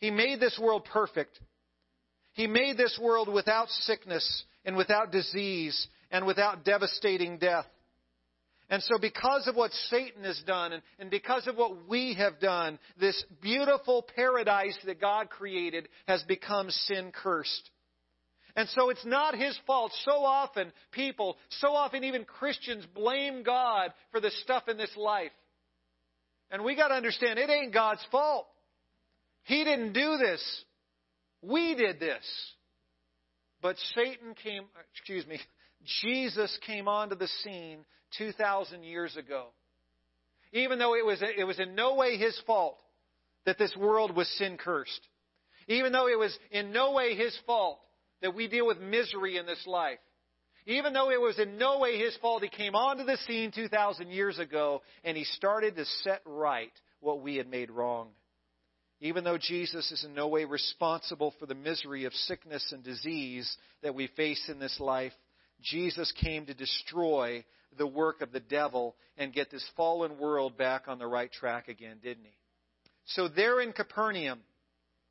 He 0.00 0.10
made 0.10 0.40
this 0.40 0.58
world 0.60 0.86
perfect. 0.90 1.38
He 2.34 2.46
made 2.46 2.76
this 2.76 2.98
world 3.00 3.32
without 3.32 3.68
sickness 3.68 4.44
and 4.64 4.76
without 4.76 5.12
disease 5.12 5.86
and 6.10 6.26
without 6.26 6.64
devastating 6.64 7.38
death. 7.38 7.66
And 8.70 8.82
so, 8.82 8.96
because 8.98 9.46
of 9.48 9.54
what 9.54 9.70
Satan 9.90 10.24
has 10.24 10.40
done 10.46 10.72
and, 10.72 10.82
and, 10.98 11.10
because 11.10 11.46
of 11.46 11.56
what 11.56 11.88
we 11.88 12.14
have 12.14 12.40
done, 12.40 12.78
this 12.98 13.22
beautiful 13.42 14.06
paradise 14.16 14.78
that 14.86 14.98
God 14.98 15.28
created 15.28 15.88
has 16.08 16.22
become 16.22 16.70
sin 16.70 17.12
cursed. 17.12 17.70
And 18.56 18.66
so, 18.70 18.88
it's 18.88 19.04
not 19.04 19.36
his 19.36 19.58
fault. 19.66 19.92
So 20.06 20.12
often, 20.24 20.72
people, 20.90 21.36
so 21.60 21.74
often 21.74 22.02
even 22.04 22.24
Christians, 22.24 22.86
blame 22.94 23.42
God 23.42 23.92
for 24.10 24.20
the 24.20 24.30
stuff 24.42 24.68
in 24.68 24.78
this 24.78 24.96
life. 24.96 25.32
And 26.50 26.64
we 26.64 26.74
got 26.74 26.88
to 26.88 26.94
understand 26.94 27.38
it 27.38 27.50
ain't 27.50 27.74
God's 27.74 28.04
fault. 28.10 28.46
He 29.42 29.64
didn't 29.64 29.92
do 29.92 30.16
this. 30.16 30.64
We 31.42 31.74
did 31.74 31.98
this. 31.98 32.24
But 33.60 33.76
Satan 33.94 34.34
came, 34.42 34.64
excuse 34.92 35.26
me, 35.26 35.38
Jesus 36.02 36.56
came 36.66 36.88
onto 36.88 37.16
the 37.16 37.28
scene 37.44 37.84
2,000 38.18 38.82
years 38.84 39.16
ago. 39.16 39.46
Even 40.52 40.78
though 40.78 40.94
it 40.94 41.04
was, 41.04 41.22
it 41.22 41.44
was 41.44 41.58
in 41.58 41.74
no 41.74 41.94
way 41.94 42.16
his 42.16 42.38
fault 42.46 42.78
that 43.46 43.58
this 43.58 43.74
world 43.76 44.14
was 44.14 44.28
sin 44.38 44.58
cursed. 44.58 45.08
Even 45.68 45.92
though 45.92 46.08
it 46.08 46.18
was 46.18 46.36
in 46.50 46.72
no 46.72 46.92
way 46.92 47.14
his 47.14 47.36
fault 47.46 47.78
that 48.20 48.34
we 48.34 48.48
deal 48.48 48.66
with 48.66 48.78
misery 48.80 49.36
in 49.36 49.46
this 49.46 49.64
life. 49.66 49.98
Even 50.66 50.92
though 50.92 51.10
it 51.10 51.20
was 51.20 51.38
in 51.38 51.58
no 51.58 51.78
way 51.80 51.98
his 51.98 52.16
fault, 52.18 52.42
he 52.42 52.48
came 52.48 52.76
onto 52.76 53.04
the 53.04 53.16
scene 53.26 53.50
2,000 53.52 54.10
years 54.10 54.38
ago 54.38 54.82
and 55.02 55.16
he 55.16 55.24
started 55.24 55.74
to 55.76 55.84
set 56.02 56.20
right 56.24 56.72
what 57.00 57.20
we 57.20 57.36
had 57.36 57.48
made 57.48 57.70
wrong. 57.70 58.08
Even 59.02 59.24
though 59.24 59.36
Jesus 59.36 59.90
is 59.90 60.04
in 60.04 60.14
no 60.14 60.28
way 60.28 60.44
responsible 60.44 61.34
for 61.40 61.46
the 61.46 61.56
misery 61.56 62.04
of 62.04 62.14
sickness 62.14 62.72
and 62.72 62.84
disease 62.84 63.56
that 63.82 63.96
we 63.96 64.06
face 64.06 64.48
in 64.48 64.60
this 64.60 64.78
life, 64.78 65.12
Jesus 65.60 66.12
came 66.22 66.46
to 66.46 66.54
destroy 66.54 67.44
the 67.76 67.86
work 67.86 68.20
of 68.20 68.30
the 68.30 68.38
devil 68.38 68.94
and 69.18 69.32
get 69.32 69.50
this 69.50 69.68
fallen 69.76 70.18
world 70.20 70.56
back 70.56 70.84
on 70.86 71.00
the 71.00 71.06
right 71.06 71.32
track 71.32 71.66
again, 71.66 71.96
didn't 72.00 72.24
he? 72.24 72.36
So 73.06 73.26
there 73.26 73.60
in 73.60 73.72
Capernaum, 73.72 74.38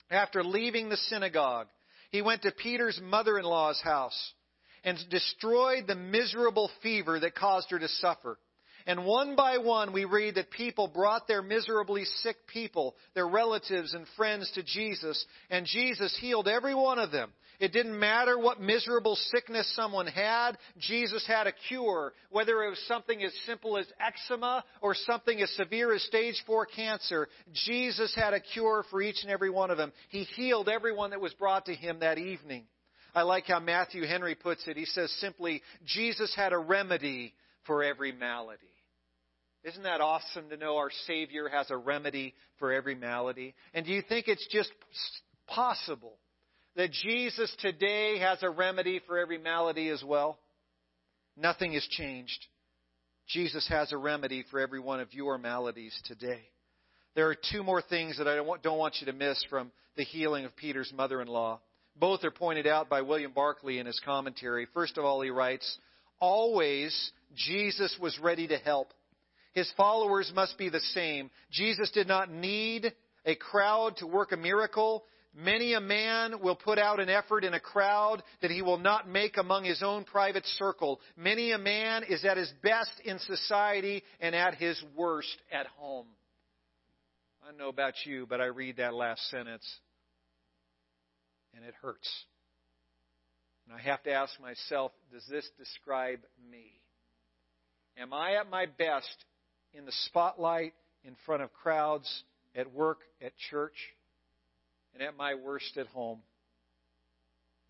after 0.09 0.41
leaving 0.41 0.87
the 0.87 0.95
synagogue, 0.95 1.67
he 2.11 2.21
went 2.21 2.43
to 2.43 2.51
Peter's 2.51 2.99
mother 3.03 3.37
in 3.37 3.43
law's 3.43 3.81
house 3.81 4.33
and 4.85 4.97
destroyed 5.09 5.85
the 5.87 5.95
miserable 5.95 6.71
fever 6.81 7.19
that 7.19 7.35
caused 7.35 7.69
her 7.71 7.79
to 7.79 7.89
suffer. 7.89 8.39
And 8.87 9.05
one 9.05 9.35
by 9.35 9.57
one, 9.57 9.93
we 9.93 10.05
read 10.05 10.35
that 10.35 10.51
people 10.51 10.87
brought 10.87 11.27
their 11.27 11.41
miserably 11.41 12.05
sick 12.05 12.35
people, 12.47 12.95
their 13.13 13.27
relatives 13.27 13.93
and 13.93 14.05
friends 14.17 14.51
to 14.55 14.63
Jesus, 14.63 15.25
and 15.49 15.65
Jesus 15.65 16.17
healed 16.19 16.47
every 16.47 16.75
one 16.75 16.99
of 16.99 17.11
them. 17.11 17.31
It 17.59 17.73
didn't 17.73 17.99
matter 17.99 18.39
what 18.39 18.59
miserable 18.59 19.15
sickness 19.15 19.71
someone 19.75 20.07
had, 20.07 20.57
Jesus 20.79 21.23
had 21.27 21.45
a 21.45 21.53
cure. 21.67 22.11
Whether 22.31 22.63
it 22.63 22.71
was 22.71 22.83
something 22.87 23.21
as 23.23 23.31
simple 23.45 23.77
as 23.77 23.85
eczema 23.99 24.63
or 24.81 24.95
something 24.95 25.39
as 25.39 25.51
severe 25.51 25.93
as 25.93 26.01
stage 26.01 26.41
4 26.47 26.65
cancer, 26.65 27.27
Jesus 27.53 28.15
had 28.15 28.33
a 28.33 28.39
cure 28.39 28.83
for 28.89 28.99
each 28.99 29.17
and 29.21 29.31
every 29.31 29.51
one 29.51 29.69
of 29.69 29.77
them. 29.77 29.93
He 30.09 30.23
healed 30.23 30.69
everyone 30.69 31.11
that 31.11 31.21
was 31.21 31.35
brought 31.35 31.65
to 31.65 31.75
him 31.75 31.99
that 31.99 32.17
evening. 32.17 32.63
I 33.13 33.21
like 33.23 33.45
how 33.45 33.59
Matthew 33.59 34.07
Henry 34.07 34.33
puts 34.33 34.67
it. 34.67 34.75
He 34.75 34.85
says 34.85 35.11
simply, 35.19 35.61
Jesus 35.85 36.33
had 36.35 36.53
a 36.53 36.57
remedy 36.57 37.35
for 37.67 37.83
every 37.83 38.11
malady. 38.11 38.70
Isn't 39.63 39.83
that 39.83 40.01
awesome 40.01 40.49
to 40.49 40.57
know 40.57 40.77
our 40.77 40.89
Savior 41.05 41.47
has 41.47 41.69
a 41.69 41.77
remedy 41.77 42.33
for 42.57 42.73
every 42.73 42.95
malady? 42.95 43.53
And 43.73 43.85
do 43.85 43.91
you 43.91 44.01
think 44.01 44.27
it's 44.27 44.47
just 44.51 44.71
possible 45.47 46.13
that 46.75 46.91
Jesus 46.91 47.55
today 47.59 48.17
has 48.19 48.41
a 48.41 48.49
remedy 48.49 49.01
for 49.05 49.19
every 49.19 49.37
malady 49.37 49.89
as 49.89 50.03
well? 50.03 50.39
Nothing 51.37 51.73
has 51.73 51.85
changed. 51.91 52.47
Jesus 53.27 53.67
has 53.69 53.91
a 53.91 53.97
remedy 53.97 54.43
for 54.49 54.59
every 54.59 54.79
one 54.79 54.99
of 54.99 55.13
your 55.13 55.37
maladies 55.37 55.97
today. 56.05 56.41
There 57.15 57.29
are 57.29 57.35
two 57.51 57.63
more 57.63 57.81
things 57.81 58.17
that 58.17 58.27
I 58.27 58.35
don't 58.35 58.77
want 58.77 58.97
you 58.99 59.05
to 59.07 59.13
miss 59.13 59.43
from 59.49 59.71
the 59.95 60.03
healing 60.03 60.45
of 60.45 60.55
Peter's 60.55 60.91
mother 60.95 61.21
in 61.21 61.27
law. 61.27 61.59
Both 61.95 62.23
are 62.23 62.31
pointed 62.31 62.65
out 62.65 62.89
by 62.89 63.01
William 63.01 63.31
Barclay 63.33 63.77
in 63.77 63.85
his 63.85 64.01
commentary. 64.03 64.67
First 64.73 64.97
of 64.97 65.05
all, 65.05 65.21
he 65.21 65.29
writes, 65.29 65.77
Always 66.19 67.11
Jesus 67.35 67.95
was 68.01 68.17
ready 68.19 68.47
to 68.47 68.57
help. 68.57 68.93
His 69.53 69.71
followers 69.75 70.31
must 70.33 70.57
be 70.57 70.69
the 70.69 70.79
same. 70.79 71.29
Jesus 71.51 71.91
did 71.91 72.07
not 72.07 72.31
need 72.31 72.93
a 73.25 73.35
crowd 73.35 73.97
to 73.97 74.07
work 74.07 74.31
a 74.31 74.37
miracle. 74.37 75.03
Many 75.33 75.73
a 75.73 75.81
man 75.81 76.41
will 76.41 76.55
put 76.55 76.77
out 76.77 76.99
an 76.99 77.09
effort 77.09 77.43
in 77.43 77.53
a 77.53 77.59
crowd 77.59 78.23
that 78.41 78.51
he 78.51 78.61
will 78.61 78.77
not 78.77 79.07
make 79.07 79.37
among 79.37 79.63
his 79.63 79.81
own 79.83 80.03
private 80.03 80.45
circle. 80.45 80.99
Many 81.15 81.51
a 81.51 81.57
man 81.57 82.03
is 82.03 82.25
at 82.25 82.37
his 82.37 82.51
best 82.61 82.91
in 83.05 83.19
society 83.19 84.03
and 84.19 84.35
at 84.35 84.55
his 84.55 84.81
worst 84.95 85.37
at 85.51 85.67
home. 85.67 86.07
I 87.43 87.47
don't 87.47 87.57
know 87.57 87.69
about 87.69 87.93
you, 88.05 88.25
but 88.29 88.41
I 88.41 88.45
read 88.45 88.77
that 88.77 88.93
last 88.93 89.29
sentence 89.29 89.65
and 91.55 91.65
it 91.65 91.73
hurts. 91.81 92.09
And 93.65 93.75
I 93.75 93.81
have 93.81 94.03
to 94.03 94.11
ask 94.11 94.39
myself, 94.39 94.91
does 95.11 95.25
this 95.29 95.49
describe 95.57 96.19
me? 96.51 96.71
Am 97.97 98.13
I 98.13 98.35
at 98.35 98.49
my 98.49 98.65
best 98.65 99.25
in 99.73 99.85
the 99.85 99.91
spotlight, 100.05 100.73
in 101.03 101.15
front 101.25 101.41
of 101.41 101.53
crowds, 101.53 102.23
at 102.55 102.73
work, 102.73 102.99
at 103.21 103.33
church, 103.49 103.75
and 104.93 105.01
at 105.01 105.17
my 105.17 105.35
worst 105.35 105.77
at 105.77 105.87
home? 105.87 106.19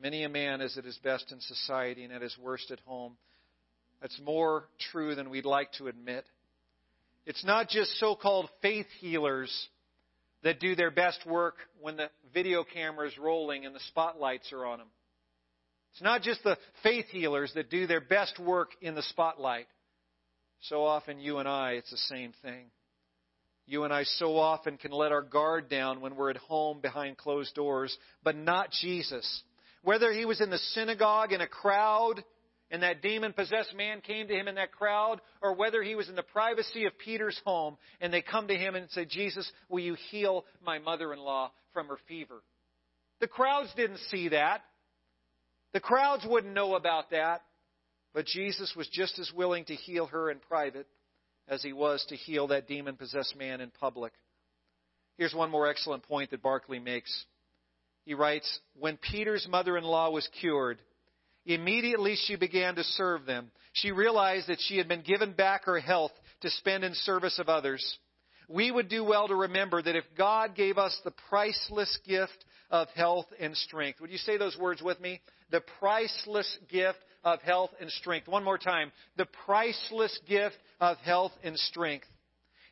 Many 0.02 0.24
a 0.24 0.30
man 0.30 0.62
is 0.62 0.78
at 0.78 0.86
his 0.86 0.98
best 0.98 1.32
in 1.32 1.40
society 1.42 2.04
and 2.04 2.14
at 2.14 2.22
his 2.22 2.36
worst 2.42 2.72
at 2.72 2.80
home. 2.82 3.18
That's 4.02 4.20
more 4.24 4.66
true 4.92 5.14
than 5.14 5.30
we'd 5.30 5.46
like 5.46 5.72
to 5.74 5.88
admit. 5.88 6.26
It's 7.28 7.46
not 7.46 7.70
just 7.70 8.00
so 8.00 8.16
called 8.16 8.50
faith 8.64 8.88
healers 9.00 9.68
that 10.44 10.60
do 10.60 10.76
their 10.76 10.90
best 10.90 11.24
work 11.28 11.56
when 11.80 11.98
the 11.98 12.10
video 12.34 12.64
camera 12.64 13.08
is 13.08 13.18
rolling 13.20 13.66
and 13.66 13.76
the 13.76 13.82
spotlights 13.90 14.52
are 14.52 14.66
on 14.66 14.80
them. 14.80 14.88
It's 15.92 16.02
not 16.02 16.24
just 16.24 16.44
the 16.44 16.58
faith 16.84 17.06
healers 17.10 17.52
that 17.54 17.70
do 17.70 17.86
their 17.86 18.02
best 18.02 18.40
work 18.40 18.72
in 18.82 18.96
the 18.96 19.04
spotlight. 19.04 19.68
So 20.62 20.84
often, 20.86 21.20
you 21.20 21.40
and 21.40 21.48
I, 21.48 21.72
it's 21.74 21.92
the 21.92 21.98
same 21.98 22.34
thing. 22.42 22.66
You 23.66 23.84
and 23.84 23.94
I 23.94 24.04
so 24.04 24.38
often 24.38 24.78
can 24.78 24.92
let 24.92 25.12
our 25.12 25.22
guard 25.22 25.70
down 25.70 26.02
when 26.02 26.16
we're 26.16 26.30
at 26.30 26.38
home 26.38 26.82
behind 26.82 27.18
closed 27.18 27.56
doors, 27.56 27.96
but 28.24 28.36
not 28.36 28.72
Jesus. 28.72 29.44
Whether 29.84 30.12
he 30.12 30.26
was 30.26 30.42
in 30.42 30.50
the 30.50 30.58
synagogue 30.58 31.32
in 31.32 31.42
a 31.42 31.48
crowd 31.48 32.24
and 32.70 32.84
that 32.84 33.02
demon 33.02 33.34
possessed 33.34 33.76
man 33.76 34.02
came 34.02 34.28
to 34.28 34.34
him 34.34 34.48
in 34.48 34.56
that 34.56 34.72
crowd, 34.72 35.20
or 35.42 35.56
whether 35.56 35.84
he 35.84 35.96
was 35.96 36.08
in 36.08 36.16
the 36.16 36.24
privacy 36.24 36.86
of 36.86 36.98
Peter's 36.98 37.40
home 37.44 37.78
and 38.00 38.14
they 38.14 38.22
come 38.22 38.48
to 38.48 38.56
him 38.56 38.76
and 38.76 38.90
say, 38.92 39.06
Jesus, 39.06 39.52
will 39.70 39.82
you 39.82 39.96
heal 40.10 40.46
my 40.66 40.80
mother 40.80 41.12
in 41.12 41.20
law 41.20 41.52
from 41.74 41.88
her 41.88 41.98
fever? 42.08 42.42
The 43.20 43.28
crowds 43.28 43.70
didn't 43.76 44.00
see 44.10 44.30
that. 44.30 44.62
The 45.74 45.80
crowds 45.80 46.26
wouldn't 46.28 46.54
know 46.54 46.76
about 46.76 47.12
that. 47.12 47.42
But 48.14 48.26
Jesus 48.26 48.74
was 48.76 48.88
just 48.90 49.20
as 49.20 49.32
willing 49.34 49.66
to 49.66 49.76
heal 49.76 50.06
her 50.08 50.30
in 50.30 50.40
private 50.40 50.88
as 51.48 51.64
he 51.64 51.74
was 51.74 52.06
to 52.10 52.16
heal 52.16 52.48
that 52.48 52.68
demon 52.68 52.96
possessed 52.96 53.36
man 53.38 53.62
in 53.62 53.72
public. 53.72 54.14
Here's 55.18 55.34
one 55.34 55.52
more 55.52 55.68
excellent 55.68 56.04
point 56.04 56.32
that 56.32 56.42
Barclay 56.42 56.80
makes. 56.80 57.26
He 58.06 58.14
writes 58.14 58.60
When 58.80 58.98
Peter's 58.98 59.48
mother 59.50 59.78
in 59.78 59.84
law 59.84 60.10
was 60.10 60.28
cured, 60.40 60.80
immediately 61.46 62.16
she 62.16 62.36
began 62.36 62.76
to 62.76 62.84
serve 62.84 63.26
them. 63.26 63.52
She 63.74 63.92
realized 63.92 64.48
that 64.48 64.62
she 64.62 64.78
had 64.78 64.88
been 64.88 65.02
given 65.02 65.34
back 65.34 65.66
her 65.66 65.80
health 65.80 66.12
to 66.42 66.50
spend 66.50 66.84
in 66.84 66.94
service 66.94 67.40
of 67.40 67.50
others. 67.50 67.98
We 68.50 68.72
would 68.72 68.90
do 68.90 69.04
well 69.04 69.28
to 69.28 69.36
remember 69.36 69.82
that 69.82 69.96
if 69.96 70.04
God 70.18 70.56
gave 70.56 70.78
us 70.78 71.00
the 71.04 71.14
priceless 71.30 71.98
gift 72.06 72.44
of 72.70 72.90
health 72.90 73.28
and 73.40 73.56
strength, 73.56 74.02
would 74.02 74.10
you 74.10 74.18
say 74.18 74.38
those 74.38 74.58
words 74.58 74.82
with 74.82 75.00
me? 75.00 75.22
The 75.52 75.62
priceless 75.80 76.58
gift 76.70 77.00
of 77.24 77.42
health 77.42 77.72
and 77.80 77.90
strength. 77.92 78.28
One 78.28 78.44
more 78.44 78.58
time. 78.58 78.92
The 79.18 79.28
priceless 79.46 80.18
gift 80.28 80.58
of 80.80 80.98
health 80.98 81.32
and 81.44 81.58
strength. 81.58 82.08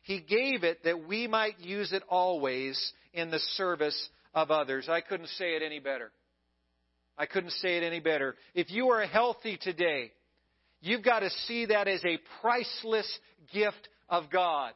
He 0.02 0.20
gave 0.20 0.64
it 0.64 0.84
that 0.84 1.06
we 1.06 1.26
might 1.26 1.60
use 1.60 1.92
it 1.92 2.02
always 2.08 2.92
in 3.12 3.30
the 3.30 3.38
service 3.56 4.08
of 4.34 4.50
others. 4.50 4.88
I 4.88 5.00
couldn't 5.00 5.28
say 5.30 5.56
it 5.56 5.62
any 5.62 5.78
better. 5.78 6.10
I 7.18 7.26
couldn't 7.26 7.52
say 7.52 7.76
it 7.76 7.82
any 7.82 8.00
better. 8.00 8.34
If 8.54 8.70
you 8.70 8.88
are 8.88 9.04
healthy 9.06 9.58
today, 9.60 10.12
you've 10.80 11.04
got 11.04 11.20
to 11.20 11.30
see 11.46 11.66
that 11.66 11.86
as 11.86 12.02
a 12.04 12.18
priceless 12.40 13.18
gift 13.52 13.88
of 14.08 14.30
God. 14.30 14.72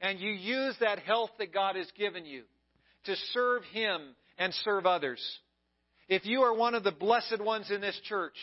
And 0.00 0.18
you 0.18 0.30
use 0.30 0.74
that 0.80 0.98
health 0.98 1.30
that 1.38 1.54
God 1.54 1.76
has 1.76 1.90
given 1.96 2.26
you 2.26 2.42
to 3.04 3.14
serve 3.32 3.62
Him 3.72 4.14
and 4.36 4.52
serve 4.64 4.84
others. 4.84 5.22
If 6.08 6.26
you 6.26 6.42
are 6.42 6.54
one 6.54 6.74
of 6.74 6.84
the 6.84 6.92
blessed 6.92 7.40
ones 7.40 7.70
in 7.70 7.80
this 7.80 7.98
church, 8.04 8.34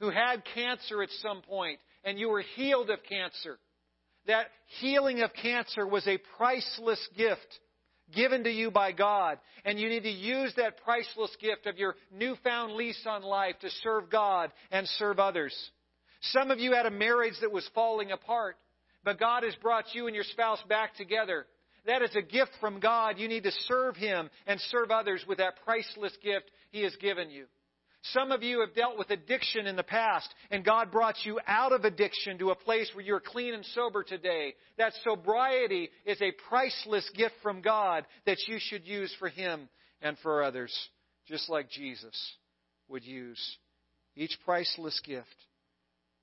who 0.00 0.10
had 0.10 0.42
cancer 0.54 1.02
at 1.02 1.10
some 1.22 1.42
point 1.42 1.78
and 2.04 2.18
you 2.18 2.28
were 2.28 2.44
healed 2.56 2.90
of 2.90 2.98
cancer. 3.08 3.58
That 4.26 4.46
healing 4.80 5.20
of 5.20 5.30
cancer 5.34 5.86
was 5.86 6.06
a 6.06 6.18
priceless 6.36 7.06
gift 7.16 7.58
given 8.14 8.44
to 8.44 8.50
you 8.50 8.70
by 8.70 8.92
God. 8.92 9.38
And 9.64 9.78
you 9.78 9.88
need 9.88 10.02
to 10.02 10.10
use 10.10 10.52
that 10.56 10.82
priceless 10.82 11.34
gift 11.40 11.66
of 11.66 11.78
your 11.78 11.96
newfound 12.12 12.72
lease 12.74 13.04
on 13.06 13.22
life 13.22 13.56
to 13.60 13.70
serve 13.82 14.10
God 14.10 14.50
and 14.70 14.86
serve 14.98 15.18
others. 15.18 15.54
Some 16.20 16.50
of 16.50 16.58
you 16.58 16.72
had 16.72 16.86
a 16.86 16.90
marriage 16.90 17.34
that 17.40 17.52
was 17.52 17.68
falling 17.74 18.10
apart, 18.10 18.56
but 19.04 19.20
God 19.20 19.44
has 19.44 19.54
brought 19.56 19.94
you 19.94 20.06
and 20.06 20.14
your 20.14 20.24
spouse 20.24 20.62
back 20.68 20.96
together. 20.96 21.46
That 21.86 22.02
is 22.02 22.14
a 22.16 22.22
gift 22.22 22.50
from 22.60 22.80
God. 22.80 23.18
You 23.18 23.28
need 23.28 23.44
to 23.44 23.52
serve 23.66 23.96
Him 23.96 24.28
and 24.46 24.60
serve 24.70 24.90
others 24.90 25.24
with 25.28 25.38
that 25.38 25.54
priceless 25.64 26.16
gift 26.22 26.50
He 26.70 26.82
has 26.82 26.94
given 26.96 27.30
you. 27.30 27.46
Some 28.02 28.32
of 28.32 28.42
you 28.42 28.60
have 28.60 28.74
dealt 28.74 28.96
with 28.96 29.10
addiction 29.10 29.66
in 29.66 29.76
the 29.76 29.82
past, 29.82 30.32
and 30.50 30.64
God 30.64 30.90
brought 30.90 31.16
you 31.24 31.40
out 31.46 31.72
of 31.72 31.84
addiction 31.84 32.38
to 32.38 32.50
a 32.50 32.54
place 32.54 32.90
where 32.94 33.04
you're 33.04 33.20
clean 33.20 33.54
and 33.54 33.64
sober 33.66 34.02
today. 34.02 34.54
That 34.78 34.92
sobriety 35.02 35.90
is 36.06 36.20
a 36.22 36.32
priceless 36.48 37.08
gift 37.16 37.34
from 37.42 37.60
God 37.60 38.06
that 38.24 38.38
you 38.46 38.58
should 38.60 38.86
use 38.86 39.14
for 39.18 39.28
Him 39.28 39.68
and 40.00 40.16
for 40.22 40.42
others, 40.42 40.72
just 41.26 41.48
like 41.48 41.70
Jesus 41.70 42.16
would 42.88 43.04
use 43.04 43.58
each 44.16 44.36
priceless 44.44 45.00
gift 45.04 45.26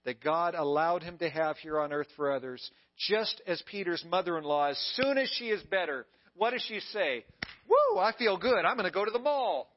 that 0.06 0.24
God 0.24 0.54
allowed 0.56 1.04
him 1.04 1.18
to 1.18 1.30
have 1.30 1.58
here 1.58 1.80
on 1.80 1.92
earth 1.92 2.08
for 2.16 2.32
others, 2.32 2.70
just 3.10 3.42
as 3.48 3.62
Peter's 3.70 4.06
mother 4.08 4.38
in 4.38 4.44
law, 4.44 4.68
as 4.70 4.78
soon 4.96 5.18
as 5.18 5.30
she 5.38 5.46
is 5.46 5.62
better, 5.64 6.06
what 6.36 6.52
does 6.52 6.64
she 6.68 6.80
say? 6.92 7.26
Woo, 7.68 8.00
I 8.00 8.14
feel 8.18 8.38
good. 8.38 8.66
I'm 8.66 8.78
going 8.78 8.90
to 8.90 8.94
go 8.94 9.06
to 9.06 9.12
the 9.12 9.20
mall. 9.20 9.72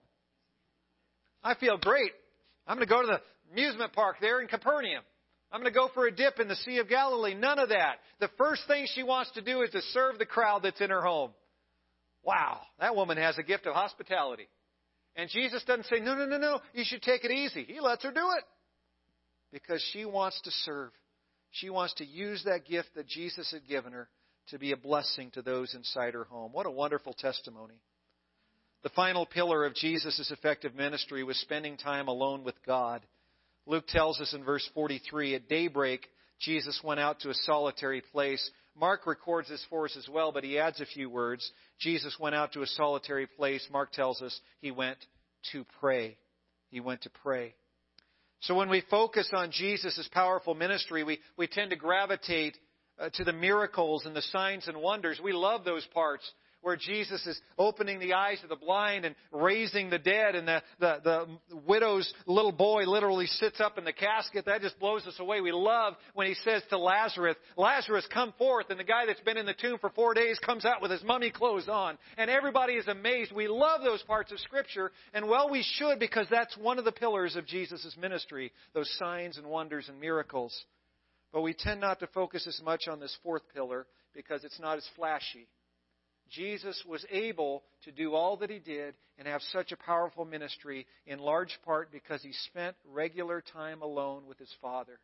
I 1.49 1.55
feel 1.55 1.79
great. 1.79 2.13
I'm 2.67 2.77
going 2.77 2.87
to 2.87 2.93
go 2.93 3.01
to 3.01 3.07
the 3.07 3.21
amusement 3.53 3.95
park 3.95 4.17
there 4.21 4.43
in 4.43 4.49
Capernaum. 4.49 5.03
I'm 5.51 5.63
going 5.63 5.73
to 5.73 5.79
go 5.79 5.89
for 5.95 6.07
a 6.07 6.15
dip 6.15 6.39
in 6.41 6.47
the 6.47 6.57
Sea 6.57 6.77
of 6.77 6.91
Galilee. 6.91 7.35
None 7.35 7.59
of 7.59 7.71
that. 7.71 7.97
The 8.21 8.29
first 8.37 8.63
thing 8.69 8.87
she 8.95 9.03
wants 9.03 9.31
to 9.33 9.41
do 9.41 9.63
is 9.63 9.71
to 9.71 9.81
serve 9.93 10.19
the 10.19 10.27
crowd 10.27 10.63
that's 10.63 10.81
in 10.83 10.91
her 10.91 11.01
home. 11.01 11.31
Wow, 12.23 12.61
that 12.81 12.95
woman 12.95 13.17
has 13.17 13.39
a 13.39 13.43
gift 13.43 13.67
of 13.67 13.75
hospitality. 13.75 14.47
And 15.17 15.31
Jesus 15.31 15.65
doesn't 15.65 15.87
say, 15.87 16.01
no, 16.01 16.15
no, 16.15 16.27
no, 16.27 16.37
no, 16.37 16.61
you 16.75 16.85
should 16.85 17.01
take 17.01 17.25
it 17.25 17.31
easy. 17.31 17.65
He 17.65 17.81
lets 17.81 18.05
her 18.05 18.13
do 18.13 18.29
it. 18.37 18.45
Because 19.51 19.83
she 19.95 20.05
wants 20.05 20.39
to 20.43 20.51
serve. 20.51 20.91
She 21.53 21.71
wants 21.71 21.95
to 21.95 22.05
use 22.05 22.43
that 22.45 22.67
gift 22.67 22.91
that 22.97 23.07
Jesus 23.09 23.51
had 23.51 23.67
given 23.67 23.93
her 23.93 24.11
to 24.49 24.59
be 24.59 24.73
a 24.73 24.77
blessing 24.77 25.31
to 25.31 25.41
those 25.41 25.75
inside 25.75 26.13
her 26.13 26.25
home. 26.25 26.53
What 26.53 26.67
a 26.67 26.71
wonderful 26.71 27.15
testimony. 27.15 27.81
The 28.83 28.89
final 28.91 29.27
pillar 29.27 29.65
of 29.65 29.75
Jesus' 29.75 30.31
effective 30.31 30.75
ministry 30.75 31.25
was 31.25 31.37
spending 31.39 31.77
time 31.77 32.09
alone 32.09 32.45
with 32.45 32.55
God. 32.65 33.03
Luke 33.67 33.87
tells 33.89 34.21
us 34.21 34.33
in 34.35 34.45
verse 34.45 34.69
43 34.75 35.35
at 35.35 35.49
daybreak, 35.49 36.07
Jesus 36.41 36.81
went 36.85 37.01
out 37.01 37.21
to 37.21 37.31
a 37.31 37.35
solitary 37.35 38.01
place. 38.01 38.51
Mark 38.79 39.07
records 39.07 39.49
this 39.49 39.65
for 39.69 39.87
us 39.87 39.97
as 39.97 40.09
well, 40.09 40.31
but 40.31 40.45
he 40.45 40.59
adds 40.59 40.81
a 40.81 40.87
few 40.87 41.11
words. 41.11 41.51
Jesus 41.81 42.17
went 42.21 42.37
out 42.37 42.53
to 42.53 42.63
a 42.63 42.67
solitary 42.67 43.27
place. 43.27 43.67
Mark 43.73 43.93
tells 43.93 44.23
us 44.23 44.39
he 44.61 44.71
went 44.71 44.99
to 45.53 45.65
pray. 45.81 46.17
He 46.71 46.79
went 46.81 47.03
to 47.03 47.11
pray. 47.11 47.55
So 48.41 48.55
when 48.55 48.69
we 48.69 48.83
focus 48.89 49.29
on 49.33 49.51
Jesus' 49.51 50.09
powerful 50.13 50.55
ministry, 50.55 51.03
we, 51.03 51.19
we 51.37 51.49
tend 51.49 51.71
to 51.71 51.77
gravitate 51.77 52.57
uh, 53.01 53.11
to 53.15 53.25
the 53.25 53.33
miracles 53.33 54.07
and 54.07 54.15
the 54.15 54.23
signs 54.23 54.69
and 54.69 54.77
wonders. 54.77 55.21
We 55.23 55.33
love 55.33 55.65
those 55.65 55.87
parts. 55.93 56.31
Where 56.63 56.77
Jesus 56.77 57.27
is 57.27 57.41
opening 57.59 57.99
the 57.99 58.15
eyes 58.15 58.39
of 58.43 58.49
the 58.49 58.57
blind 58.57 59.05
and 59.05 59.15
raising 59.33 59.91
the 59.91 59.99
dead, 59.99 60.35
and 60.35 60.49
the, 60.49 60.63
the, 60.81 60.99
the 61.05 61.59
widow's 61.67 62.13
little 62.27 62.53
boy 62.53 62.85
literally 62.85 63.27
sits 63.27 63.61
up 63.61 63.79
in 63.79 63.85
the 63.85 63.93
casket. 63.93 64.47
That 64.47 64.61
just 64.61 64.79
blows 64.79 65.07
us 65.07 65.19
away. 65.19 65.41
We 65.41 65.53
love 65.53 65.95
when 66.15 66.27
he 66.27 66.35
says 66.35 66.63
to 66.71 66.79
Lazarus, 66.79 67.37
Lazarus, 67.57 68.07
come 68.13 68.33
forth. 68.39 68.71
And 68.71 68.79
the 68.79 68.85
guy 68.85 69.07
that's 69.07 69.21
been 69.21 69.37
in 69.37 69.47
the 69.47 69.55
tomb 69.55 69.79
for 69.79 69.91
four 69.91 70.15
days 70.15 70.39
comes 70.45 70.65
out 70.65 70.83
with 70.83 70.91
his 70.91 71.03
mummy 71.05 71.31
clothes 71.31 71.69
on. 71.69 71.99
And 72.17 72.31
everybody 72.31 72.75
is 72.75 72.89
amazed. 72.89 73.33
We 73.33 73.49
love 73.49 73.83
those 73.83 74.03
parts 74.03 74.33
of 74.33 74.41
Scripture, 74.41 74.93
and 75.15 75.29
well, 75.29 75.51
we 75.51 75.63
should 75.63 75.99
because 75.99 76.27
that's 76.31 76.57
one 76.57 76.79
of 76.79 76.85
the 76.85 76.93
pillars 76.93 77.37
of 77.37 77.47
Jesus' 77.47 77.97
ministry, 78.01 78.53
those 78.75 78.91
signs 78.99 79.39
and 79.39 79.47
wonders 79.47 79.89
and 79.89 80.01
miracles. 80.01 80.57
But 81.33 81.43
we 81.43 81.55
tend 81.55 81.81
not 81.81 82.01
to 82.01 82.07
focus 82.09 82.47
as 82.47 82.61
much 82.65 82.89
on 82.89 83.01
this 83.01 83.17
fourth 83.23 83.43
pillar 83.55 83.87
because 84.15 84.45
it's 84.45 84.59
not 84.61 84.79
as 84.79 84.89
flashy. 84.97 85.47
Jesus 86.31 86.83
was 86.87 87.05
able 87.11 87.63
to 87.85 87.93
do 87.93 88.15
all 88.15 88.37
that 88.39 88.51
he 88.51 88.59
did 88.59 88.95
and 89.19 89.27
have 89.27 89.41
such 89.53 89.73
a 89.73 89.77
powerful 89.77 90.25
ministry 90.25 90.87
in 91.07 91.19
large 91.19 91.59
part 91.65 91.91
because 91.91 92.23
he 92.23 92.33
spent 92.47 92.77
regular 92.91 93.43
time 93.53 93.83
alone 93.83 94.27
with 94.27 94.39
his 94.39 94.53
Father. 94.61 94.99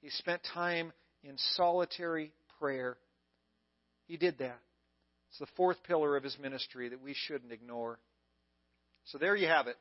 He 0.00 0.10
spent 0.10 0.42
time 0.52 0.92
in 1.22 1.36
solitary 1.56 2.32
prayer. 2.60 2.96
He 4.06 4.16
did 4.16 4.38
that. 4.38 4.58
It's 5.30 5.38
the 5.40 5.46
fourth 5.56 5.82
pillar 5.84 6.16
of 6.16 6.22
his 6.22 6.36
ministry 6.40 6.90
that 6.90 7.02
we 7.02 7.14
shouldn't 7.26 7.52
ignore. 7.52 7.98
So 9.06 9.18
there 9.18 9.34
you 9.34 9.48
have 9.48 9.66
it. 9.66 9.76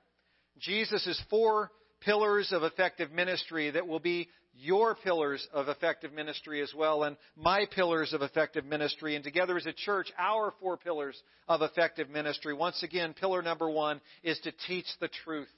Jesus' 0.59 1.05
is 1.05 1.21
four 1.29 1.71
pillars 2.05 2.51
of 2.51 2.63
effective 2.63 3.11
ministry 3.11 3.71
that 3.71 3.87
will 3.87 3.99
be 3.99 4.29
your 4.55 4.95
pillars 4.95 5.47
of 5.51 5.67
effective 5.67 6.13
ministry 6.13 6.61
as 6.61 6.71
well, 6.75 7.03
and 7.03 7.17
my 7.35 7.65
pillars 7.73 8.13
of 8.13 8.21
effective 8.21 8.65
ministry, 8.65 9.15
and 9.15 9.23
together 9.23 9.57
as 9.57 9.65
a 9.65 9.73
church, 9.73 10.11
our 10.17 10.53
four 10.59 10.77
pillars 10.77 11.19
of 11.47 11.61
effective 11.61 12.09
ministry. 12.09 12.53
Once 12.53 12.83
again, 12.83 13.15
pillar 13.19 13.41
number 13.41 13.69
one 13.69 13.99
is 14.21 14.39
to 14.39 14.51
teach 14.67 14.85
the 14.99 15.09
truth. 15.23 15.49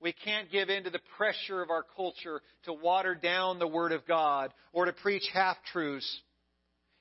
We 0.00 0.12
can't 0.12 0.50
give 0.50 0.68
in 0.68 0.84
to 0.84 0.90
the 0.90 1.00
pressure 1.16 1.62
of 1.62 1.70
our 1.70 1.84
culture 1.96 2.40
to 2.64 2.72
water 2.72 3.14
down 3.14 3.58
the 3.58 3.68
Word 3.68 3.92
of 3.92 4.06
God 4.06 4.52
or 4.72 4.84
to 4.84 4.92
preach 4.92 5.22
half 5.32 5.56
truths. 5.72 6.20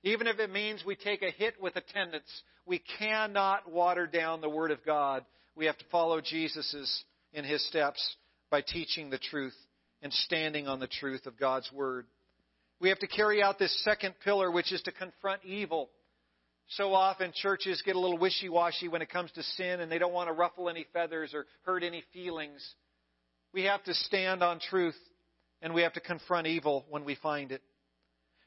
Even 0.04 0.28
if 0.28 0.40
it 0.40 0.52
means 0.52 0.86
we 0.86 0.96
take 0.96 1.22
a 1.22 1.32
hit 1.32 1.56
with 1.62 1.76
attendance, 1.76 2.30
we 2.66 2.82
cannot 3.00 3.70
water 3.70 4.08
down 4.08 4.40
the 4.40 4.50
Word 4.50 4.72
of 4.72 4.86
God. 4.86 5.26
We 5.56 5.66
have 5.66 5.78
to 5.80 5.86
follow 5.92 6.22
Jesus's 6.22 7.04
in 7.34 7.44
his 7.46 7.66
steps 7.68 8.16
by 8.50 8.62
teaching 8.62 9.10
the 9.10 9.18
truth 9.18 9.56
and 10.02 10.12
standing 10.12 10.68
on 10.68 10.80
the 10.80 10.88
truth 10.88 11.26
of 11.26 11.40
God's 11.40 11.72
Word. 11.72 12.06
We 12.80 12.90
have 12.90 13.00
to 13.00 13.08
carry 13.08 13.44
out 13.44 13.60
this 13.60 13.84
second 13.84 14.16
pillar, 14.24 14.52
which 14.52 14.72
is 14.72 14.82
to 14.84 14.92
confront 14.92 15.44
evil. 15.46 15.90
So 16.70 16.94
often 16.94 17.32
churches 17.34 17.82
get 17.86 17.96
a 17.96 18.00
little 18.00 18.18
wishy 18.18 18.50
washy 18.50 18.88
when 18.88 19.02
it 19.02 19.10
comes 19.10 19.32
to 19.34 19.44
sin 19.44 19.82
and 19.82 19.92
they 19.92 19.98
don't 19.98 20.14
want 20.14 20.30
to 20.30 20.34
ruffle 20.34 20.70
any 20.70 20.86
feathers 20.94 21.34
or 21.34 21.46
hurt 21.64 21.84
any 21.84 22.04
feelings. 22.14 22.66
We 23.54 23.64
have 23.64 23.84
to 23.84 23.94
stand 23.94 24.42
on 24.42 24.60
truth 24.60 24.96
and 25.62 25.74
we 25.74 25.82
have 25.82 25.94
to 25.94 26.00
confront 26.00 26.48
evil 26.48 26.86
when 26.90 27.04
we 27.04 27.16
find 27.16 27.52
it. 27.52 27.62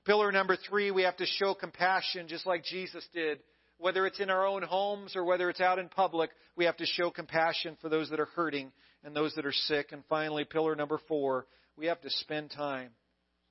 Pillar 0.04 0.32
number 0.32 0.56
three, 0.68 0.90
we 0.90 1.02
have 1.02 1.16
to 1.18 1.26
show 1.26 1.54
compassion 1.54 2.26
just 2.26 2.46
like 2.46 2.64
Jesus 2.64 3.06
did. 3.14 3.38
Whether 3.78 4.06
it's 4.06 4.20
in 4.20 4.30
our 4.30 4.46
own 4.46 4.62
homes 4.62 5.16
or 5.16 5.24
whether 5.24 5.50
it's 5.50 5.60
out 5.60 5.78
in 5.78 5.88
public, 5.88 6.30
we 6.56 6.64
have 6.64 6.76
to 6.78 6.86
show 6.86 7.10
compassion 7.10 7.76
for 7.80 7.88
those 7.88 8.10
that 8.10 8.20
are 8.20 8.28
hurting 8.36 8.72
and 9.02 9.14
those 9.14 9.34
that 9.34 9.46
are 9.46 9.52
sick. 9.52 9.92
And 9.92 10.02
finally, 10.08 10.44
pillar 10.44 10.74
number 10.74 11.00
four, 11.08 11.46
we 11.76 11.86
have 11.86 12.00
to 12.02 12.10
spend 12.10 12.50
time 12.50 12.90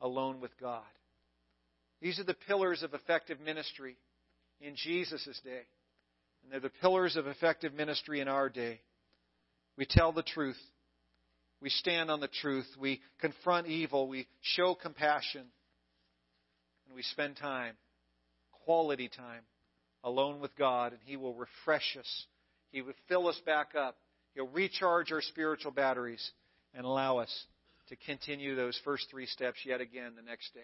alone 0.02 0.40
with 0.40 0.52
God. 0.60 0.84
These 2.02 2.20
are 2.20 2.24
the 2.24 2.34
pillars 2.34 2.84
of 2.84 2.94
effective 2.94 3.40
ministry 3.40 3.98
in 4.60 4.76
Jesus' 4.76 5.40
day. 5.44 5.62
And 6.44 6.52
they're 6.52 6.60
the 6.60 6.72
pillars 6.82 7.16
of 7.16 7.28
effective 7.28 7.74
ministry 7.74 8.20
in 8.20 8.28
our 8.28 8.50
day. 8.50 8.82
We 9.78 9.86
tell 9.90 10.12
the 10.12 10.24
truth. 10.24 10.60
We 11.62 11.70
stand 11.70 12.12
on 12.12 12.20
the 12.20 12.28
truth. 12.28 12.68
We 12.78 13.02
confront 13.22 13.68
evil. 13.68 14.08
We 14.08 14.28
show 14.42 14.76
compassion. 14.76 15.46
And 16.88 16.96
we 16.96 17.04
spend 17.04 17.38
time, 17.38 17.76
quality 18.66 19.08
time, 19.08 19.44
alone 20.04 20.40
with 20.40 20.56
God. 20.56 20.94
And 20.94 21.02
He 21.06 21.18
will 21.18 21.34
refresh 21.34 21.98
us. 22.00 22.26
He 22.72 22.82
will 22.82 22.94
fill 23.08 23.28
us 23.28 23.40
back 23.46 23.76
up. 23.76 23.98
He'll 24.34 24.48
recharge 24.48 25.12
our 25.12 25.22
spiritual 25.22 25.72
batteries 25.72 26.32
and 26.74 26.86
allow 26.86 27.18
us 27.18 27.46
to 27.90 27.96
continue 27.96 28.56
those 28.56 28.80
first 28.84 29.08
three 29.12 29.28
steps 29.28 29.60
yet 29.66 29.82
again 29.82 30.14
the 30.16 30.24
next 30.24 30.54
day 30.54 30.62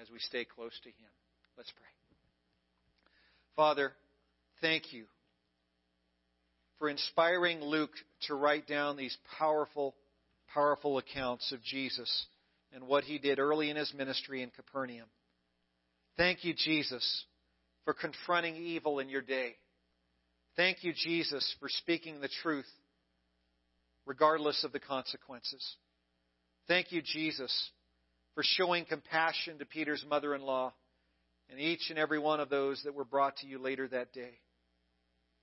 as 0.00 0.10
we 0.10 0.18
stay 0.18 0.44
close 0.44 0.78
to 0.82 0.88
Him. 0.88 1.10
Let's 1.56 1.72
pray. 1.72 1.84
Father, 3.56 3.92
thank 4.60 4.92
you 4.92 5.04
for 6.78 6.88
inspiring 6.88 7.60
Luke 7.60 7.92
to 8.26 8.34
write 8.34 8.66
down 8.66 8.96
these 8.96 9.16
powerful, 9.38 9.94
powerful 10.52 10.98
accounts 10.98 11.52
of 11.52 11.62
Jesus 11.62 12.26
and 12.72 12.84
what 12.84 13.04
he 13.04 13.18
did 13.18 13.38
early 13.38 13.68
in 13.68 13.76
his 13.76 13.92
ministry 13.94 14.42
in 14.42 14.50
Capernaum. 14.50 15.06
Thank 16.16 16.44
you, 16.44 16.54
Jesus, 16.56 17.24
for 17.84 17.94
confronting 17.94 18.56
evil 18.56 18.98
in 18.98 19.08
your 19.08 19.22
day. 19.22 19.56
Thank 20.56 20.84
you, 20.84 20.92
Jesus, 20.92 21.54
for 21.60 21.68
speaking 21.68 22.20
the 22.20 22.30
truth 22.42 22.66
regardless 24.06 24.64
of 24.64 24.72
the 24.72 24.80
consequences. 24.80 25.76
Thank 26.66 26.92
you, 26.92 27.02
Jesus, 27.02 27.70
for 28.34 28.42
showing 28.44 28.84
compassion 28.84 29.58
to 29.58 29.64
Peter's 29.64 30.04
mother 30.08 30.34
in 30.34 30.42
law 30.42 30.72
and 31.48 31.60
each 31.60 31.90
and 31.90 31.98
every 31.98 32.18
one 32.18 32.40
of 32.40 32.48
those 32.48 32.82
that 32.84 32.94
were 32.94 33.04
brought 33.04 33.36
to 33.38 33.46
you 33.46 33.58
later 33.58 33.88
that 33.88 34.12
day. 34.12 34.38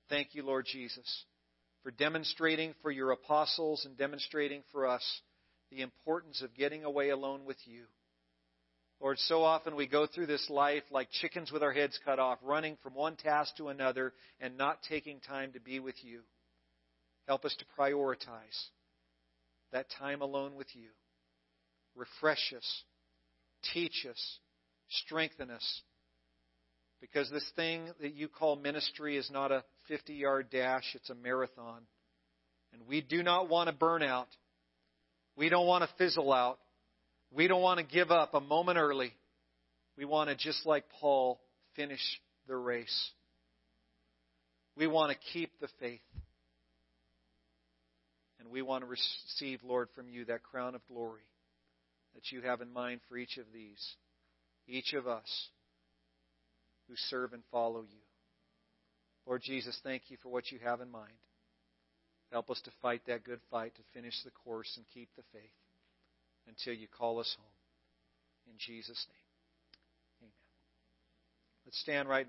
Thank 0.09 0.29
you, 0.33 0.43
Lord 0.43 0.65
Jesus, 0.71 1.25
for 1.83 1.91
demonstrating 1.91 2.73
for 2.81 2.91
your 2.91 3.11
apostles 3.11 3.85
and 3.85 3.97
demonstrating 3.97 4.63
for 4.71 4.87
us 4.87 5.03
the 5.71 5.81
importance 5.81 6.41
of 6.41 6.55
getting 6.55 6.85
away 6.85 7.09
alone 7.09 7.41
with 7.45 7.57
you 7.65 7.83
Lord, 8.99 9.19
so 9.19 9.43
often 9.43 9.75
we 9.75 9.87
go 9.87 10.07
through 10.07 10.25
this 10.25 10.49
life 10.49 10.83
like 10.89 11.09
chickens 11.11 11.51
with 11.51 11.61
our 11.61 11.71
heads 11.71 11.99
cut 12.03 12.17
off, 12.17 12.39
running 12.41 12.77
from 12.81 12.95
one 12.95 13.15
task 13.15 13.55
to 13.57 13.69
another 13.69 14.13
and 14.39 14.57
not 14.57 14.79
taking 14.89 15.19
time 15.19 15.53
to 15.53 15.59
be 15.59 15.79
with 15.79 15.95
you. 16.03 16.21
Help 17.27 17.45
us 17.45 17.55
to 17.59 17.65
prioritize 17.79 18.67
that 19.71 19.85
time 19.99 20.21
alone 20.21 20.55
with 20.55 20.67
you. 20.73 20.89
Refresh 21.95 22.53
us, 22.55 22.83
teach 23.73 24.05
us, 24.09 24.39
strengthen 24.89 25.51
us. 25.51 25.81
Because 27.01 27.29
this 27.29 27.49
thing 27.55 27.89
that 28.01 28.15
you 28.15 28.27
call 28.27 28.55
ministry 28.55 29.17
is 29.17 29.29
not 29.31 29.51
a 29.51 29.63
50 29.87 30.13
yard 30.13 30.47
dash, 30.49 30.95
it's 30.95 31.09
a 31.11 31.15
marathon. 31.15 31.81
And 32.73 32.87
we 32.87 33.01
do 33.01 33.21
not 33.21 33.49
want 33.49 33.67
to 33.67 33.75
burn 33.75 34.01
out. 34.01 34.27
We 35.35 35.49
don't 35.49 35.67
want 35.67 35.83
to 35.83 35.95
fizzle 35.97 36.33
out. 36.33 36.59
We 37.31 37.47
don't 37.47 37.61
want 37.61 37.79
to 37.79 37.85
give 37.85 38.11
up 38.11 38.33
a 38.33 38.39
moment 38.39 38.77
early. 38.77 39.13
We 39.97 40.05
want 40.05 40.29
to, 40.29 40.35
just 40.35 40.65
like 40.65 40.85
Paul, 40.99 41.39
finish 41.75 42.01
the 42.47 42.55
race. 42.55 43.11
We 44.75 44.87
want 44.87 45.11
to 45.11 45.17
keep 45.33 45.51
the 45.59 45.67
faith. 45.79 45.99
And 48.39 48.49
we 48.49 48.61
want 48.61 48.83
to 48.83 48.89
receive, 48.89 49.59
Lord, 49.63 49.89
from 49.95 50.07
you 50.07 50.25
that 50.25 50.43
crown 50.43 50.75
of 50.75 50.81
glory 50.87 51.23
that 52.13 52.31
you 52.31 52.41
have 52.41 52.61
in 52.61 52.71
mind 52.71 53.01
for 53.09 53.17
each 53.17 53.37
of 53.37 53.45
these, 53.53 53.95
each 54.67 54.93
of 54.93 55.07
us 55.07 55.49
who 56.87 56.95
serve 57.09 57.33
and 57.33 57.43
follow 57.51 57.81
you. 57.81 58.01
Lord 59.25 59.41
Jesus, 59.43 59.77
thank 59.83 60.03
you 60.07 60.17
for 60.23 60.29
what 60.29 60.51
you 60.51 60.59
have 60.63 60.79
in 60.79 60.89
mind. 60.89 61.11
Help 62.31 62.49
us 62.49 62.61
to 62.63 62.71
fight 62.81 63.01
that 63.07 63.23
good 63.23 63.39
fight, 63.51 63.75
to 63.75 63.81
finish 63.93 64.13
the 64.23 64.31
course 64.31 64.71
and 64.77 64.85
keep 64.93 65.09
the 65.15 65.23
faith 65.33 65.51
until 66.47 66.73
you 66.73 66.87
call 66.87 67.19
us 67.19 67.35
home. 67.37 67.45
In 68.47 68.57
Jesus' 68.57 69.05
name. 69.09 69.17
Amen. 70.21 70.31
Let's 71.65 71.79
stand 71.79 72.07
right 72.07 72.21
now. 72.21 72.25